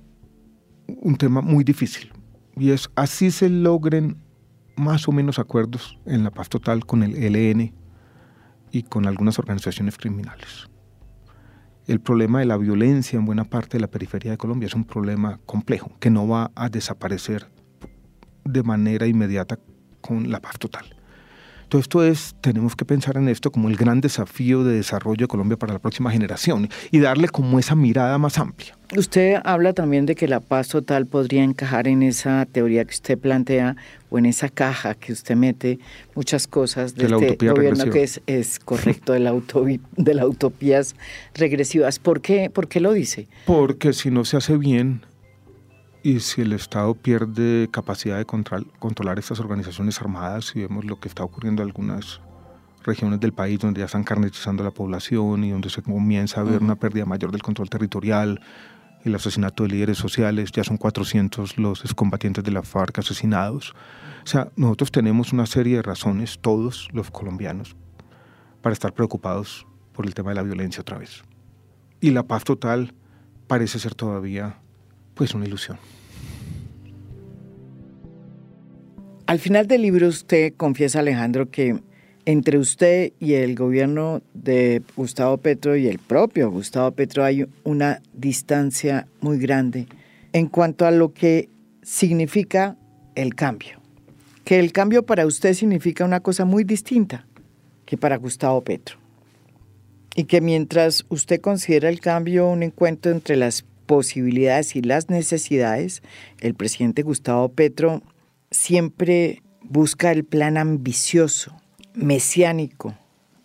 un 0.87 1.17
tema 1.17 1.41
muy 1.41 1.63
difícil. 1.63 2.11
Y 2.55 2.71
es 2.71 2.89
así 2.95 3.29
se 3.31 3.49
logren 3.49 4.17
más 4.77 5.07
o 5.07 5.11
menos 5.11 5.39
acuerdos 5.39 5.97
en 6.05 6.23
la 6.23 6.31
paz 6.31 6.49
total 6.49 6.85
con 6.85 7.03
el 7.03 7.15
ELN 7.15 7.73
y 8.71 8.83
con 8.83 9.05
algunas 9.07 9.39
organizaciones 9.39 9.97
criminales. 9.97 10.69
El 11.87 12.01
problema 12.01 12.39
de 12.39 12.45
la 12.45 12.57
violencia 12.57 13.17
en 13.17 13.25
buena 13.25 13.45
parte 13.45 13.77
de 13.77 13.79
la 13.79 13.87
periferia 13.87 14.31
de 14.31 14.37
Colombia 14.37 14.67
es 14.67 14.73
un 14.73 14.83
problema 14.83 15.39
complejo 15.45 15.89
que 16.01 16.09
no 16.09 16.27
va 16.27 16.51
a 16.53 16.67
desaparecer 16.67 17.47
de 18.43 18.61
manera 18.61 19.07
inmediata 19.07 19.57
con 20.01 20.29
la 20.29 20.41
paz 20.41 20.59
total. 20.59 20.97
Todo 21.69 21.79
esto 21.79 22.03
es, 22.03 22.35
tenemos 22.41 22.75
que 22.75 22.83
pensar 22.83 23.15
en 23.15 23.29
esto 23.29 23.53
como 23.53 23.69
el 23.69 23.77
gran 23.77 24.01
desafío 24.01 24.65
de 24.65 24.75
desarrollo 24.75 25.23
de 25.23 25.27
Colombia 25.29 25.57
para 25.57 25.71
la 25.71 25.79
próxima 25.79 26.11
generación 26.11 26.67
y 26.91 26.99
darle 26.99 27.29
como 27.29 27.57
esa 27.57 27.75
mirada 27.75 28.17
más 28.17 28.37
amplia. 28.37 28.76
Usted 28.95 29.41
habla 29.43 29.73
también 29.73 30.05
de 30.05 30.15
que 30.15 30.27
la 30.27 30.39
paz 30.39 30.69
total 30.69 31.07
podría 31.07 31.43
encajar 31.43 31.89
en 31.89 32.03
esa 32.03 32.45
teoría 32.45 32.85
que 32.85 32.93
usted 32.93 33.17
plantea 33.17 33.75
o 34.09 34.17
en 34.17 34.25
esa 34.25 34.47
caja 34.47 34.95
que 34.95 35.11
usted 35.11 35.35
mete 35.35 35.79
muchas 36.15 36.47
cosas 36.47 36.95
de, 36.95 37.07
de 37.07 37.27
este 37.27 37.49
gobierno 37.49 37.89
que 37.89 38.03
es, 38.03 38.21
es 38.27 38.59
correcto 38.59 39.11
de, 39.11 39.19
la 39.19 39.33
de 39.97 40.13
las 40.13 40.25
utopías 40.25 40.95
regresivas. 41.33 41.99
¿Por 41.99 42.21
qué, 42.21 42.49
¿Por 42.49 42.69
qué 42.69 42.79
lo 42.79 42.93
dice? 42.93 43.27
Porque 43.45 43.91
si 43.91 44.09
no 44.09 44.23
se 44.23 44.37
hace 44.37 44.55
bien, 44.55 45.01
y 46.01 46.21
si 46.21 46.41
el 46.41 46.53
Estado 46.53 46.93
pierde 46.93 47.67
capacidad 47.69 48.17
de 48.17 48.25
controlar 48.25 49.19
estas 49.19 49.41
organizaciones 49.41 49.99
armadas, 49.99 50.53
y 50.55 50.61
vemos 50.61 50.85
lo 50.85 51.01
que 51.01 51.09
está 51.09 51.25
ocurriendo 51.25 51.61
en 51.61 51.67
algunas 51.67 52.21
regiones 52.83 53.19
del 53.19 53.33
país 53.33 53.59
donde 53.59 53.79
ya 53.79 53.85
están 53.85 54.05
carnetizando 54.05 54.63
la 54.63 54.71
población 54.71 55.43
y 55.43 55.51
donde 55.51 55.69
se 55.69 55.81
comienza 55.81 56.39
a 56.39 56.43
ver 56.43 56.63
una 56.63 56.75
pérdida 56.75 57.05
mayor 57.05 57.31
del 57.31 57.43
control 57.43 57.69
territorial, 57.69 58.39
el 59.03 59.15
asesinato 59.15 59.63
de 59.63 59.69
líderes 59.69 59.97
sociales, 59.97 60.51
ya 60.51 60.63
son 60.63 60.77
400 60.77 61.57
los 61.57 61.83
excombatientes 61.83 62.43
de 62.43 62.51
la 62.51 62.63
FARC 62.63 62.99
asesinados. 62.99 63.73
O 64.23 64.27
sea, 64.27 64.51
nosotros 64.55 64.91
tenemos 64.91 65.33
una 65.33 65.45
serie 65.45 65.77
de 65.77 65.81
razones, 65.81 66.39
todos 66.39 66.89
los 66.91 67.11
colombianos, 67.11 67.75
para 68.61 68.73
estar 68.73 68.93
preocupados 68.93 69.65
por 69.93 70.05
el 70.05 70.13
tema 70.13 70.31
de 70.31 70.35
la 70.35 70.43
violencia 70.43 70.81
otra 70.81 70.97
vez. 70.97 71.23
Y 72.01 72.11
la 72.11 72.23
paz 72.23 72.43
total 72.43 72.93
parece 73.47 73.79
ser 73.79 73.95
todavía 73.95 74.59
pues 75.15 75.33
una 75.33 75.45
ilusión. 75.45 75.77
Al 79.25 79.39
final 79.39 79.67
del 79.67 79.81
libro 79.81 80.07
usted 80.07 80.53
confiesa, 80.55 80.99
Alejandro, 80.99 81.49
que 81.49 81.81
entre 82.27 82.57
usted 82.57 83.13
y 83.21 83.35
el 83.35 83.55
gobierno 83.55 84.21
de 84.33 84.81
Gustavo 84.97 85.37
Petro 85.37 85.77
y 85.77 85.87
el 85.87 85.97
propio 85.97 86.51
Gustavo 86.51 86.91
Petro 86.91 87.23
hay 87.23 87.47
una 87.63 88.01
distancia 88.11 89.07
muy 89.21 89.39
grande 89.39 89.87
en 90.33 90.47
cuanto 90.47 90.85
a 90.85 90.91
lo 90.91 91.13
que 91.13 91.47
significa 91.83 92.75
el 93.15 93.33
cambio. 93.33 93.79
Que 94.43 94.59
el 94.59 94.73
cambio 94.73 95.05
para 95.05 95.25
usted 95.25 95.53
significa 95.53 96.03
una 96.03 96.19
cosa 96.19 96.43
muy 96.43 96.65
distinta 96.65 97.25
que 97.85 97.95
para 97.95 98.17
Gustavo 98.17 98.61
Petro. 98.61 98.97
Y 100.13 100.25
que 100.25 100.41
mientras 100.41 101.05
usted 101.07 101.39
considera 101.39 101.87
el 101.87 102.01
cambio 102.01 102.49
un 102.49 102.61
encuentro 102.61 103.13
entre 103.13 103.37
las 103.37 103.63
posibilidades 103.85 104.75
y 104.75 104.81
las 104.81 105.09
necesidades, 105.09 106.03
el 106.41 106.55
presidente 106.55 107.03
Gustavo 107.03 107.47
Petro 107.47 108.03
siempre 108.51 109.43
busca 109.61 110.11
el 110.11 110.25
plan 110.25 110.57
ambicioso, 110.57 111.56
mesiánico, 111.97 112.95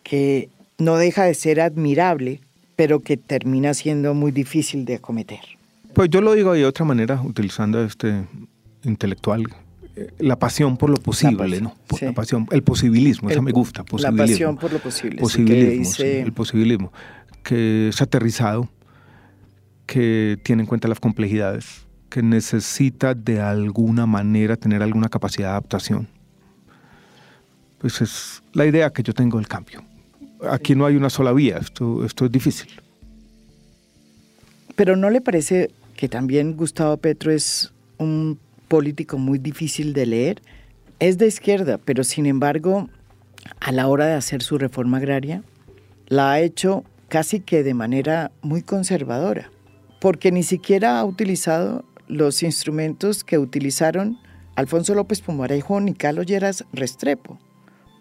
que 0.03 0.49
no 0.79 0.97
deja 0.97 1.25
de 1.25 1.35
ser 1.35 1.61
admirable, 1.61 2.41
pero 2.77 3.01
que 3.01 3.17
termina 3.17 3.75
siendo 3.75 4.15
muy 4.15 4.33
difícil 4.33 4.85
de 4.85 4.97
acometer. 4.97 5.41
Pues 5.95 6.11
yo 6.11 6.21
lo 6.21 6.33
digo 6.35 6.53
de 6.53 6.65
otra 6.65 6.85
manera, 6.85 7.21
utilizando 7.23 7.83
este 7.85 8.25
intelectual, 8.85 9.45
eh, 9.95 10.09
la 10.19 10.39
pasión 10.39 10.77
por 10.77 10.91
lo 10.91 10.97
posible, 10.97 11.61
¿no? 11.61 11.75
La 12.01 12.13
pasión, 12.13 12.47
el 12.51 12.63
posibilismo, 12.63 13.29
eso 13.29 13.43
me 13.43 13.53
gusta, 13.53 13.85
La 13.99 14.13
pasión 14.13 14.57
por 14.57 14.73
lo 14.73 14.79
posible. 14.79 15.21
Posibilismo, 15.21 16.05
el 16.05 16.33
posibilismo, 16.33 16.93
que 17.43 17.89
es 17.89 18.01
aterrizado, 18.01 18.69
que 19.87 20.39
tiene 20.43 20.63
en 20.63 20.67
cuenta 20.67 20.89
las 20.89 20.99
complejidades, 20.99 21.87
que 22.09 22.23
necesita 22.23 23.15
de 23.15 23.41
alguna 23.41 24.07
manera 24.07 24.57
tener 24.57 24.83
alguna 24.83 25.09
capacidad 25.09 25.49
de 25.49 25.53
adaptación. 25.53 26.09
Pues 27.79 28.01
es 28.01 28.42
la 28.55 28.67
idea 28.67 28.91
que 28.91 29.03
yo 29.03 29.13
tengo 29.13 29.39
del 29.39 29.49
cambio. 29.49 29.83
Aquí 30.51 30.75
no 30.75 30.87
hay 30.87 30.97
una 30.97 31.11
sola 31.11 31.33
vía, 31.33 31.59
esto, 31.59 32.05
esto 32.05 32.27
es 32.27 32.33
difícil. 32.33 32.69
Pero 34.75 34.97
¿no 34.97 35.11
le 35.11 35.21
parece 35.21 35.71
que 35.97 36.09
también 36.09 36.57
Gustavo 36.57 36.97
Petro 36.97 37.31
es 37.31 37.73
un 37.99 38.39
político 38.69 39.19
muy 39.19 39.39
difícil 39.39 39.93
de 39.93 40.07
leer? 40.07 40.43
Es 40.99 41.19
de 41.19 41.27
izquierda, 41.27 41.79
pero 41.79 42.05
sin 42.05 42.27
embargo, 42.27 42.89
a 43.61 43.73
la 43.73 43.89
hora 43.89 44.07
de 44.07 44.15
hacer 44.15 44.43
su 44.43 44.59
reforma 44.59 44.99
agraria, 44.99 45.43
la 46.09 46.33
ha 46.33 46.41
hecho 46.41 46.85
casi 47.09 47.41
que 47.41 47.63
de 47.63 47.75
manera 47.75 48.33
muy 48.41 48.63
conservadora, 48.63 49.51
porque 50.01 50.33
ni 50.33 50.43
siquiera 50.43 50.99
ha 50.99 51.05
utilizado 51.05 51.85
los 52.09 52.43
instrumentos 52.43 53.25
que 53.25 53.39
utilizaron 53.39 54.19
Alfonso 54.57 54.95
López 54.95 55.21
Pumarejón 55.21 55.89
y 55.89 55.95
Carlos 55.95 56.27
Lleras 56.27 56.65
Restrepo, 56.73 57.39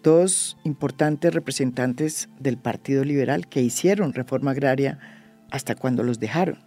dos 0.02 0.56
importantes 0.64 1.32
representantes 1.32 2.28
del 2.38 2.56
Partido 2.56 3.04
Liberal 3.04 3.48
que 3.48 3.62
hicieron 3.62 4.12
reforma 4.12 4.50
agraria 4.50 4.98
hasta 5.50 5.74
cuando 5.74 6.02
los 6.02 6.18
dejaron. 6.18 6.58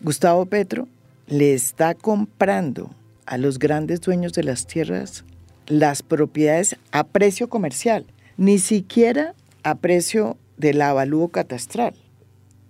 Gustavo 0.00 0.46
Petro 0.46 0.88
le 1.26 1.54
está 1.54 1.94
comprando 1.94 2.90
a 3.26 3.38
los 3.38 3.58
grandes 3.58 4.00
dueños 4.00 4.32
de 4.32 4.44
las 4.44 4.66
tierras 4.66 5.24
las 5.66 6.02
propiedades 6.02 6.76
a 6.90 7.04
precio 7.04 7.48
comercial, 7.48 8.06
ni 8.36 8.58
siquiera 8.58 9.34
a 9.62 9.76
precio 9.76 10.36
del 10.56 10.82
avalúo 10.82 11.28
catastral. 11.28 11.94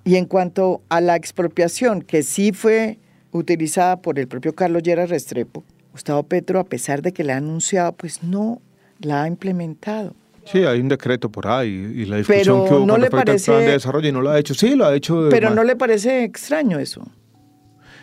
Y 0.05 0.17
en 0.17 0.27
cuanto 0.27 0.83
a 0.89 1.01
la 1.01 1.17
expropiación, 1.17 2.03
que 2.03 2.23
sí 2.23 2.53
fue 2.53 2.99
utilizada 3.33 4.03
por 4.03 4.19
el 4.19 4.29
propio 4.29 4.55
Carlos 4.55 4.83
Lleras 4.83 5.11
Restrepo, 5.11 5.65
Gustavo 5.93 6.23
Petro, 6.25 6.61
a 6.61 6.65
pesar 6.65 7.03
de 7.03 7.13
que 7.13 7.25
la 7.25 7.35
ha 7.35 7.39
anunciado, 7.39 7.93
pues 7.93 8.23
no 8.23 8.61
la 9.01 9.23
ha 9.25 9.27
implementado. 9.29 10.15
Sí, 10.45 10.59
hay 10.65 10.81
un 10.81 10.89
decreto 10.89 11.31
por 11.31 11.47
ahí 11.47 11.69
y 11.69 12.05
la 12.07 12.17
discusión 12.17 12.67
que 12.67 12.75
hubo 12.75 12.87
no 12.87 12.95
con 12.95 13.01
le 13.03 13.07
respecto 13.09 13.17
parece- 13.27 13.51
al 13.51 13.57
plan 13.59 13.67
de 13.67 13.73
desarrollo 13.73 14.09
y 14.09 14.13
no 14.13 14.21
lo 14.23 14.31
ha 14.31 14.39
hecho. 14.39 14.55
Sí, 14.55 14.75
lo 14.75 14.87
ha 14.87 14.95
hecho. 14.95 15.29
Pero 15.31 15.51
¿no 15.55 15.63
le 15.65 15.77
parece 15.77 16.25
extraño 16.25 16.79
eso? 16.79 17.07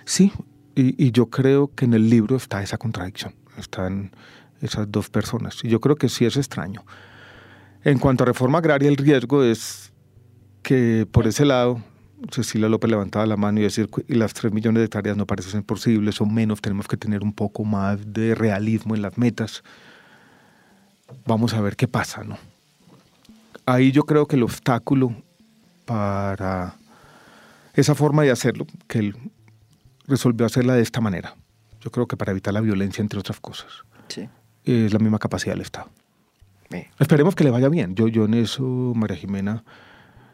Sí, 0.06 0.32
y, 0.76 1.04
y 1.04 1.12
yo 1.12 1.28
creo 1.30 1.74
que 1.74 1.86
en 1.86 1.94
el 1.94 2.10
libro 2.10 2.36
está 2.38 2.62
esa 2.62 2.78
contradicción, 2.78 3.34
están 3.58 4.12
esas 4.62 4.90
dos 4.92 5.10
personas. 5.10 5.58
Y 5.64 5.68
yo 5.70 5.82
creo 5.82 5.96
que 5.96 6.10
sí 6.10 6.26
es 6.26 6.38
extraño. 6.38 6.86
En 7.84 8.00
cuanto 8.00 8.24
a 8.24 8.28
reforma 8.28 8.60
agraria, 8.60 8.88
el 8.90 8.98
riesgo 8.98 9.44
es 9.44 9.92
que 10.62 11.08
por 11.12 11.28
ese 11.28 11.46
lado 11.46 11.82
Cecilia 12.32 12.68
López 12.70 12.90
levantaba 12.90 13.26
la 13.26 13.38
mano 13.38 13.60
y 13.60 13.64
decir, 13.64 13.90
"Cu- 13.90 14.04
y 14.08 14.16
las 14.16 14.34
3 14.34 14.52
millones 14.54 14.80
de 14.82 14.86
hectáreas 14.86 15.16
no 15.18 15.26
parecen 15.28 15.64
posibles, 15.64 16.16
son 16.16 16.34
menos, 16.34 16.62
tenemos 16.62 16.88
que 16.88 16.98
tener 16.98 17.22
un 17.24 17.34
poco 17.34 17.64
más 17.64 18.00
de 18.14 18.34
realismo 18.36 18.96
en 18.96 19.02
las 19.04 19.18
metas. 19.18 19.64
Vamos 21.26 21.54
a 21.54 21.62
ver 21.62 21.76
qué 21.76 21.88
pasa, 21.88 22.24
¿no? 22.24 22.38
Ahí 23.66 23.92
yo 23.92 24.04
creo 24.04 24.28
que 24.28 24.36
el 24.38 24.44
obstáculo 24.44 25.14
para 25.86 26.76
esa 27.74 27.96
forma 27.96 28.24
de 28.24 28.32
hacerlo, 28.32 28.66
que 28.88 29.00
él 29.00 29.16
resolvió 30.08 30.46
hacerla 30.46 30.74
de 30.76 30.82
esta 30.82 31.02
manera, 31.02 31.36
yo 31.82 31.92
creo 31.92 32.08
que 32.08 32.18
para 32.18 32.32
evitar 32.32 32.54
la 32.54 32.62
violencia, 32.62 33.02
entre 33.02 33.20
otras 33.20 33.40
cosas, 33.40 33.68
Sí. 34.08 34.28
es 34.64 34.94
la 34.94 35.00
misma 35.00 35.20
capacidad 35.20 35.54
del 35.54 35.62
Estado. 35.62 35.90
Esperemos 37.00 37.34
que 37.36 37.46
le 37.46 37.50
vaya 37.52 37.70
bien. 37.70 37.96
Yo, 37.96 38.10
yo 38.10 38.26
en 38.26 38.34
eso, 38.34 38.64
María 38.94 39.16
Jimena, 39.16 39.64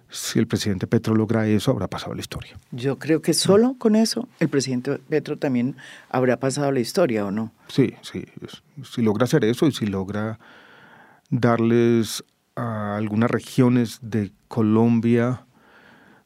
si 0.09 0.39
el 0.39 0.47
presidente 0.47 0.87
Petro 0.87 1.13
logra 1.13 1.45
eso, 1.47 1.69
habrá 1.69 1.87
pasado 1.87 2.15
la 2.15 2.21
historia. 2.21 2.57
Yo 2.71 2.97
creo 2.97 3.21
que 3.21 3.33
solo 3.35 3.75
con 3.77 3.95
eso 3.95 4.27
el 4.39 4.49
presidente 4.49 4.97
Petro 4.97 5.37
también 5.37 5.75
habrá 6.09 6.37
pasado 6.37 6.71
la 6.71 6.79
historia, 6.79 7.25
¿o 7.25 7.31
no? 7.31 7.51
Sí, 7.67 7.93
sí. 8.01 8.25
Si 8.83 9.01
logra 9.03 9.25
hacer 9.25 9.43
eso 9.45 9.67
y 9.67 9.71
si 9.73 9.85
logra 9.85 10.39
darles 11.33 12.23
a 12.55 12.95
algunas 12.95 13.29
regiones 13.31 13.97
de 14.01 14.31
Colombia 14.47 15.47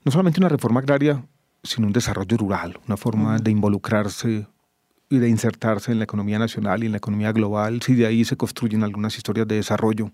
no 0.03 0.11
solamente 0.11 0.39
una 0.41 0.49
reforma 0.49 0.81
agraria, 0.81 1.25
sino 1.63 1.87
un 1.87 1.93
desarrollo 1.93 2.37
rural, 2.37 2.77
una 2.87 2.97
forma 2.97 3.39
de 3.39 3.51
involucrarse 3.51 4.47
y 5.09 5.17
de 5.19 5.29
insertarse 5.29 5.91
en 5.91 5.99
la 5.99 6.03
economía 6.03 6.39
nacional 6.39 6.83
y 6.83 6.87
en 6.87 6.91
la 6.91 6.97
economía 6.97 7.31
global, 7.31 7.81
si 7.81 7.95
de 7.95 8.05
ahí 8.05 8.25
se 8.25 8.35
construyen 8.37 8.83
algunas 8.83 9.17
historias 9.17 9.47
de 9.47 9.55
desarrollo, 9.55 10.11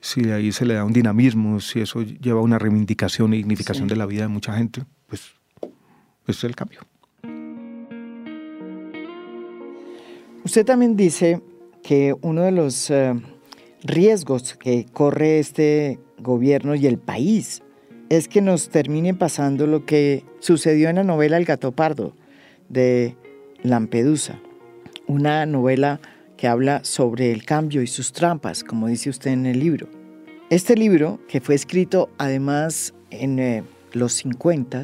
si 0.00 0.20
de 0.22 0.34
ahí 0.34 0.52
se 0.52 0.64
le 0.66 0.74
da 0.74 0.84
un 0.84 0.92
dinamismo, 0.92 1.60
si 1.60 1.80
eso 1.80 2.02
lleva 2.02 2.40
a 2.40 2.42
una 2.42 2.58
reivindicación 2.58 3.32
y 3.32 3.38
dignificación 3.38 3.88
Sí. 3.88 3.94
de 3.94 3.96
la 3.96 4.06
vida 4.06 4.22
de 4.22 4.28
mucha 4.28 4.54
gente, 4.54 4.84
pues 5.06 5.32
ese 6.26 6.38
es 6.38 6.44
el 6.44 6.54
cambio. 6.56 6.80
Usted 10.44 10.64
también 10.66 10.96
dice 10.96 11.40
que 11.82 12.14
uno 12.22 12.42
de 12.42 12.52
los 12.52 12.90
eh, 12.90 13.14
riesgos 13.84 14.54
que 14.54 14.86
corre 14.92 15.38
este 15.38 16.00
gobierno 16.18 16.74
y 16.74 16.86
el 16.86 16.98
país 16.98 17.62
es 18.08 18.28
que 18.28 18.40
nos 18.40 18.70
termine 18.70 19.14
pasando 19.14 19.66
lo 19.66 19.84
que 19.84 20.24
sucedió 20.40 20.88
en 20.88 20.96
la 20.96 21.04
novela 21.04 21.36
El 21.36 21.44
gato 21.44 21.72
pardo 21.72 22.14
de 22.68 23.14
Lampedusa, 23.62 24.40
una 25.06 25.46
novela 25.46 26.00
que 26.36 26.48
habla 26.48 26.82
sobre 26.82 27.30
el 27.30 27.44
cambio 27.44 27.82
y 27.82 27.86
sus 27.86 28.12
trampas, 28.12 28.64
como 28.64 28.88
dice 28.88 29.10
usted 29.10 29.30
en 29.30 29.46
el 29.46 29.60
libro. 29.60 29.88
Este 30.50 30.76
libro, 30.76 31.20
que 31.28 31.40
fue 31.40 31.54
escrito 31.54 32.10
además 32.18 32.94
en 33.10 33.38
eh, 33.38 33.64
los 33.92 34.14
50, 34.14 34.82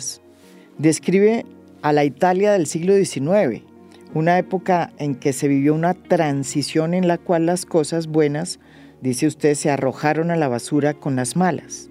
describe 0.78 1.44
a 1.82 1.92
la 1.92 2.04
Italia 2.04 2.52
del 2.52 2.66
siglo 2.66 2.94
XIX, 2.94 3.62
una 4.14 4.38
época 4.38 4.92
en 4.98 5.14
que 5.14 5.32
se 5.32 5.48
vivió 5.48 5.74
una 5.74 5.94
transición 5.94 6.94
en 6.94 7.08
la 7.08 7.18
cual 7.18 7.46
las 7.46 7.66
cosas 7.66 8.06
buenas, 8.06 8.58
dice 9.00 9.26
usted, 9.26 9.54
se 9.54 9.70
arrojaron 9.70 10.30
a 10.30 10.36
la 10.36 10.48
basura 10.48 10.94
con 10.94 11.16
las 11.16 11.36
malas, 11.36 11.88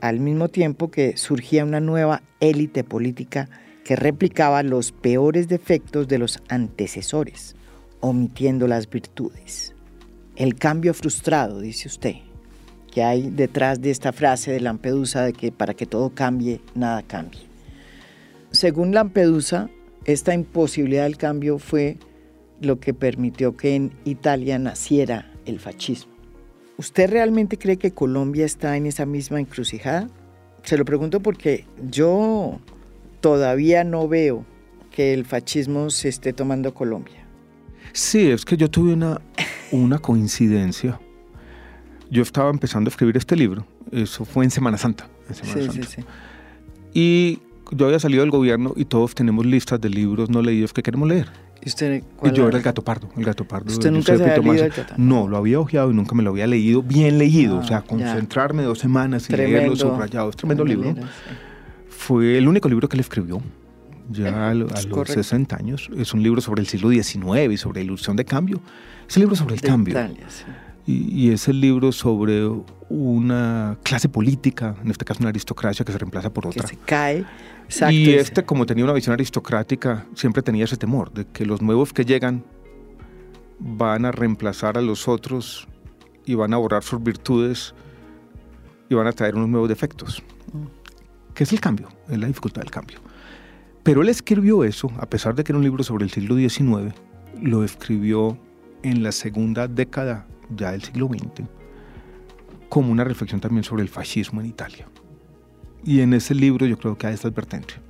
al 0.00 0.20
mismo 0.20 0.48
tiempo 0.48 0.90
que 0.90 1.16
surgía 1.16 1.64
una 1.64 1.80
nueva 1.80 2.22
élite 2.40 2.84
política 2.84 3.48
que 3.84 3.96
replicaba 3.96 4.62
los 4.62 4.92
peores 4.92 5.48
defectos 5.48 6.08
de 6.08 6.18
los 6.18 6.42
antecesores, 6.48 7.56
omitiendo 8.00 8.68
las 8.68 8.88
virtudes. 8.88 9.74
El 10.36 10.54
cambio 10.54 10.94
frustrado, 10.94 11.60
dice 11.60 11.88
usted, 11.88 12.16
que 12.92 13.02
hay 13.02 13.30
detrás 13.30 13.80
de 13.80 13.90
esta 13.90 14.12
frase 14.12 14.52
de 14.52 14.60
Lampedusa 14.60 15.24
de 15.24 15.32
que 15.32 15.52
para 15.52 15.74
que 15.74 15.86
todo 15.86 16.10
cambie, 16.10 16.60
nada 16.74 17.02
cambie. 17.02 17.40
Según 18.50 18.94
Lampedusa, 18.94 19.68
esta 20.04 20.34
imposibilidad 20.34 21.04
del 21.04 21.16
cambio 21.16 21.58
fue 21.58 21.98
lo 22.60 22.80
que 22.80 22.94
permitió 22.94 23.56
que 23.56 23.74
en 23.74 23.92
Italia 24.04 24.58
naciera 24.58 25.30
el 25.44 25.60
fascismo. 25.60 26.17
¿Usted 26.78 27.10
realmente 27.10 27.58
cree 27.58 27.76
que 27.76 27.90
Colombia 27.90 28.46
está 28.46 28.76
en 28.76 28.86
esa 28.86 29.04
misma 29.04 29.40
encrucijada? 29.40 30.08
Se 30.62 30.78
lo 30.78 30.84
pregunto 30.84 31.20
porque 31.20 31.66
yo 31.90 32.60
todavía 33.20 33.82
no 33.82 34.06
veo 34.06 34.44
que 34.92 35.12
el 35.12 35.24
fascismo 35.24 35.90
se 35.90 36.08
esté 36.08 36.32
tomando 36.32 36.72
Colombia. 36.72 37.26
Sí, 37.92 38.30
es 38.30 38.44
que 38.44 38.56
yo 38.56 38.70
tuve 38.70 38.92
una, 38.92 39.20
una 39.72 39.98
coincidencia. 39.98 41.00
Yo 42.10 42.22
estaba 42.22 42.48
empezando 42.50 42.88
a 42.88 42.90
escribir 42.92 43.16
este 43.16 43.34
libro, 43.34 43.66
eso 43.90 44.24
fue 44.24 44.44
en 44.44 44.52
Semana 44.52 44.78
Santa. 44.78 45.08
en 45.28 45.34
Semana 45.34 45.72
Sí, 45.72 45.82
sí, 45.82 45.88
sí. 45.96 46.04
Y 46.94 47.40
yo 47.72 47.86
había 47.86 47.98
salido 47.98 48.22
del 48.22 48.30
gobierno 48.30 48.72
y 48.76 48.84
todos 48.84 49.16
tenemos 49.16 49.44
listas 49.44 49.80
de 49.80 49.90
libros 49.90 50.30
no 50.30 50.42
leídos 50.42 50.72
que 50.72 50.84
queremos 50.84 51.08
leer. 51.08 51.28
¿Y 51.68 51.70
usted 51.70 51.94
Y 51.96 52.00
cuál 52.16 52.32
yo 52.32 52.42
era? 52.44 52.48
era 52.48 52.58
el 52.58 52.64
gato 52.64 52.82
pardo, 52.82 53.08
el 53.16 53.24
gato 53.24 53.44
pardo. 53.46 53.70
¿Usted 53.70 53.90
nunca 53.90 54.06
se 54.06 54.12
había 54.22 54.26
leído 54.38 54.42
Tomasi. 54.42 54.60
El 54.64 54.70
Gato? 54.70 54.94
No, 54.96 55.28
lo 55.28 55.36
había 55.36 55.60
ojeado 55.60 55.90
y 55.90 55.94
nunca 55.94 56.14
me 56.14 56.22
lo 56.22 56.30
había 56.30 56.46
leído, 56.46 56.82
bien 56.82 57.18
leído, 57.18 57.56
Ah, 57.56 57.60
o 57.60 57.64
sea, 57.64 57.80
ya. 57.80 57.86
concentrarme 57.86 58.62
dos 58.62 58.78
semanas 58.78 59.24
y 59.24 59.32
Tremendo. 59.34 59.58
leerlo 59.58 59.76
subrayado. 59.76 60.30
Es 60.30 60.36
tremendo 60.36 60.64
libro. 60.64 60.94
sí. 60.94 61.00
Fue 61.88 62.38
el 62.38 62.48
único 62.48 62.68
libro 62.68 62.88
que 62.88 62.96
él 62.96 63.00
escribió, 63.00 63.42
ya 64.10 64.50
a, 64.50 64.54
lo- 64.54 64.66
a 64.68 64.70
los 64.70 64.86
correcto. 64.86 65.12
60 65.22 65.56
años. 65.56 65.90
Es 65.96 66.14
un 66.14 66.22
libro 66.22 66.40
sobre 66.40 66.62
el 66.62 66.66
siglo 66.68 66.90
XIX 66.90 67.52
y 67.52 67.56
sobre 67.58 67.80
la 67.80 67.84
ilusión 67.84 68.16
de 68.16 68.24
cambio. 68.24 68.60
Es 69.08 69.16
el 69.16 69.22
libro 69.24 69.36
sobre 69.36 69.54
el 69.56 69.60
De 69.60 69.68
cambio. 69.68 69.92
Italia, 69.92 70.24
sí. 70.28 70.44
Y, 70.90 71.30
es 71.32 71.48
el 71.48 71.60
libro 71.60 71.92
sobre 71.92 72.48
una 72.88 73.76
clase 73.82 74.08
política, 74.08 74.74
en 74.82 74.90
este 74.90 75.04
caso 75.04 75.20
una 75.20 75.28
aristocracia 75.28 75.84
que 75.84 75.92
se 75.92 75.98
reemplaza 75.98 76.32
por 76.32 76.44
Que 76.44 76.48
otra. 76.48 76.66
se 76.66 76.76
cae. 76.78 77.26
Exacto. 77.64 77.94
y 77.94 78.08
es- 78.14 78.22
este, 78.28 78.44
como 78.44 78.64
tenía 78.64 78.84
una 78.84 78.94
visión 78.94 79.12
aristocrática, 79.12 80.06
siempre 80.14 80.42
tenía 80.42 80.64
ese 80.64 80.78
temor 80.78 81.12
de 81.12 81.26
que 81.26 81.44
los 81.44 81.60
nuevos 81.60 81.92
que 81.92 82.06
llegan 82.06 82.42
van 83.58 84.06
a 84.06 84.12
reemplazar 84.12 84.78
a 84.78 84.80
los 84.80 85.08
otros 85.08 85.68
y 86.24 86.34
van 86.34 86.54
a 86.54 86.56
borrar 86.56 86.82
sus 86.82 87.02
virtudes 87.02 87.74
y 88.88 88.94
van 88.94 89.06
a 89.06 89.12
traer 89.12 89.34
unos 89.34 89.50
nuevos 89.50 89.68
defectos. 89.68 90.22
¿Qué 91.34 91.44
es 91.44 91.52
el 91.52 91.60
cambio? 91.60 91.88
Es 92.08 92.18
la 92.18 92.26
dificultad 92.28 92.62
del 92.62 92.70
cambio. 92.70 92.98
Pero 93.82 94.00
él 94.00 94.08
escribió 94.08 94.64
eso, 94.64 94.90
a 94.98 95.06
pesar 95.06 95.34
de 95.34 95.44
que 95.44 95.52
era 95.52 95.58
un 95.58 95.64
libro 95.64 95.84
sobre 95.84 96.04
el 96.04 96.10
siglo 96.10 96.36
XIX, 96.36 96.94
lo 97.42 97.62
escribió 97.64 98.38
en 98.82 99.02
la 99.02 99.12
segunda 99.12 99.68
década 99.68 100.26
ya 100.54 100.72
del 100.72 100.82
siglo 100.82 101.08
XX, 101.08 101.46
como 102.68 102.92
una 102.92 103.04
reflexión 103.04 103.40
también 103.40 103.64
sobre 103.64 103.82
el 103.82 103.88
fascismo 103.88 104.40
en 104.40 104.46
Italia. 104.46 104.86
Y 105.84 106.00
en 106.00 106.12
ese 106.12 106.34
libro 106.34 106.66
yo 106.66 106.76
creo 106.78 106.96
que 106.98 107.06
hay 107.06 107.14
esta 107.14 107.28
advertencia 107.28 107.80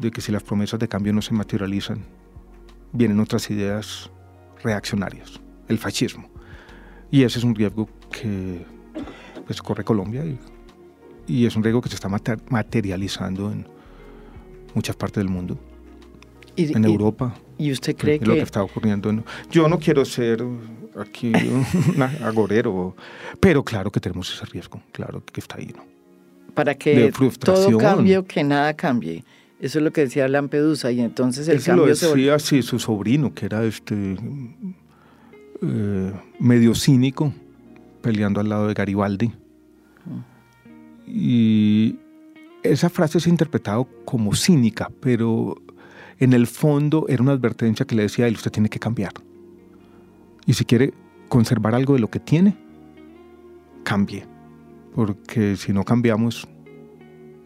de 0.00 0.10
que 0.10 0.20
si 0.20 0.32
las 0.32 0.42
promesas 0.42 0.78
de 0.80 0.88
cambio 0.88 1.12
no 1.12 1.22
se 1.22 1.32
materializan, 1.34 2.04
vienen 2.92 3.20
otras 3.20 3.50
ideas 3.50 4.10
reaccionarias, 4.62 5.40
el 5.68 5.78
fascismo. 5.78 6.28
Y 7.10 7.22
ese 7.22 7.38
es 7.38 7.44
un 7.44 7.54
riesgo 7.54 7.88
que 8.10 8.64
pues, 9.46 9.62
corre 9.62 9.84
Colombia 9.84 10.24
y, 10.24 10.38
y 11.26 11.46
es 11.46 11.56
un 11.56 11.62
riesgo 11.62 11.80
que 11.80 11.88
se 11.88 11.94
está 11.94 12.08
mater- 12.08 12.40
materializando 12.50 13.50
en 13.52 13.66
muchas 14.74 14.96
partes 14.96 15.22
del 15.22 15.28
mundo, 15.32 15.58
y- 16.56 16.72
en 16.76 16.84
y- 16.84 16.86
Europa, 16.86 17.34
¿Y 17.56 17.70
usted 17.70 17.96
cree 17.96 18.16
es 18.16 18.20
lo 18.26 18.32
que 18.34 18.38
que 18.40 18.44
está 18.44 18.62
ocurriendo. 18.62 19.10
en- 19.10 19.24
Yo 19.50 19.68
no 19.68 19.78
quiero 19.78 20.04
ser 20.04 20.44
aquí 21.00 21.32
un 21.34 22.02
agorero, 22.22 22.96
pero 23.40 23.64
claro 23.64 23.90
que 23.90 24.00
tenemos 24.00 24.32
ese 24.32 24.44
riesgo, 24.46 24.80
claro 24.92 25.22
que 25.24 25.40
está 25.40 25.56
ahí, 25.56 25.72
¿no? 25.74 25.94
para 26.54 26.74
que 26.76 27.12
todo 27.38 27.78
cambie 27.78 28.16
o 28.18 28.24
que 28.24 28.42
nada 28.44 28.74
cambie? 28.74 29.24
Eso 29.60 29.78
es 29.78 29.84
lo 29.84 29.92
que 29.92 30.02
decía 30.02 30.28
Lampedusa 30.28 30.90
y 30.92 31.00
entonces 31.00 31.48
el 31.48 31.56
Eso 31.58 31.72
lo 31.72 31.78
cambio 31.78 31.96
se 31.96 32.06
volvió... 32.06 32.32
decía 32.32 32.58
así 32.58 32.62
su 32.62 32.78
sobrino, 32.78 33.34
que 33.34 33.46
era 33.46 33.64
este 33.64 34.16
eh, 35.62 36.12
medio 36.38 36.74
cínico, 36.74 37.32
peleando 38.00 38.40
al 38.40 38.48
lado 38.48 38.68
de 38.68 38.74
Garibaldi. 38.74 39.32
Y 41.06 41.96
esa 42.62 42.88
frase 42.88 43.20
se 43.20 43.28
ha 43.28 43.32
interpretado 43.32 43.88
como 44.04 44.34
cínica, 44.34 44.90
pero 45.00 45.56
en 46.18 46.32
el 46.32 46.46
fondo 46.46 47.06
era 47.08 47.22
una 47.22 47.32
advertencia 47.32 47.86
que 47.86 47.94
le 47.94 48.02
decía 48.02 48.24
a 48.24 48.28
él, 48.28 48.34
usted 48.34 48.50
tiene 48.50 48.68
que 48.68 48.78
cambiar. 48.78 49.12
Y 50.46 50.54
si 50.54 50.64
quiere 50.64 50.92
conservar 51.28 51.74
algo 51.74 51.94
de 51.94 52.00
lo 52.00 52.08
que 52.08 52.20
tiene, 52.20 52.56
cambie. 53.82 54.26
Porque 54.94 55.56
si 55.56 55.72
no 55.72 55.84
cambiamos, 55.84 56.46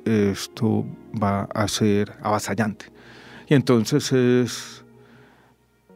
esto 0.05 0.85
va 1.21 1.49
a 1.55 1.69
ser 1.69 2.13
avasallante. 2.23 2.87
Y 3.49 3.55
entonces 3.55 4.13
es, 4.13 4.85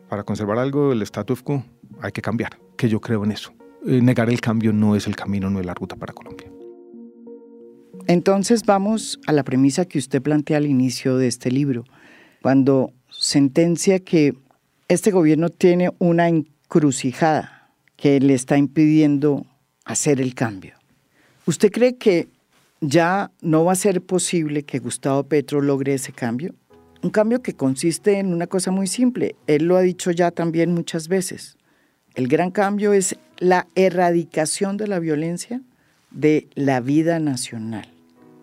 para 0.09 0.25
conservar 0.25 0.59
algo 0.59 0.91
del 0.91 1.03
status 1.03 1.43
quo, 1.43 1.65
hay 2.01 2.13
que 2.13 2.23
cambiar, 2.23 2.59
que 2.77 2.89
yo 2.89 3.01
creo 3.01 3.25
en 3.25 3.33
eso. 3.33 3.53
eh, 3.87 4.01
negar 4.01 4.31
el 4.31 4.41
cambio 4.41 4.73
no 4.73 4.95
es 4.97 5.07
el 5.07 5.17
camino, 5.17 5.51
no 5.51 5.61
es 5.61 5.67
la 5.67 5.75
ruta 5.75 5.97
para 5.97 6.13
Colombia. 6.13 6.51
Entonces 8.07 8.65
vamos 8.65 9.21
a 9.27 9.33
la 9.33 9.45
premisa 9.45 9.85
que 9.85 9.99
usted 9.99 10.23
plantea 10.23 10.57
al 10.57 10.67
inicio 10.67 11.17
de 11.17 11.29
este 11.29 11.51
libro, 11.51 11.85
cuando 12.43 12.93
sentencia 13.11 14.01
que 14.01 14.35
este 14.89 15.11
gobierno 15.11 15.49
tiene 15.49 15.91
una 15.99 16.29
encrucijada 16.73 17.69
que 17.97 18.19
le 18.19 18.33
está 18.33 18.57
impidiendo 18.57 19.45
hacer 19.85 20.23
el 20.23 20.35
cambio. 20.35 20.75
¿Usted 21.45 21.71
cree 21.71 21.97
que 21.99 22.29
ya 22.81 23.31
no 23.43 23.65
va 23.65 23.73
a 23.73 23.77
ser 23.77 24.01
posible 24.01 24.63
que 24.63 24.79
Gustavo 24.79 25.25
Petro 25.25 25.61
logre 25.61 25.93
ese 25.93 26.13
cambio? 26.13 26.55
Un 27.03 27.11
cambio 27.11 27.43
que 27.43 27.55
consiste 27.55 28.19
en 28.19 28.33
una 28.33 28.47
cosa 28.47 28.71
muy 28.71 28.87
simple. 28.87 29.37
Él 29.47 29.65
lo 29.65 29.77
ha 29.77 29.83
dicho 29.83 30.13
ya 30.13 30.31
también 30.31 30.73
muchas 30.73 31.09
veces. 31.09 31.59
El 32.15 32.27
gran 32.27 32.51
cambio 32.51 32.95
es 32.95 33.17
la 33.39 33.67
erradicación 33.75 34.79
de 34.79 34.89
la 34.89 34.99
violencia 34.99 35.61
de 36.11 36.49
la 36.55 36.81
vida 36.81 37.19
nacional, 37.19 37.89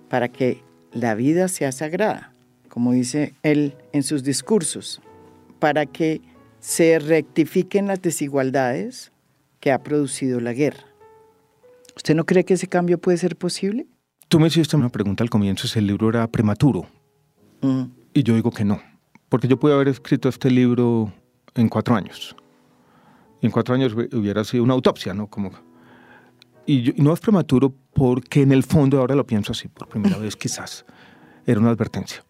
para 0.08 0.28
que 0.28 0.62
la 0.92 1.16
vida 1.16 1.48
sea 1.48 1.72
sagrada, 1.72 2.34
como 2.68 2.92
dice 2.92 3.34
él 3.42 3.74
en 3.92 4.04
sus 4.04 4.24
discursos, 4.24 5.02
para 5.60 5.86
que 5.86 6.22
se 6.60 7.00
rectifiquen 7.00 7.88
las 7.88 8.02
desigualdades 8.02 9.12
que 9.60 9.72
ha 9.72 9.84
producido 9.84 10.40
la 10.40 10.54
guerra. 10.54 10.86
¿Usted 11.96 12.16
no 12.16 12.26
cree 12.26 12.46
que 12.46 12.54
ese 12.54 12.68
cambio 12.68 12.98
puede 12.98 13.18
ser 13.18 13.36
posible? 13.36 13.88
Tú 14.28 14.40
me 14.40 14.48
hiciste 14.48 14.76
una 14.76 14.90
pregunta 14.90 15.24
al 15.24 15.30
comienzo 15.30 15.68
si 15.68 15.80
el 15.80 15.88
libro 15.88 16.10
era 16.10 16.28
prematuro. 16.28 16.86
Mm. 17.62 17.84
Y 18.14 18.24
yo 18.24 18.36
digo 18.36 18.52
que 18.52 18.64
no, 18.64 18.82
porque 19.28 19.48
yo 19.48 19.60
pude 19.60 19.74
haber 19.74 19.88
escrito 19.88 20.30
este 20.30 20.50
libro 20.50 21.12
en 21.56 21.68
cuatro 21.68 21.96
años 21.96 22.36
y 23.42 23.46
en 23.46 23.52
cuatro 23.52 23.76
años 23.76 23.94
hubiera 23.94 24.44
sido 24.44 24.64
una 24.64 24.74
autopsia, 24.74 25.14
¿no? 25.14 25.28
Como, 25.28 25.52
y, 26.66 26.94
no 26.98 27.14
es 27.14 27.20
prematuro 27.20 27.74
porque 27.94 28.42
en 28.42 28.52
el 28.52 28.64
fondo, 28.64 29.00
ahora 29.00 29.16
lo 29.16 29.26
pienso 29.26 29.52
así, 29.52 29.68
por 29.68 29.88
primera 29.88 30.18
vez 30.20 30.36
quizás, 30.36 30.86
era 31.46 31.60
una 31.60 31.70
advertencia. 31.70 32.24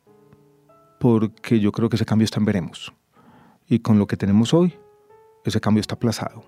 Porque 1.00 1.60
yo 1.60 1.72
creo 1.72 1.90
que 1.90 1.96
ese 1.96 2.06
cambio 2.06 2.26
está 2.26 2.40
en 2.40 2.46
veremos. 2.46 2.94
Y 3.70 3.80
con 3.80 4.00
lo 4.00 4.08
que 4.08 4.18
tenemos 4.18 4.54
hoy, 4.54 4.74
ese 5.46 5.62
cambio 5.62 5.82
está 5.82 5.96
aplazado. 5.96 6.44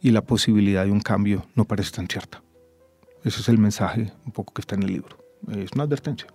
Y 0.00 0.10
la 0.10 0.24
posibilidad 0.24 0.84
de 0.84 0.92
un 0.92 1.00
cambio 1.00 1.44
no 1.56 1.64
parece 1.64 1.90
tan 1.90 2.06
cierta. 2.06 2.42
Ese 3.24 3.40
es 3.40 3.48
el 3.48 3.58
mensaje 3.58 4.12
un 4.24 4.32
poco 4.32 4.54
que 4.54 4.62
está 4.62 4.76
en 4.76 4.84
el 4.84 4.92
libro. 4.92 5.18
Es 5.48 5.72
una 5.74 5.84
advertencia. 5.84 6.28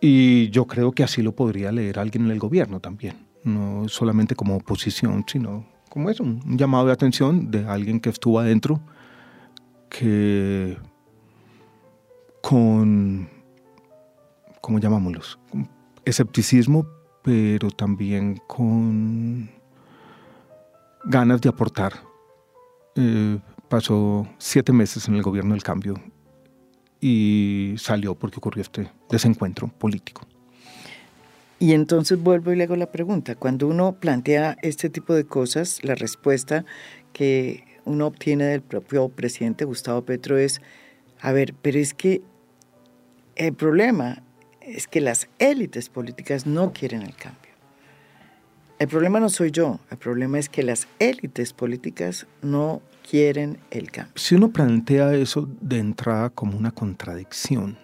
Y 0.00 0.50
yo 0.50 0.66
creo 0.66 0.92
que 0.92 1.04
así 1.04 1.22
lo 1.22 1.36
podría 1.36 1.70
leer 1.70 1.98
alguien 1.98 2.24
en 2.24 2.30
el 2.32 2.38
gobierno 2.38 2.80
también. 2.80 3.28
No 3.44 3.86
solamente 3.88 4.34
como 4.34 4.56
oposición, 4.56 5.24
sino 5.28 5.66
como 5.88 6.08
es 6.08 6.18
un, 6.20 6.56
llamado 6.56 6.86
de 6.86 6.92
atención 6.92 7.50
de 7.50 7.66
alguien 7.66 8.00
que 8.00 8.08
estuvo 8.08 8.40
adentro, 8.40 8.80
que 9.90 10.78
con, 12.40 13.28
¿cómo 14.62 14.78
llamámoslos? 14.78 15.38
escepticismo, 16.04 16.86
pero 17.22 17.70
también 17.70 18.40
con 18.46 19.50
ganas 21.04 21.40
de 21.40 21.48
aportar. 21.48 21.92
Eh, 22.96 23.38
pasó 23.68 24.28
siete 24.38 24.72
meses 24.72 25.08
en 25.08 25.14
el 25.14 25.22
gobierno 25.22 25.54
del 25.54 25.62
cambio 25.62 25.94
y 27.00 27.74
salió 27.78 28.14
porque 28.14 28.36
ocurrió 28.38 28.62
este 28.62 28.90
desencuentro 29.08 29.68
político. 29.68 30.22
Y 31.58 31.74
entonces 31.74 32.20
vuelvo 32.20 32.52
y 32.52 32.56
le 32.56 32.64
hago 32.64 32.76
la 32.76 32.90
pregunta. 32.90 33.36
Cuando 33.36 33.68
uno 33.68 33.92
plantea 33.92 34.56
este 34.62 34.90
tipo 34.90 35.14
de 35.14 35.24
cosas, 35.24 35.82
la 35.84 35.94
respuesta 35.94 36.64
que 37.12 37.64
uno 37.84 38.08
obtiene 38.08 38.44
del 38.44 38.62
propio 38.62 39.08
presidente 39.08 39.64
Gustavo 39.64 40.02
Petro 40.02 40.38
es, 40.38 40.60
a 41.20 41.32
ver, 41.32 41.54
pero 41.62 41.78
es 41.78 41.94
que 41.94 42.22
el 43.36 43.54
problema 43.54 44.22
es 44.66 44.86
que 44.86 45.00
las 45.00 45.28
élites 45.38 45.88
políticas 45.88 46.46
no 46.46 46.72
quieren 46.72 47.02
el 47.02 47.14
cambio. 47.14 47.52
El 48.78 48.88
problema 48.88 49.20
no 49.20 49.28
soy 49.28 49.50
yo, 49.50 49.78
el 49.90 49.98
problema 49.98 50.38
es 50.38 50.48
que 50.48 50.62
las 50.62 50.88
élites 50.98 51.52
políticas 51.52 52.26
no 52.42 52.82
quieren 53.08 53.58
el 53.70 53.90
cambio. 53.90 54.12
Si 54.16 54.34
uno 54.34 54.50
plantea 54.50 55.14
eso 55.14 55.48
de 55.60 55.78
entrada 55.78 56.30
como 56.30 56.56
una 56.56 56.72
contradicción. 56.72 57.78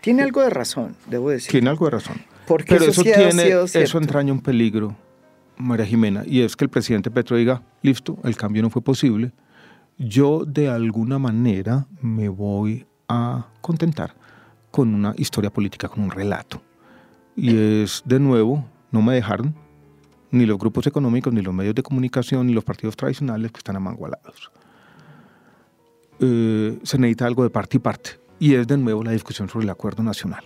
Tiene 0.00 0.22
algo 0.22 0.40
de 0.42 0.50
razón, 0.50 0.94
debo 1.08 1.30
decir. 1.30 1.50
Tiene 1.50 1.70
algo 1.70 1.86
de 1.86 1.90
razón. 1.90 2.16
Pero 2.46 2.84
eso, 2.84 3.02
tiene, 3.02 3.48
eso 3.74 3.98
entraña 3.98 4.32
un 4.32 4.40
peligro, 4.40 4.96
María 5.56 5.86
Jimena, 5.86 6.24
y 6.26 6.42
es 6.42 6.56
que 6.56 6.64
el 6.64 6.70
presidente 6.70 7.10
Petro 7.10 7.36
diga, 7.36 7.62
listo, 7.82 8.18
el 8.24 8.36
cambio 8.36 8.62
no 8.62 8.70
fue 8.70 8.82
posible, 8.82 9.32
yo 9.98 10.44
de 10.44 10.68
alguna 10.68 11.18
manera 11.18 11.86
me 12.00 12.28
voy 12.28 12.86
a 13.08 13.46
contentar 13.60 14.14
con 14.70 14.94
una 14.94 15.14
historia 15.16 15.50
política, 15.50 15.88
con 15.88 16.04
un 16.04 16.10
relato. 16.10 16.62
Y 17.36 17.56
es, 17.56 18.02
de 18.04 18.20
nuevo, 18.20 18.64
no 18.90 19.02
me 19.02 19.14
dejaron 19.14 19.54
ni 20.30 20.46
los 20.46 20.58
grupos 20.58 20.86
económicos, 20.86 21.32
ni 21.32 21.42
los 21.42 21.54
medios 21.54 21.74
de 21.74 21.82
comunicación, 21.82 22.46
ni 22.46 22.52
los 22.52 22.64
partidos 22.64 22.96
tradicionales 22.96 23.50
que 23.50 23.58
están 23.58 23.76
amangualados. 23.76 24.50
Eh, 26.20 26.78
se 26.82 26.98
necesita 26.98 27.26
algo 27.26 27.42
de 27.42 27.50
parte 27.50 27.78
y 27.78 27.80
parte. 27.80 28.10
Y 28.38 28.54
es 28.54 28.66
de 28.66 28.76
nuevo 28.76 29.02
la 29.02 29.10
discusión 29.10 29.48
sobre 29.48 29.64
el 29.64 29.70
acuerdo 29.70 30.02
nacional. 30.02 30.44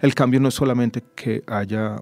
El 0.00 0.14
cambio 0.14 0.40
no 0.40 0.48
es 0.48 0.54
solamente 0.54 1.02
que 1.14 1.42
haya 1.46 2.00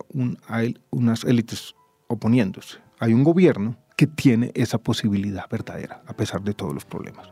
unas 0.91 1.25
élites 1.25 1.75
oponiéndose, 2.07 2.79
hay 3.01 3.13
un 3.13 3.25
gobierno 3.25 3.77
que 3.97 4.07
tiene 4.07 4.53
esa 4.55 4.79
posibilidad 4.79 5.49
verdadera, 5.51 6.03
a 6.07 6.15
pesar 6.15 6.43
de 6.43 6.55
todos 6.55 6.73
los 6.73 6.85
problemas. 6.85 7.29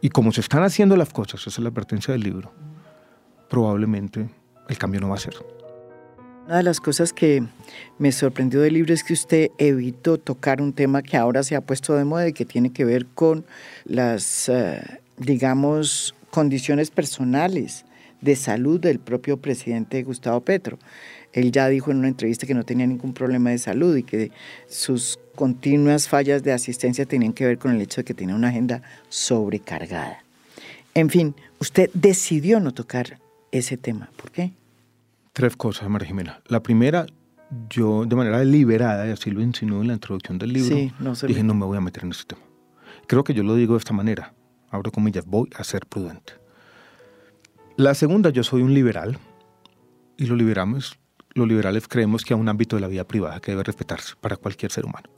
Y 0.00 0.10
como 0.10 0.32
se 0.32 0.40
están 0.40 0.62
haciendo 0.62 0.96
las 0.96 1.12
cosas, 1.12 1.40
esa 1.40 1.50
es 1.50 1.58
la 1.58 1.70
advertencia 1.70 2.12
del 2.12 2.22
libro, 2.22 2.52
probablemente 3.48 4.28
el 4.68 4.78
cambio 4.78 5.00
no 5.00 5.08
va 5.08 5.16
a 5.16 5.18
ser. 5.18 5.34
Una 6.46 6.58
de 6.58 6.62
las 6.62 6.80
cosas 6.80 7.12
que 7.12 7.42
me 7.98 8.10
sorprendió 8.10 8.60
del 8.60 8.74
libro 8.74 8.94
es 8.94 9.04
que 9.04 9.12
usted 9.12 9.50
evitó 9.58 10.16
tocar 10.16 10.62
un 10.62 10.72
tema 10.72 11.02
que 11.02 11.16
ahora 11.16 11.42
se 11.42 11.56
ha 11.56 11.60
puesto 11.60 11.94
de 11.94 12.04
moda 12.04 12.28
y 12.28 12.32
que 12.32 12.46
tiene 12.46 12.72
que 12.72 12.84
ver 12.84 13.06
con 13.06 13.44
las, 13.84 14.48
eh, 14.48 14.80
digamos, 15.18 16.14
condiciones 16.30 16.90
personales 16.90 17.84
de 18.20 18.34
salud 18.36 18.80
del 18.80 18.98
propio 18.98 19.36
presidente 19.36 20.02
Gustavo 20.02 20.40
Petro. 20.40 20.78
Él 21.32 21.52
ya 21.52 21.68
dijo 21.68 21.90
en 21.90 21.98
una 21.98 22.08
entrevista 22.08 22.46
que 22.46 22.54
no 22.54 22.64
tenía 22.64 22.86
ningún 22.86 23.12
problema 23.12 23.50
de 23.50 23.58
salud 23.58 23.96
y 23.96 24.02
que 24.02 24.30
sus 24.68 25.18
continuas 25.34 26.08
fallas 26.08 26.42
de 26.42 26.52
asistencia 26.52 27.06
tenían 27.06 27.32
que 27.32 27.46
ver 27.46 27.58
con 27.58 27.74
el 27.74 27.80
hecho 27.80 28.00
de 28.00 28.04
que 28.04 28.14
tenía 28.14 28.34
una 28.34 28.48
agenda 28.48 28.82
sobrecargada. 29.08 30.24
En 30.94 31.10
fin, 31.10 31.34
usted 31.60 31.90
decidió 31.94 32.60
no 32.60 32.72
tocar 32.72 33.18
ese 33.52 33.76
tema. 33.76 34.10
¿Por 34.16 34.30
qué? 34.30 34.52
Tres 35.32 35.56
cosas, 35.56 35.88
María 35.88 36.08
Jimena. 36.08 36.40
La 36.48 36.60
primera, 36.60 37.06
yo 37.70 38.04
de 38.04 38.16
manera 38.16 38.38
deliberada, 38.40 39.06
y 39.06 39.10
así 39.10 39.30
lo 39.30 39.40
insinuó 39.40 39.82
en 39.82 39.88
la 39.88 39.94
introducción 39.94 40.38
del 40.38 40.52
libro, 40.52 40.76
dije 41.26 41.42
no 41.44 41.54
me 41.54 41.66
voy 41.66 41.76
a 41.76 41.80
meter 41.80 42.04
en 42.04 42.10
ese 42.10 42.24
tema. 42.24 42.42
Creo 43.06 43.22
que 43.22 43.34
yo 43.34 43.42
lo 43.42 43.54
digo 43.54 43.74
de 43.74 43.78
esta 43.78 43.92
manera, 43.92 44.34
abro 44.70 44.90
comillas, 44.90 45.24
voy 45.24 45.48
a 45.54 45.64
ser 45.64 45.86
prudente. 45.86 46.32
La 47.76 47.94
segunda, 47.94 48.30
yo 48.30 48.42
soy 48.42 48.62
un 48.62 48.74
liberal 48.74 49.18
y 50.16 50.26
los 50.26 50.36
liberales, 50.36 50.98
los 51.34 51.48
liberales 51.48 51.88
creemos 51.88 52.24
que 52.24 52.34
hay 52.34 52.40
un 52.40 52.48
ámbito 52.48 52.76
de 52.76 52.82
la 52.82 52.88
vida 52.88 53.04
privada 53.04 53.40
que 53.40 53.52
debe 53.52 53.62
respetarse 53.62 54.14
para 54.20 54.36
cualquier 54.36 54.72
ser 54.72 54.84
humano. 54.84 55.08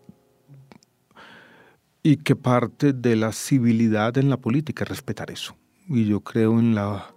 Y 2.02 2.16
que 2.16 2.34
parte 2.36 2.92
de 2.92 3.16
la 3.16 3.32
civilidad 3.32 4.16
en 4.18 4.30
la 4.30 4.38
política 4.38 4.84
es 4.84 4.88
respetar 4.88 5.30
eso. 5.30 5.56
Y 5.86 6.06
yo 6.06 6.20
creo 6.20 6.58
en 6.58 6.74
la 6.74 7.12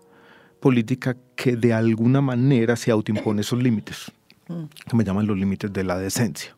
política 0.59 1.15
que 1.35 1.55
de 1.55 1.73
alguna 1.73 2.21
manera 2.21 2.75
se 2.75 2.91
autoimpone 2.91 3.41
esos 3.41 3.61
límites, 3.61 4.11
mm. 4.47 4.63
que 4.89 4.95
me 4.95 5.03
llaman 5.03 5.27
los 5.27 5.37
límites 5.37 5.71
de 5.71 5.83
la 5.83 5.97
decencia. 5.97 6.55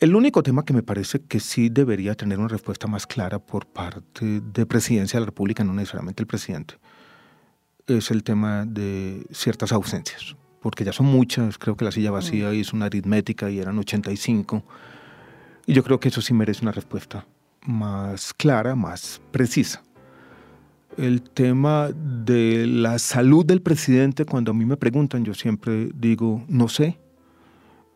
El 0.00 0.14
único 0.14 0.44
tema 0.44 0.64
que 0.64 0.72
me 0.72 0.84
parece 0.84 1.20
que 1.20 1.40
sí 1.40 1.70
debería 1.70 2.14
tener 2.14 2.38
una 2.38 2.46
respuesta 2.46 2.86
más 2.86 3.06
clara 3.06 3.40
por 3.40 3.66
parte 3.66 4.40
de 4.40 4.64
Presidencia 4.64 5.16
de 5.16 5.22
la 5.22 5.26
República, 5.26 5.64
no 5.64 5.72
necesariamente 5.72 6.22
el 6.22 6.28
presidente, 6.28 6.74
es 7.88 8.10
el 8.12 8.22
tema 8.22 8.64
de 8.64 9.26
ciertas 9.32 9.72
ausencias, 9.72 10.36
porque 10.60 10.84
ya 10.84 10.92
son 10.92 11.06
muchas, 11.06 11.58
creo 11.58 11.76
que 11.76 11.84
la 11.84 11.92
silla 11.92 12.10
vacía 12.10 12.52
hizo 12.52 12.76
una 12.76 12.86
aritmética 12.86 13.50
y 13.50 13.58
eran 13.58 13.78
85, 13.78 14.64
y 15.66 15.72
yo 15.72 15.84
creo 15.84 16.00
que 16.00 16.08
eso 16.08 16.20
sí 16.20 16.34
merece 16.34 16.62
una 16.62 16.72
respuesta 16.72 17.26
más 17.66 18.32
clara, 18.34 18.74
más 18.74 19.20
precisa. 19.30 19.82
El 20.96 21.22
tema 21.22 21.90
de 21.92 22.66
la 22.66 22.98
salud 22.98 23.44
del 23.44 23.62
presidente, 23.62 24.24
cuando 24.24 24.50
a 24.50 24.54
mí 24.54 24.64
me 24.64 24.76
preguntan, 24.76 25.24
yo 25.24 25.34
siempre 25.34 25.90
digo, 25.94 26.44
no 26.48 26.68
sé, 26.68 26.98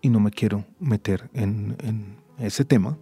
y 0.01 0.09
no 0.09 0.21
me 0.21 0.31
quiero 0.31 0.65
meter 0.79 1.31
en, 1.33 1.77
en 1.83 2.17
ese 2.39 2.65
tema. 2.65 2.97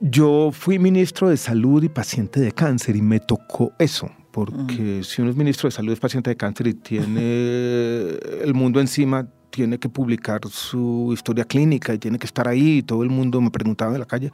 Yo 0.00 0.50
fui 0.52 0.78
ministro 0.78 1.28
de 1.28 1.36
salud 1.36 1.82
y 1.82 1.88
paciente 1.88 2.40
de 2.40 2.52
cáncer 2.52 2.96
y 2.96 3.02
me 3.02 3.20
tocó 3.20 3.72
eso, 3.78 4.10
porque 4.30 5.02
si 5.02 5.22
uno 5.22 5.30
es 5.30 5.36
ministro 5.36 5.68
de 5.68 5.72
salud, 5.72 5.92
es 5.92 6.00
paciente 6.00 6.30
de 6.30 6.36
cáncer 6.36 6.68
y 6.68 6.74
tiene 6.74 7.20
el 8.42 8.54
mundo 8.54 8.80
encima, 8.80 9.26
tiene 9.50 9.78
que 9.78 9.88
publicar 9.88 10.40
su 10.48 11.10
historia 11.12 11.44
clínica 11.44 11.92
y 11.92 11.98
tiene 11.98 12.18
que 12.18 12.26
estar 12.26 12.46
ahí. 12.46 12.78
Y 12.78 12.82
todo 12.82 13.02
el 13.02 13.10
mundo 13.10 13.40
me 13.40 13.50
preguntaba 13.50 13.92
en 13.94 14.00
la 14.00 14.06
calle. 14.06 14.30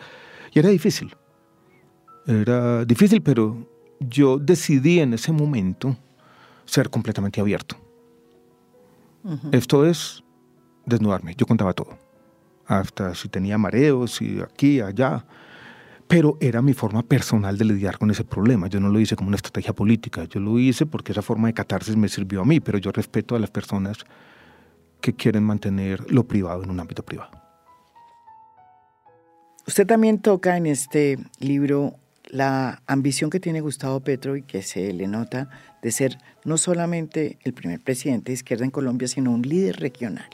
Y 0.52 0.58
era 0.58 0.68
difícil. 0.68 1.14
Era 2.26 2.84
difícil, 2.84 3.22
pero 3.22 3.68
yo 4.00 4.38
decidí 4.38 5.00
en 5.00 5.14
ese 5.14 5.32
momento 5.32 5.96
ser 6.64 6.90
completamente 6.90 7.40
abierto. 7.40 7.76
Esto 9.50 9.84
es 9.84 10.22
desnudarme. 10.84 11.34
Yo 11.36 11.46
contaba 11.46 11.72
todo. 11.72 11.98
Hasta 12.66 13.14
si 13.14 13.28
tenía 13.28 13.58
mareos 13.58 14.22
y 14.22 14.40
aquí, 14.40 14.80
allá. 14.80 15.24
Pero 16.08 16.38
era 16.40 16.62
mi 16.62 16.72
forma 16.72 17.02
personal 17.02 17.58
de 17.58 17.64
lidiar 17.64 17.98
con 17.98 18.10
ese 18.10 18.24
problema. 18.24 18.68
Yo 18.68 18.78
no 18.80 18.88
lo 18.88 19.00
hice 19.00 19.16
como 19.16 19.28
una 19.28 19.36
estrategia 19.36 19.74
política. 19.74 20.24
Yo 20.24 20.40
lo 20.40 20.58
hice 20.58 20.86
porque 20.86 21.12
esa 21.12 21.22
forma 21.22 21.48
de 21.48 21.54
catarsis 21.54 21.96
me 21.96 22.08
sirvió 22.08 22.42
a 22.42 22.44
mí. 22.44 22.60
Pero 22.60 22.78
yo 22.78 22.92
respeto 22.92 23.34
a 23.34 23.40
las 23.40 23.50
personas 23.50 23.98
que 25.00 25.14
quieren 25.14 25.42
mantener 25.42 26.10
lo 26.10 26.26
privado 26.26 26.62
en 26.62 26.70
un 26.70 26.80
ámbito 26.80 27.02
privado. 27.04 27.30
Usted 29.66 29.86
también 29.86 30.20
toca 30.20 30.56
en 30.56 30.66
este 30.66 31.18
libro 31.40 31.96
la 32.28 32.82
ambición 32.86 33.30
que 33.30 33.40
tiene 33.40 33.60
Gustavo 33.60 34.00
Petro 34.00 34.36
y 34.36 34.42
que 34.42 34.62
se 34.62 34.92
le 34.92 35.08
nota 35.08 35.48
de 35.82 35.90
ser 35.92 36.18
no 36.44 36.56
solamente 36.58 37.38
el 37.42 37.52
primer 37.52 37.80
presidente 37.80 38.30
de 38.30 38.34
izquierda 38.34 38.64
en 38.64 38.70
Colombia, 38.70 39.08
sino 39.08 39.32
un 39.32 39.42
líder 39.42 39.76
regional. 39.80 40.28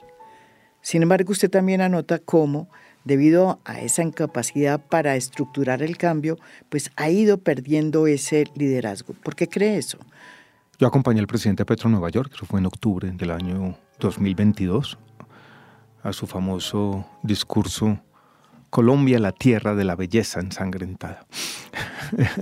Sin 0.80 1.02
embargo, 1.02 1.32
usted 1.32 1.50
también 1.50 1.80
anota 1.80 2.18
cómo, 2.18 2.68
debido 3.04 3.60
a 3.64 3.80
esa 3.80 4.02
incapacidad 4.02 4.80
para 4.80 5.16
estructurar 5.16 5.82
el 5.82 5.96
cambio, 5.96 6.38
pues 6.68 6.90
ha 6.96 7.10
ido 7.10 7.38
perdiendo 7.38 8.06
ese 8.06 8.44
liderazgo. 8.54 9.14
¿Por 9.14 9.34
qué 9.34 9.48
cree 9.48 9.76
eso? 9.76 9.98
Yo 10.78 10.86
acompañé 10.86 11.20
al 11.20 11.26
presidente 11.26 11.64
Petro 11.64 11.88
en 11.88 11.92
Nueva 11.92 12.10
York, 12.10 12.32
eso 12.34 12.46
fue 12.46 12.60
en 12.60 12.66
octubre 12.66 13.10
del 13.12 13.30
año 13.30 13.76
2022, 14.00 14.98
a 16.02 16.12
su 16.12 16.26
famoso 16.26 17.06
discurso 17.22 18.00
Colombia, 18.70 19.18
la 19.18 19.32
tierra 19.32 19.74
de 19.74 19.84
la 19.84 19.94
belleza 19.96 20.40
ensangrentada. 20.40 21.26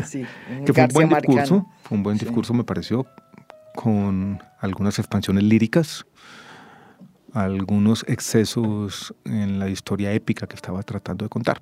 Sí, 0.06 0.24
que 0.64 0.72
fue 0.72 0.84
un 0.84 0.90
buen 0.92 1.08
discurso, 1.08 1.66
fue 1.82 1.96
un 1.98 2.02
buen 2.04 2.18
discurso 2.18 2.54
me 2.54 2.62
pareció, 2.64 3.04
con 3.74 4.40
algunas 4.60 4.98
expansiones 4.98 5.42
líricas, 5.42 6.06
algunos 7.32 8.04
excesos 8.08 9.14
en 9.24 9.58
la 9.58 9.68
historia 9.68 10.12
épica 10.12 10.46
que 10.46 10.56
estaba 10.56 10.82
tratando 10.82 11.24
de 11.24 11.28
contar. 11.28 11.60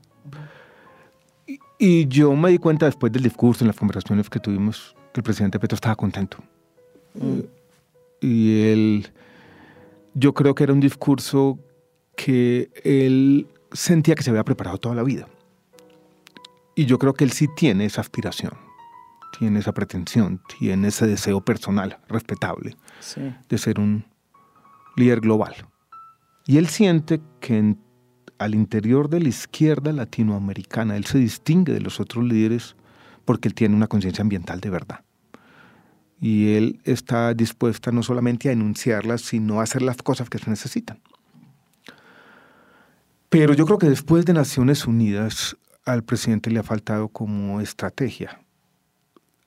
Y, 1.79 2.09
yo 2.09 2.35
me 2.35 2.51
di 2.51 2.59
cuenta 2.59 2.87
después 2.87 3.12
del 3.12 3.23
discurso, 3.23 3.64
en 3.64 3.69
las 3.69 3.77
conversaciones 3.77 4.29
que 4.29 4.41
tuvimos, 4.41 4.97
que 5.12 5.21
el 5.21 5.25
presidente 5.25 5.59
Petro 5.59 5.77
estaba 5.77 5.95
contento. 5.95 6.39
Mm. 7.14 7.41
Y 8.21 8.62
él, 8.62 9.09
yo 10.14 10.35
creo 10.35 10.55
que 10.55 10.64
era 10.64 10.73
un 10.73 10.81
discurso 10.81 11.59
que 12.16 12.71
él 12.83 13.47
sentía 13.73 14.14
que 14.16 14.23
se 14.23 14.31
había 14.31 14.45
preparado 14.45 14.79
toda 14.79 14.95
la 14.95 15.05
vida. 15.05 15.29
Y 16.75 16.87
yo 16.87 16.99
creo 16.99 17.14
que 17.14 17.25
él 17.25 17.33
sí 17.33 17.47
tiene 17.57 17.85
esa 17.85 18.01
aspiración, 18.01 18.53
tiene 19.39 19.61
esa 19.61 19.73
pretensión, 19.73 20.41
tiene 20.59 20.89
ese 20.89 21.07
deseo 21.07 21.41
personal, 21.41 21.99
respetable, 22.09 22.77
de 23.49 23.59
ser 23.59 23.81
un 23.81 24.05
líder 24.99 25.20
global. 25.20 25.55
Y 26.46 26.59
él 26.59 26.68
siente 26.68 27.20
que 27.40 27.76
al 28.38 28.55
interior 28.55 29.09
de 29.09 29.20
la 29.20 29.28
izquierda 29.28 29.92
latinoamericana, 29.92 30.96
él 30.96 31.05
se 31.05 31.18
distingue 31.18 31.72
de 31.72 31.80
los 31.80 32.01
otros 32.01 32.24
líderes 32.24 32.76
porque 33.24 33.49
él 33.49 33.55
tiene 33.55 33.76
una 33.76 33.88
conciencia 33.88 34.22
ambiental 34.22 34.61
de 34.61 34.70
verdad. 34.70 35.05
Y 36.20 36.55
él 36.55 36.80
está 36.84 37.34
dispuesta 37.34 37.92
no 37.92 38.03
solamente 38.03 38.49
a 38.49 38.53
enunciarlas, 38.53 39.20
sino 39.22 39.61
a 39.61 39.64
hacer 39.64 39.82
las 39.82 39.99
cosas 39.99 40.30
que 40.30 40.38
se 40.38 40.51
necesitan. 40.51 41.01
Pero 43.28 43.53
yo 43.53 43.66
creo 43.66 43.78
que 43.78 43.90
después 43.90 44.24
de 44.24 44.32
Naciones 44.32 44.86
Unidas 44.86 45.57
al 45.84 46.03
presidente 46.03 46.51
le 46.51 46.61
ha 46.61 46.62
faltado 46.62 47.09
como 47.09 47.61
estrategia. 47.61 48.40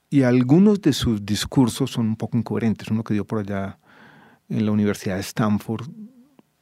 Y 0.10 0.24
algunos 0.24 0.82
de 0.82 0.94
sus 0.94 1.26
discursos 1.26 1.92
son 1.92 2.08
un 2.08 2.16
poco 2.16 2.38
incoherentes. 2.38 2.90
Uno 2.90 3.04
que 3.04 3.14
dio 3.14 3.26
por 3.26 3.40
allá 3.40 3.80
en 4.52 4.66
la 4.66 4.72
Universidad 4.72 5.16
de 5.16 5.22
Stanford, 5.22 5.88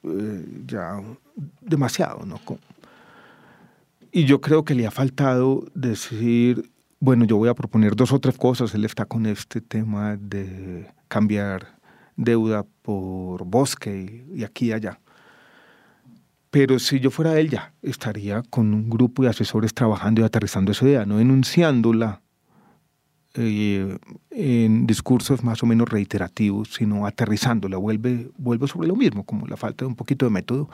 eh, 0.03 0.45
ya 0.65 1.01
demasiado, 1.59 2.25
¿no? 2.25 2.39
Y 4.11 4.25
yo 4.25 4.39
creo 4.41 4.63
que 4.63 4.75
le 4.75 4.87
ha 4.87 4.91
faltado 4.91 5.65
decir, 5.73 6.71
bueno, 6.99 7.25
yo 7.25 7.37
voy 7.37 7.49
a 7.49 7.53
proponer 7.53 7.95
dos 7.95 8.11
o 8.13 8.19
tres 8.19 8.37
cosas. 8.37 8.73
Él 8.73 8.85
está 8.85 9.05
con 9.05 9.25
este 9.25 9.59
tema 9.61 10.17
de 10.17 10.87
cambiar 11.07 11.79
deuda 12.15 12.65
por 12.81 13.45
bosque 13.45 14.25
y 14.33 14.43
aquí 14.43 14.67
y 14.67 14.71
allá. 14.73 14.99
Pero 16.51 16.79
si 16.79 16.99
yo 16.99 17.11
fuera 17.11 17.39
él 17.39 17.49
ya, 17.49 17.73
estaría 17.81 18.41
con 18.49 18.73
un 18.73 18.89
grupo 18.89 19.23
de 19.23 19.29
asesores 19.29 19.73
trabajando 19.73 20.21
y 20.21 20.23
aterrizando 20.23 20.71
esa 20.71 20.85
idea, 20.85 21.05
no 21.05 21.19
enunciándola 21.19 22.21
eh, 23.39 23.97
en 24.31 24.85
discursos 24.85 25.43
más 25.43 25.63
o 25.63 25.65
menos 25.65 25.89
reiterativos, 25.89 26.73
sino 26.73 27.05
aterrizándola, 27.05 27.77
vuelve, 27.77 28.29
vuelve 28.37 28.67
sobre 28.67 28.87
lo 28.87 28.95
mismo, 28.95 29.23
como 29.23 29.47
la 29.47 29.57
falta 29.57 29.85
de 29.85 29.87
un 29.87 29.95
poquito 29.95 30.25
de 30.25 30.31
método. 30.31 30.69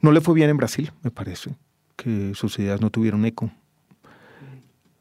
No 0.00 0.12
le 0.12 0.20
fue 0.20 0.34
bien 0.34 0.50
en 0.50 0.56
Brasil, 0.56 0.92
me 1.02 1.10
parece, 1.10 1.54
que 1.96 2.32
sus 2.34 2.58
ideas 2.58 2.80
no 2.80 2.90
tuvieron 2.90 3.24
eco. 3.24 3.50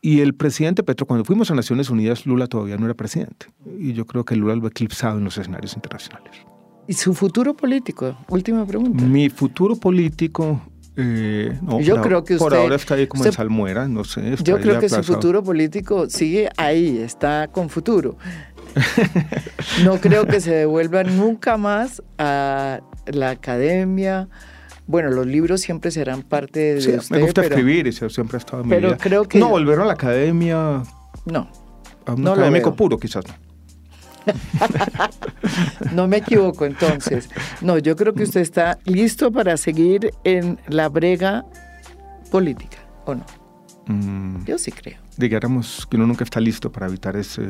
Y 0.01 0.21
el 0.21 0.35
presidente 0.35 0.83
Petro, 0.83 1.07
cuando 1.07 1.25
fuimos 1.25 1.49
a 1.49 1.55
Naciones 1.55 1.89
Unidas, 1.89 2.27
Lula 2.27 2.45
todavía 2.45 2.77
no 2.77 2.85
era 2.85 2.93
presidente. 2.93 3.47
Y 3.79 3.93
yo 3.93 4.05
creo 4.05 4.23
que 4.23 4.35
Lula 4.35 4.55
lo 4.55 4.65
ha 4.65 4.69
eclipsado 4.69 5.17
en 5.17 5.23
los 5.23 5.37
escenarios 5.37 5.73
internacionales. 5.73 6.45
¿Y 6.87 6.93
su 6.93 7.15
futuro 7.15 7.55
político? 7.55 8.15
Última 8.29 8.65
pregunta. 8.67 9.03
Mi 9.03 9.29
futuro 9.29 9.75
político, 9.75 10.61
eh, 10.97 11.57
no, 11.61 11.81
yo 11.81 11.95
por, 11.95 12.05
creo 12.05 12.23
que 12.23 12.35
usted, 12.35 12.45
por 12.45 12.55
ahora 12.55 12.75
está 12.75 12.95
ahí 12.95 13.07
como 13.07 13.25
en 13.25 13.31
salmuera, 13.31 13.87
no 13.87 14.03
sé. 14.03 14.35
Yo 14.43 14.59
creo 14.59 14.79
que 14.79 14.89
su 14.89 15.03
futuro 15.03 15.43
político 15.43 16.09
sigue 16.09 16.49
ahí, 16.57 16.99
está 16.99 17.49
con 17.49 17.69
futuro. 17.69 18.17
no 19.83 19.99
creo 19.99 20.25
que 20.25 20.39
se 20.39 20.53
devuelva 20.53 21.03
nunca 21.03 21.57
más 21.57 22.01
a 22.17 22.81
la 23.07 23.29
academia. 23.31 24.29
Bueno, 24.87 25.09
los 25.09 25.25
libros 25.25 25.61
siempre 25.61 25.91
serán 25.91 26.21
parte 26.21 26.75
de 26.75 26.81
sí, 26.81 26.91
usted, 26.91 27.15
Me 27.15 27.21
gusta 27.23 27.41
escribir, 27.41 27.87
eso 27.87 28.09
siempre 28.09 28.37
ha 28.37 28.39
estado 28.39 28.63
en 28.63 28.69
pero 28.69 28.81
mi 28.81 28.93
vida. 28.93 28.97
creo 29.01 29.23
que 29.27 29.39
no 29.39 29.49
volver 29.49 29.79
a 29.79 29.85
la 29.85 29.93
academia. 29.93 30.83
No. 31.25 31.49
A 32.05 32.13
un 32.13 32.27
académico 32.27 32.75
puro, 32.75 32.97
quizás 32.99 33.25
no. 33.27 33.33
No 35.93 36.07
me 36.07 36.17
equivoco 36.17 36.65
entonces. 36.65 37.29
No, 37.61 37.77
yo 37.77 37.95
creo 37.95 38.13
que 38.13 38.23
usted 38.23 38.41
está 38.41 38.77
listo 38.85 39.31
para 39.31 39.57
seguir 39.57 40.11
en 40.23 40.59
la 40.67 40.89
brega 40.89 41.45
política, 42.31 42.77
¿o 43.05 43.15
no? 43.15 43.25
Mm. 43.87 44.45
Yo 44.45 44.57
sí 44.57 44.71
creo. 44.71 44.97
Digáramos 45.17 45.87
que 45.89 45.97
uno 45.97 46.07
nunca 46.07 46.23
está 46.23 46.39
listo 46.39 46.71
para 46.71 46.87
evitar 46.87 47.15
ese 47.15 47.43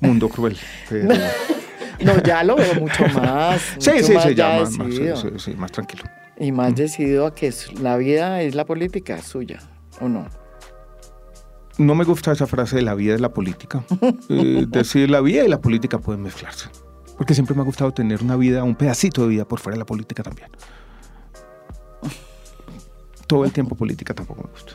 mundo 0.00 0.28
cruel. 0.28 0.56
no, 2.04 2.22
ya 2.22 2.44
lo 2.44 2.56
veo 2.56 2.74
mucho 2.74 3.06
más. 3.14 3.60
Sí, 3.78 3.90
sí, 4.02 4.14
sí, 4.22 4.34
ya 4.34 4.60
más, 4.60 5.42
sí, 5.42 5.54
más 5.54 5.72
tranquilo. 5.72 6.04
Y 6.38 6.52
más 6.52 6.72
mm. 6.72 6.74
decidido 6.74 7.26
a 7.26 7.34
que 7.34 7.52
la 7.80 7.96
vida 7.96 8.42
es 8.42 8.54
la 8.54 8.64
política 8.64 9.20
suya, 9.22 9.60
¿o 10.00 10.08
no? 10.08 10.26
No 11.78 11.94
me 11.94 12.04
gusta 12.04 12.32
esa 12.32 12.46
frase 12.46 12.76
de 12.76 12.82
la 12.82 12.94
vida 12.94 13.14
es 13.14 13.20
la 13.20 13.32
política. 13.32 13.84
Eh, 14.28 14.66
decir 14.68 15.10
la 15.10 15.20
vida 15.20 15.44
y 15.44 15.48
la 15.48 15.60
política 15.60 15.98
pueden 15.98 16.22
mezclarse. 16.22 16.68
Porque 17.16 17.34
siempre 17.34 17.54
me 17.54 17.62
ha 17.62 17.64
gustado 17.64 17.92
tener 17.92 18.22
una 18.22 18.36
vida, 18.36 18.64
un 18.64 18.74
pedacito 18.74 19.22
de 19.22 19.28
vida 19.28 19.44
por 19.44 19.60
fuera 19.60 19.74
de 19.74 19.80
la 19.80 19.86
política 19.86 20.22
también. 20.22 20.48
Todo 23.26 23.44
el 23.44 23.52
tiempo 23.52 23.74
política 23.74 24.14
tampoco 24.14 24.42
me 24.44 24.50
gusta. 24.50 24.72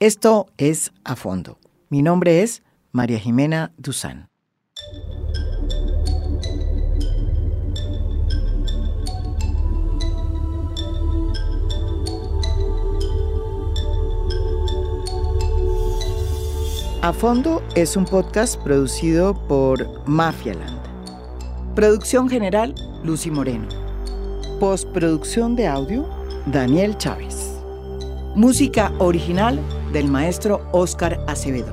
Esto 0.00 0.46
es 0.56 0.92
A 1.04 1.16
Fondo. 1.16 1.58
Mi 1.88 2.02
nombre 2.02 2.42
es 2.42 2.62
María 2.92 3.18
Jimena 3.18 3.72
Duzán. 3.76 4.28
A 17.02 17.12
Fondo 17.12 17.62
es 17.74 17.94
un 17.96 18.06
podcast 18.06 18.60
producido 18.62 19.34
por 19.46 19.86
Mafialand. 20.08 20.80
Producción 21.74 22.28
general, 22.28 22.74
Lucy 23.04 23.30
Moreno. 23.30 23.68
Postproducción 24.58 25.56
de 25.56 25.66
audio, 25.66 26.08
Daniel 26.46 26.96
Chávez. 26.96 27.52
Música 28.34 28.92
original 28.98 29.60
del 29.92 30.08
maestro 30.08 30.66
Oscar 30.72 31.20
Acevedo. 31.28 31.72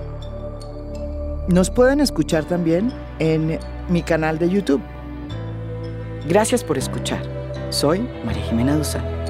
Nos 1.48 1.70
pueden 1.70 2.02
escuchar 2.02 2.44
también 2.44 2.92
en 3.20 3.60
mi 3.88 4.04
canal 4.04 4.38
de 4.38 4.50
YouTube. 4.50 4.82
Gracias 6.28 6.64
por 6.64 6.78
escuchar. 6.78 7.22
Soy 7.70 8.08
María 8.26 8.44
Jimena 8.44 8.76
Duzán. 8.76 9.23